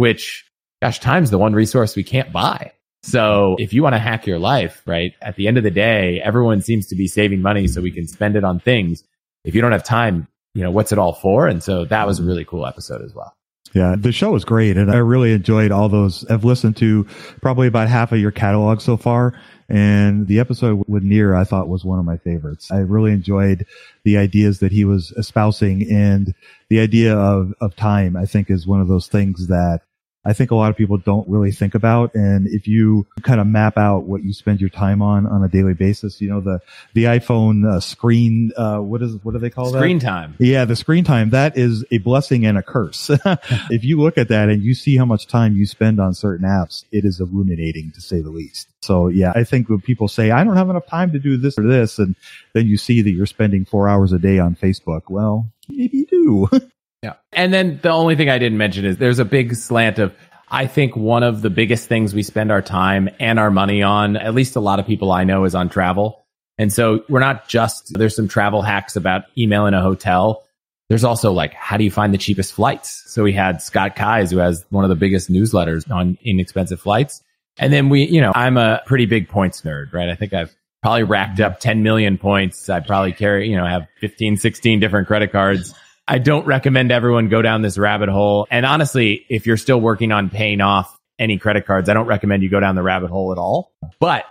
which 0.00 0.50
gosh, 0.80 0.98
time's 0.98 1.30
the 1.30 1.36
one 1.36 1.52
resource 1.52 1.94
we 1.94 2.02
can't 2.02 2.32
buy. 2.32 2.72
So 3.02 3.56
if 3.58 3.74
you 3.74 3.82
want 3.82 3.94
to 3.94 3.98
hack 3.98 4.26
your 4.26 4.38
life, 4.38 4.82
right? 4.86 5.12
At 5.20 5.36
the 5.36 5.46
end 5.46 5.58
of 5.58 5.62
the 5.62 5.70
day, 5.70 6.20
everyone 6.22 6.62
seems 6.62 6.86
to 6.86 6.96
be 6.96 7.06
saving 7.06 7.42
money 7.42 7.66
so 7.66 7.82
we 7.82 7.90
can 7.90 8.06
spend 8.06 8.34
it 8.34 8.44
on 8.44 8.60
things. 8.60 9.04
If 9.44 9.54
you 9.54 9.60
don't 9.60 9.72
have 9.72 9.84
time, 9.84 10.26
you 10.54 10.62
know, 10.62 10.70
what's 10.70 10.90
it 10.90 10.98
all 10.98 11.12
for? 11.12 11.46
And 11.46 11.62
so 11.62 11.84
that 11.84 12.06
was 12.06 12.18
a 12.18 12.22
really 12.22 12.46
cool 12.46 12.66
episode 12.66 13.02
as 13.02 13.14
well. 13.14 13.34
Yeah, 13.72 13.94
the 13.96 14.10
show 14.10 14.32
was 14.32 14.44
great. 14.44 14.76
And 14.76 14.90
I 14.90 14.96
really 14.96 15.32
enjoyed 15.32 15.70
all 15.70 15.88
those. 15.88 16.24
I've 16.30 16.44
listened 16.44 16.76
to 16.78 17.04
probably 17.40 17.68
about 17.68 17.88
half 17.88 18.10
of 18.12 18.18
your 18.18 18.32
catalog 18.32 18.80
so 18.80 18.96
far. 18.96 19.38
And 19.68 20.26
the 20.26 20.40
episode 20.40 20.82
with 20.88 21.04
Nir, 21.04 21.36
I 21.36 21.44
thought 21.44 21.68
was 21.68 21.84
one 21.84 22.00
of 22.00 22.04
my 22.04 22.16
favorites. 22.16 22.72
I 22.72 22.78
really 22.78 23.12
enjoyed 23.12 23.66
the 24.02 24.18
ideas 24.18 24.58
that 24.58 24.72
he 24.72 24.84
was 24.84 25.12
espousing 25.12 25.88
and 25.90 26.34
the 26.68 26.80
idea 26.80 27.16
of, 27.16 27.54
of 27.60 27.76
time, 27.76 28.16
I 28.16 28.26
think 28.26 28.50
is 28.50 28.66
one 28.66 28.80
of 28.80 28.88
those 28.88 29.06
things 29.06 29.46
that 29.46 29.82
I 30.24 30.34
think 30.34 30.50
a 30.50 30.54
lot 30.54 30.70
of 30.70 30.76
people 30.76 30.98
don't 30.98 31.26
really 31.28 31.50
think 31.50 31.74
about. 31.74 32.14
And 32.14 32.46
if 32.46 32.66
you 32.68 33.06
kind 33.22 33.40
of 33.40 33.46
map 33.46 33.78
out 33.78 34.00
what 34.00 34.22
you 34.22 34.34
spend 34.34 34.60
your 34.60 34.68
time 34.68 35.00
on 35.00 35.26
on 35.26 35.42
a 35.42 35.48
daily 35.48 35.72
basis, 35.72 36.20
you 36.20 36.28
know, 36.28 36.40
the, 36.40 36.60
the 36.92 37.04
iPhone 37.04 37.66
uh, 37.66 37.80
screen, 37.80 38.52
uh, 38.56 38.78
what 38.78 39.02
is, 39.02 39.16
what 39.22 39.32
do 39.32 39.38
they 39.38 39.48
call 39.48 39.66
screen 39.66 39.74
that? 39.74 39.80
Screen 39.80 39.98
time. 39.98 40.36
Yeah. 40.38 40.64
The 40.66 40.76
screen 40.76 41.04
time. 41.04 41.30
That 41.30 41.56
is 41.56 41.84
a 41.90 41.98
blessing 41.98 42.44
and 42.44 42.58
a 42.58 42.62
curse. 42.62 43.10
if 43.70 43.82
you 43.82 44.00
look 44.00 44.18
at 44.18 44.28
that 44.28 44.50
and 44.50 44.62
you 44.62 44.74
see 44.74 44.96
how 44.96 45.06
much 45.06 45.26
time 45.26 45.56
you 45.56 45.64
spend 45.64 45.98
on 45.98 46.12
certain 46.12 46.46
apps, 46.46 46.84
it 46.92 47.06
is 47.06 47.20
illuminating 47.20 47.92
to 47.92 48.00
say 48.02 48.20
the 48.20 48.30
least. 48.30 48.68
So 48.82 49.08
yeah, 49.08 49.32
I 49.34 49.44
think 49.44 49.70
when 49.70 49.80
people 49.80 50.08
say, 50.08 50.30
I 50.30 50.44
don't 50.44 50.56
have 50.56 50.68
enough 50.68 50.86
time 50.86 51.12
to 51.12 51.18
do 51.18 51.38
this 51.38 51.58
or 51.58 51.66
this, 51.66 51.98
and 51.98 52.14
then 52.52 52.66
you 52.66 52.76
see 52.76 53.00
that 53.02 53.10
you're 53.10 53.26
spending 53.26 53.64
four 53.64 53.88
hours 53.88 54.12
a 54.12 54.18
day 54.18 54.38
on 54.38 54.54
Facebook, 54.54 55.02
well, 55.08 55.46
maybe 55.68 55.98
you 55.98 56.06
do. 56.50 56.60
Yeah. 57.02 57.14
And 57.32 57.52
then 57.52 57.80
the 57.82 57.90
only 57.90 58.16
thing 58.16 58.28
I 58.28 58.38
didn't 58.38 58.58
mention 58.58 58.84
is 58.84 58.98
there's 58.98 59.18
a 59.18 59.24
big 59.24 59.54
slant 59.54 59.98
of, 59.98 60.14
I 60.48 60.66
think 60.66 60.96
one 60.96 61.22
of 61.22 61.42
the 61.42 61.50
biggest 61.50 61.88
things 61.88 62.12
we 62.12 62.22
spend 62.22 62.50
our 62.50 62.62
time 62.62 63.08
and 63.20 63.38
our 63.38 63.50
money 63.50 63.82
on, 63.82 64.16
at 64.16 64.34
least 64.34 64.56
a 64.56 64.60
lot 64.60 64.80
of 64.80 64.86
people 64.86 65.12
I 65.12 65.24
know 65.24 65.44
is 65.44 65.54
on 65.54 65.68
travel. 65.68 66.26
And 66.58 66.72
so 66.72 67.04
we're 67.08 67.20
not 67.20 67.48
just, 67.48 67.92
there's 67.94 68.14
some 68.14 68.28
travel 68.28 68.60
hacks 68.60 68.96
about 68.96 69.22
emailing 69.38 69.74
a 69.74 69.80
hotel. 69.80 70.44
There's 70.88 71.04
also 71.04 71.32
like, 71.32 71.54
how 71.54 71.76
do 71.76 71.84
you 71.84 71.90
find 71.90 72.12
the 72.12 72.18
cheapest 72.18 72.52
flights? 72.52 73.04
So 73.06 73.22
we 73.22 73.32
had 73.32 73.62
Scott 73.62 73.94
Keyes, 73.96 74.30
who 74.30 74.38
has 74.38 74.66
one 74.70 74.84
of 74.84 74.90
the 74.90 74.96
biggest 74.96 75.30
newsletters 75.30 75.90
on 75.90 76.18
inexpensive 76.22 76.80
flights. 76.80 77.22
And 77.58 77.72
then 77.72 77.88
we, 77.88 78.04
you 78.04 78.20
know, 78.20 78.32
I'm 78.34 78.56
a 78.56 78.82
pretty 78.86 79.06
big 79.06 79.28
points 79.28 79.62
nerd, 79.62 79.92
right? 79.92 80.08
I 80.08 80.16
think 80.16 80.34
I've 80.34 80.54
probably 80.82 81.04
racked 81.04 81.40
up 81.40 81.60
10 81.60 81.82
million 81.82 82.18
points. 82.18 82.68
I 82.68 82.80
probably 82.80 83.12
carry, 83.12 83.48
you 83.48 83.56
know, 83.56 83.66
have 83.66 83.86
15, 84.00 84.36
16 84.36 84.80
different 84.80 85.06
credit 85.06 85.30
cards. 85.30 85.74
I 86.10 86.18
don't 86.18 86.44
recommend 86.44 86.90
everyone 86.90 87.28
go 87.28 87.40
down 87.40 87.62
this 87.62 87.78
rabbit 87.78 88.08
hole. 88.08 88.48
And 88.50 88.66
honestly, 88.66 89.24
if 89.28 89.46
you're 89.46 89.56
still 89.56 89.80
working 89.80 90.10
on 90.10 90.28
paying 90.28 90.60
off 90.60 90.98
any 91.20 91.38
credit 91.38 91.66
cards, 91.66 91.88
I 91.88 91.94
don't 91.94 92.08
recommend 92.08 92.42
you 92.42 92.50
go 92.50 92.58
down 92.58 92.74
the 92.74 92.82
rabbit 92.82 93.10
hole 93.10 93.30
at 93.30 93.38
all. 93.38 93.72
But, 94.00 94.24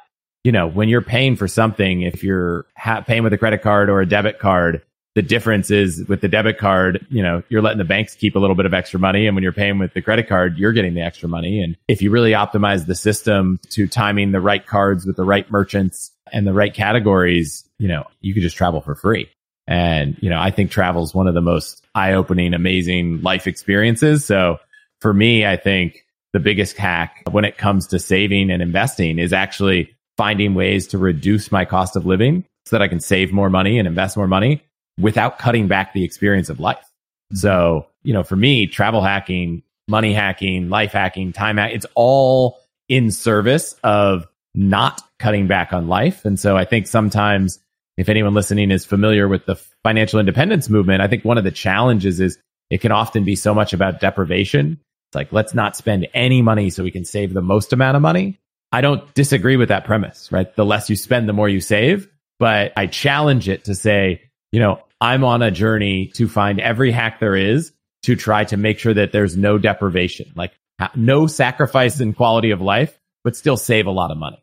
you 0.44 0.52
know, 0.52 0.68
when 0.68 0.90
you're 0.90 1.02
paying 1.02 1.38
for 1.38 1.48
something, 1.48 2.02
if 2.02 2.22
you're 2.22 2.66
ha- 2.76 3.00
paying 3.00 3.24
with 3.24 3.32
a 3.32 3.38
credit 3.38 3.62
card 3.62 3.90
or 3.90 4.02
a 4.02 4.06
debit 4.06 4.40
card, 4.40 4.82
the 5.16 5.22
difference 5.22 5.72
is 5.72 6.06
with 6.10 6.20
the 6.20 6.28
debit 6.28 6.58
card, 6.58 7.08
you 7.10 7.24
know, 7.24 7.44
you're 7.48 7.62
letting 7.62 7.78
the 7.78 7.86
banks 7.86 8.14
keep 8.14 8.36
a 8.36 8.40
little 8.40 8.58
bit 8.58 8.66
of 8.66 8.74
extra 8.74 9.00
money. 9.00 9.26
And 9.26 9.34
when 9.34 9.44
you're 9.44 9.54
paying 9.54 9.80
with 9.80 9.94
the 9.94 10.02
credit 10.02 10.28
card, 10.28 10.58
you're 10.58 10.74
getting 10.74 10.96
the 10.96 11.02
extra 11.02 11.30
money. 11.30 11.64
And 11.64 11.78
if 11.88 12.02
you 12.02 12.12
really 12.12 12.32
optimize 12.32 12.88
the 12.88 12.96
system 12.96 13.58
to 13.70 13.88
timing 13.88 14.34
the 14.34 14.42
right 14.42 14.68
cards 14.68 15.06
with 15.06 15.16
the 15.16 15.24
right 15.24 15.50
merchants 15.50 16.12
and 16.34 16.46
the 16.46 16.54
right 16.54 16.74
categories, 16.74 17.64
you 17.78 17.88
know, 17.88 18.04
you 18.20 18.34
could 18.34 18.44
just 18.44 18.58
travel 18.58 18.82
for 18.82 18.96
free. 18.96 19.30
And, 19.70 20.18
you 20.20 20.32
know, 20.32 20.40
I 20.40 20.50
think 20.50 20.72
travel 20.72 21.04
is 21.04 21.14
one 21.14 21.28
of 21.28 21.36
the 21.36 21.42
most 21.42 21.86
eye 21.94 22.14
opening, 22.14 22.56
amazing 22.56 23.22
life 23.22 23.46
experiences. 23.46 24.26
So 24.26 24.58
for 25.00 25.14
me, 25.14 25.46
I 25.46 25.58
think 25.58 26.06
the 26.34 26.40
biggest 26.40 26.76
hack 26.76 27.22
when 27.30 27.46
it 27.46 27.58
comes 27.58 27.86
to 27.88 28.00
saving 28.00 28.50
and 28.50 28.64
investing 28.64 29.20
is 29.20 29.32
actually 29.32 29.96
finding 30.18 30.56
ways 30.56 30.88
to 30.88 30.98
reduce 30.98 31.52
my 31.52 31.66
cost 31.66 31.96
of 31.96 32.08
living 32.08 32.46
so 32.66 32.76
that 32.78 32.82
I 32.82 32.88
can 32.88 33.00
save 33.00 33.32
more 33.32 33.52
money 33.52 33.78
and 33.78 33.88
invest 33.88 34.18
more 34.18 34.28
money 34.28 34.64
without 35.00 35.38
cutting 35.38 35.68
back 35.68 35.94
the 35.94 36.04
experience 36.04 36.50
of 36.50 36.60
life. 36.60 36.78
Mm-hmm. 36.78 37.38
So, 37.38 37.86
you 38.02 38.14
know, 38.14 38.24
for 38.24 38.36
me, 38.36 38.66
travel 38.66 39.02
hacking, 39.02 39.62
money 39.88 40.14
hacking, 40.14 40.70
life 40.70 40.94
hacking, 40.94 41.32
time 41.32 41.58
hack, 41.58 41.74
it's 41.74 41.86
all 41.94 42.60
in 42.88 43.12
service 43.12 43.76
of 43.84 44.28
not 44.56 45.04
cutting 45.20 45.46
back 45.48 45.74
on 45.74 45.88
life. 45.88 46.26
And 46.26 46.40
so 46.40 46.58
I 46.58 46.66
think 46.66 46.88
sometimes 46.88 47.60
if 48.00 48.10
anyone 48.10 48.34
listening 48.34 48.72
is 48.72 48.86
familiar 48.86 49.28
with 49.28 49.46
the 49.46 49.56
financial 49.84 50.20
independence 50.20 50.70
movement, 50.70 51.02
I 51.02 51.08
think 51.08 51.26
one 51.26 51.38
of 51.38 51.44
the 51.44 51.52
challenges 51.52 52.20
is 52.20 52.38
it 52.70 52.82
can 52.82 52.92
often 52.92 53.24
be 53.24 53.36
so 53.36 53.54
much 53.54 53.74
about 53.74 54.00
deprivation. 54.00 54.80
It's 55.10 55.16
like, 55.16 55.32
let's 55.34 55.54
not 55.54 55.76
spend 55.76 56.08
any 56.14 56.42
money 56.42 56.70
so 56.70 56.84
we 56.84 56.92
can 56.92 57.06
save 57.06 57.34
the 57.34 57.42
most 57.42 57.74
amount 57.74 57.96
of 57.96 58.02
money. 58.02 58.40
I 58.72 58.82
don't 58.82 59.12
disagree 59.16 59.58
with 59.58 59.70
that 59.70 59.86
premise, 59.86 60.32
right? 60.32 60.56
The 60.56 60.66
less 60.66 60.90
you 60.90 60.96
spend, 60.96 61.28
the 61.28 61.34
more 61.34 61.50
you 61.50 61.62
save. 61.62 62.08
But 62.38 62.74
I 62.78 62.88
challenge 62.88 63.50
it 63.50 63.66
to 63.66 63.76
say, 63.76 64.22
you 64.52 64.60
know, 64.60 64.82
I'm 65.02 65.24
on 65.24 65.42
a 65.42 65.52
journey 65.52 66.08
to 66.16 66.28
find 66.28 66.60
every 66.60 66.92
hack 66.92 67.20
there 67.20 67.36
is 67.36 67.72
to 68.04 68.16
try 68.16 68.44
to 68.46 68.58
make 68.58 68.80
sure 68.80 68.94
that 68.94 69.12
there's 69.12 69.36
no 69.36 69.58
deprivation, 69.58 70.32
like 70.36 70.54
no 70.96 71.28
sacrifice 71.28 72.00
in 72.00 72.14
quality 72.14 72.52
of 72.52 72.62
life, 72.62 72.98
but 73.24 73.36
still 73.36 73.58
save 73.58 73.88
a 73.88 73.92
lot 73.92 74.12
of 74.12 74.18
money. 74.18 74.42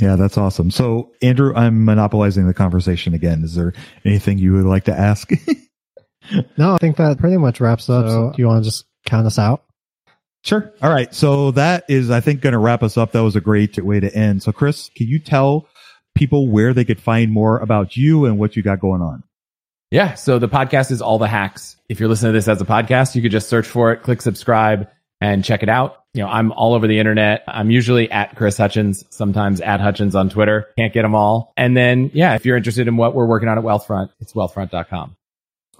Yeah, 0.00 0.16
that's 0.16 0.38
awesome. 0.38 0.70
So, 0.70 1.12
Andrew, 1.22 1.54
I'm 1.54 1.84
monopolizing 1.84 2.46
the 2.46 2.54
conversation 2.54 3.14
again. 3.14 3.42
Is 3.44 3.54
there 3.54 3.72
anything 4.04 4.38
you 4.38 4.54
would 4.54 4.64
like 4.64 4.84
to 4.84 4.92
ask? 4.92 5.30
no, 6.56 6.74
I 6.74 6.78
think 6.78 6.96
that 6.96 7.18
pretty 7.18 7.36
much 7.36 7.60
wraps 7.60 7.90
up. 7.90 8.06
So, 8.06 8.32
do 8.34 8.42
you 8.42 8.48
want 8.48 8.64
to 8.64 8.70
just 8.70 8.86
count 9.04 9.26
us 9.26 9.38
out? 9.38 9.64
Sure. 10.42 10.72
All 10.82 10.90
right. 10.90 11.14
So 11.14 11.50
that 11.52 11.84
is, 11.88 12.10
I 12.10 12.20
think, 12.20 12.40
going 12.40 12.54
to 12.54 12.58
wrap 12.58 12.82
us 12.82 12.96
up. 12.96 13.12
That 13.12 13.22
was 13.22 13.36
a 13.36 13.42
great 13.42 13.78
way 13.78 14.00
to 14.00 14.14
end. 14.14 14.42
So, 14.42 14.52
Chris, 14.52 14.90
can 14.96 15.06
you 15.06 15.18
tell 15.18 15.68
people 16.14 16.48
where 16.48 16.72
they 16.72 16.84
could 16.84 17.00
find 17.00 17.30
more 17.30 17.58
about 17.58 17.96
you 17.96 18.24
and 18.24 18.38
what 18.38 18.56
you 18.56 18.62
got 18.62 18.80
going 18.80 19.02
on? 19.02 19.22
Yeah. 19.90 20.14
So 20.14 20.38
the 20.38 20.48
podcast 20.48 20.92
is 20.92 21.02
All 21.02 21.18
the 21.18 21.28
Hacks. 21.28 21.76
If 21.88 22.00
you're 22.00 22.08
listening 22.08 22.32
to 22.32 22.38
this 22.38 22.48
as 22.48 22.60
a 22.60 22.64
podcast, 22.64 23.16
you 23.16 23.22
could 23.22 23.32
just 23.32 23.48
search 23.48 23.66
for 23.66 23.92
it, 23.92 24.02
click 24.02 24.22
subscribe 24.22 24.88
and 25.20 25.44
check 25.44 25.62
it 25.62 25.68
out 25.68 25.99
you 26.14 26.22
know, 26.22 26.28
I'm 26.28 26.52
all 26.52 26.74
over 26.74 26.86
the 26.86 26.98
internet. 26.98 27.44
I'm 27.46 27.70
usually 27.70 28.10
at 28.10 28.36
Chris 28.36 28.56
Hutchins, 28.56 29.04
sometimes 29.10 29.60
at 29.60 29.80
Hutchins 29.80 30.14
on 30.14 30.28
Twitter. 30.28 30.68
Can't 30.76 30.92
get 30.92 31.02
them 31.02 31.14
all. 31.14 31.52
And 31.56 31.76
then, 31.76 32.10
yeah, 32.14 32.34
if 32.34 32.44
you're 32.44 32.56
interested 32.56 32.88
in 32.88 32.96
what 32.96 33.14
we're 33.14 33.26
working 33.26 33.48
on 33.48 33.58
at 33.58 33.64
Wealthfront, 33.64 34.10
it's 34.20 34.32
wealthfront.com. 34.32 35.16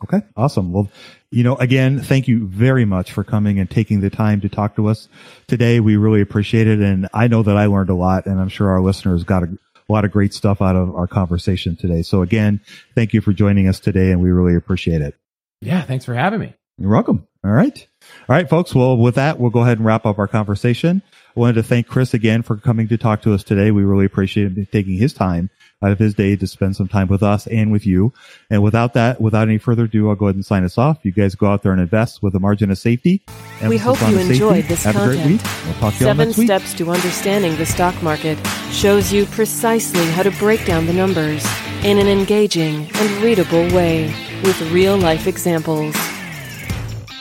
Okay. 0.05 0.23
Awesome. 0.37 0.73
Well, 0.73 0.89
you 1.31 1.45
know, 1.45 1.57
again, 1.57 2.01
thank 2.01 2.27
you 2.27 2.47
very 2.47 2.85
much 2.85 3.13
for 3.13 3.23
coming 3.23 3.59
and 3.59 3.69
taking 3.69 4.01
the 4.01 4.09
time 4.09 4.41
to 4.41 4.49
talk 4.49 4.77
to 4.77 4.89
us 4.89 5.09
today. 5.47 5.79
We 5.81 5.97
really 5.97 6.23
appreciate 6.23 6.67
it. 6.67 6.81
And 6.81 7.09
I 7.13 7.29
know 7.29 7.43
that 7.43 7.57
I 7.57 7.67
learned 7.67 7.91
a 7.91 7.95
lot 7.95 8.27
and 8.27 8.41
I'm 8.41 8.49
sure 8.49 8.71
our 8.71 8.81
listeners 8.81 9.25
got 9.25 9.43
a 9.43 9.49
a 9.91 9.93
lot 9.93 10.05
of 10.05 10.13
great 10.13 10.33
stuff 10.33 10.63
out 10.63 10.77
of 10.77 10.95
our 10.95 11.09
conversation 11.09 11.77
today. 11.77 12.03
So 12.03 12.23
again, 12.23 12.61
thank 12.95 13.13
you 13.13 13.21
for 13.21 13.33
joining 13.33 13.69
us 13.69 13.81
today 13.81 14.13
and 14.13 14.23
we 14.23 14.31
really 14.31 14.55
appreciate 14.55 15.03
it. 15.03 15.17
Yeah. 15.61 15.83
Thanks 15.83 16.05
for 16.05 16.15
having 16.15 16.41
me. 16.41 16.55
You're 16.79 16.91
welcome. 16.91 17.27
All 17.45 17.51
right. 17.51 17.87
All 18.31 18.37
right, 18.37 18.49
folks. 18.49 18.73
Well, 18.73 18.97
with 18.97 19.17
that, 19.17 19.41
we'll 19.41 19.51
go 19.51 19.63
ahead 19.63 19.79
and 19.79 19.85
wrap 19.85 20.07
up 20.07 20.21
our 20.21 20.29
conversation. 20.29 21.03
I 21.37 21.41
wanted 21.41 21.55
to 21.55 21.65
thank 21.65 21.89
Chris 21.89 22.15
again 22.15 22.43
for 22.43 22.57
coming 22.57 22.87
to 22.87 22.97
talk 22.97 23.23
to 23.23 23.35
us 23.35 23.43
today. 23.43 23.73
We 23.73 23.83
really 23.83 24.05
appreciate 24.05 24.57
him 24.57 24.69
taking 24.71 24.95
his 24.95 25.13
time 25.13 25.51
out 25.83 25.91
of 25.91 25.99
his 25.99 26.15
day 26.15 26.37
to 26.37 26.47
spend 26.47 26.77
some 26.77 26.87
time 26.87 27.09
with 27.09 27.25
us 27.25 27.49
and 27.49 27.73
with 27.73 27.85
you. 27.85 28.13
And 28.49 28.63
without 28.63 28.95
that, 28.95 29.21
without 29.21 29.49
any 29.49 29.59
further 29.59 29.87
ado, 29.87 30.09
I'll 30.09 30.15
go 30.15 30.27
ahead 30.27 30.37
and 30.37 30.47
sign 30.47 30.63
us 30.63 30.79
off. 30.79 30.99
You 31.03 31.11
guys 31.11 31.35
go 31.35 31.49
out 31.49 31.65
there 31.65 31.73
and 31.73 31.81
invest 31.81 32.23
with 32.23 32.37
a 32.37 32.39
margin 32.39 32.71
of 32.71 32.79
safety. 32.79 33.21
And 33.61 33.69
we 33.69 33.79
hope 33.79 34.01
you 34.03 34.15
safety. 34.15 34.35
enjoyed 34.35 34.65
this 34.67 34.85
Have 34.85 34.95
a 34.95 35.07
great 35.07 35.17
content. 35.17 35.43
week. 35.43 35.65
We'll 35.65 35.75
talk 35.75 35.95
to 35.95 35.99
you 35.99 36.07
Seven 36.07 36.29
next 36.29 36.39
week. 36.39 36.47
Steps 36.47 36.75
to 36.75 36.91
Understanding 36.93 37.57
the 37.57 37.67
Stock 37.67 38.01
Market 38.01 38.39
shows 38.71 39.13
you 39.13 39.27
precisely 39.27 40.05
how 40.13 40.23
to 40.23 40.31
break 40.33 40.65
down 40.65 40.87
the 40.87 40.93
numbers 40.93 41.45
in 41.83 41.99
an 41.99 42.07
engaging 42.07 42.89
and 42.95 43.25
readable 43.25 43.67
way 43.75 44.07
with 44.45 44.61
real 44.71 44.97
life 44.97 45.27
examples. 45.27 45.97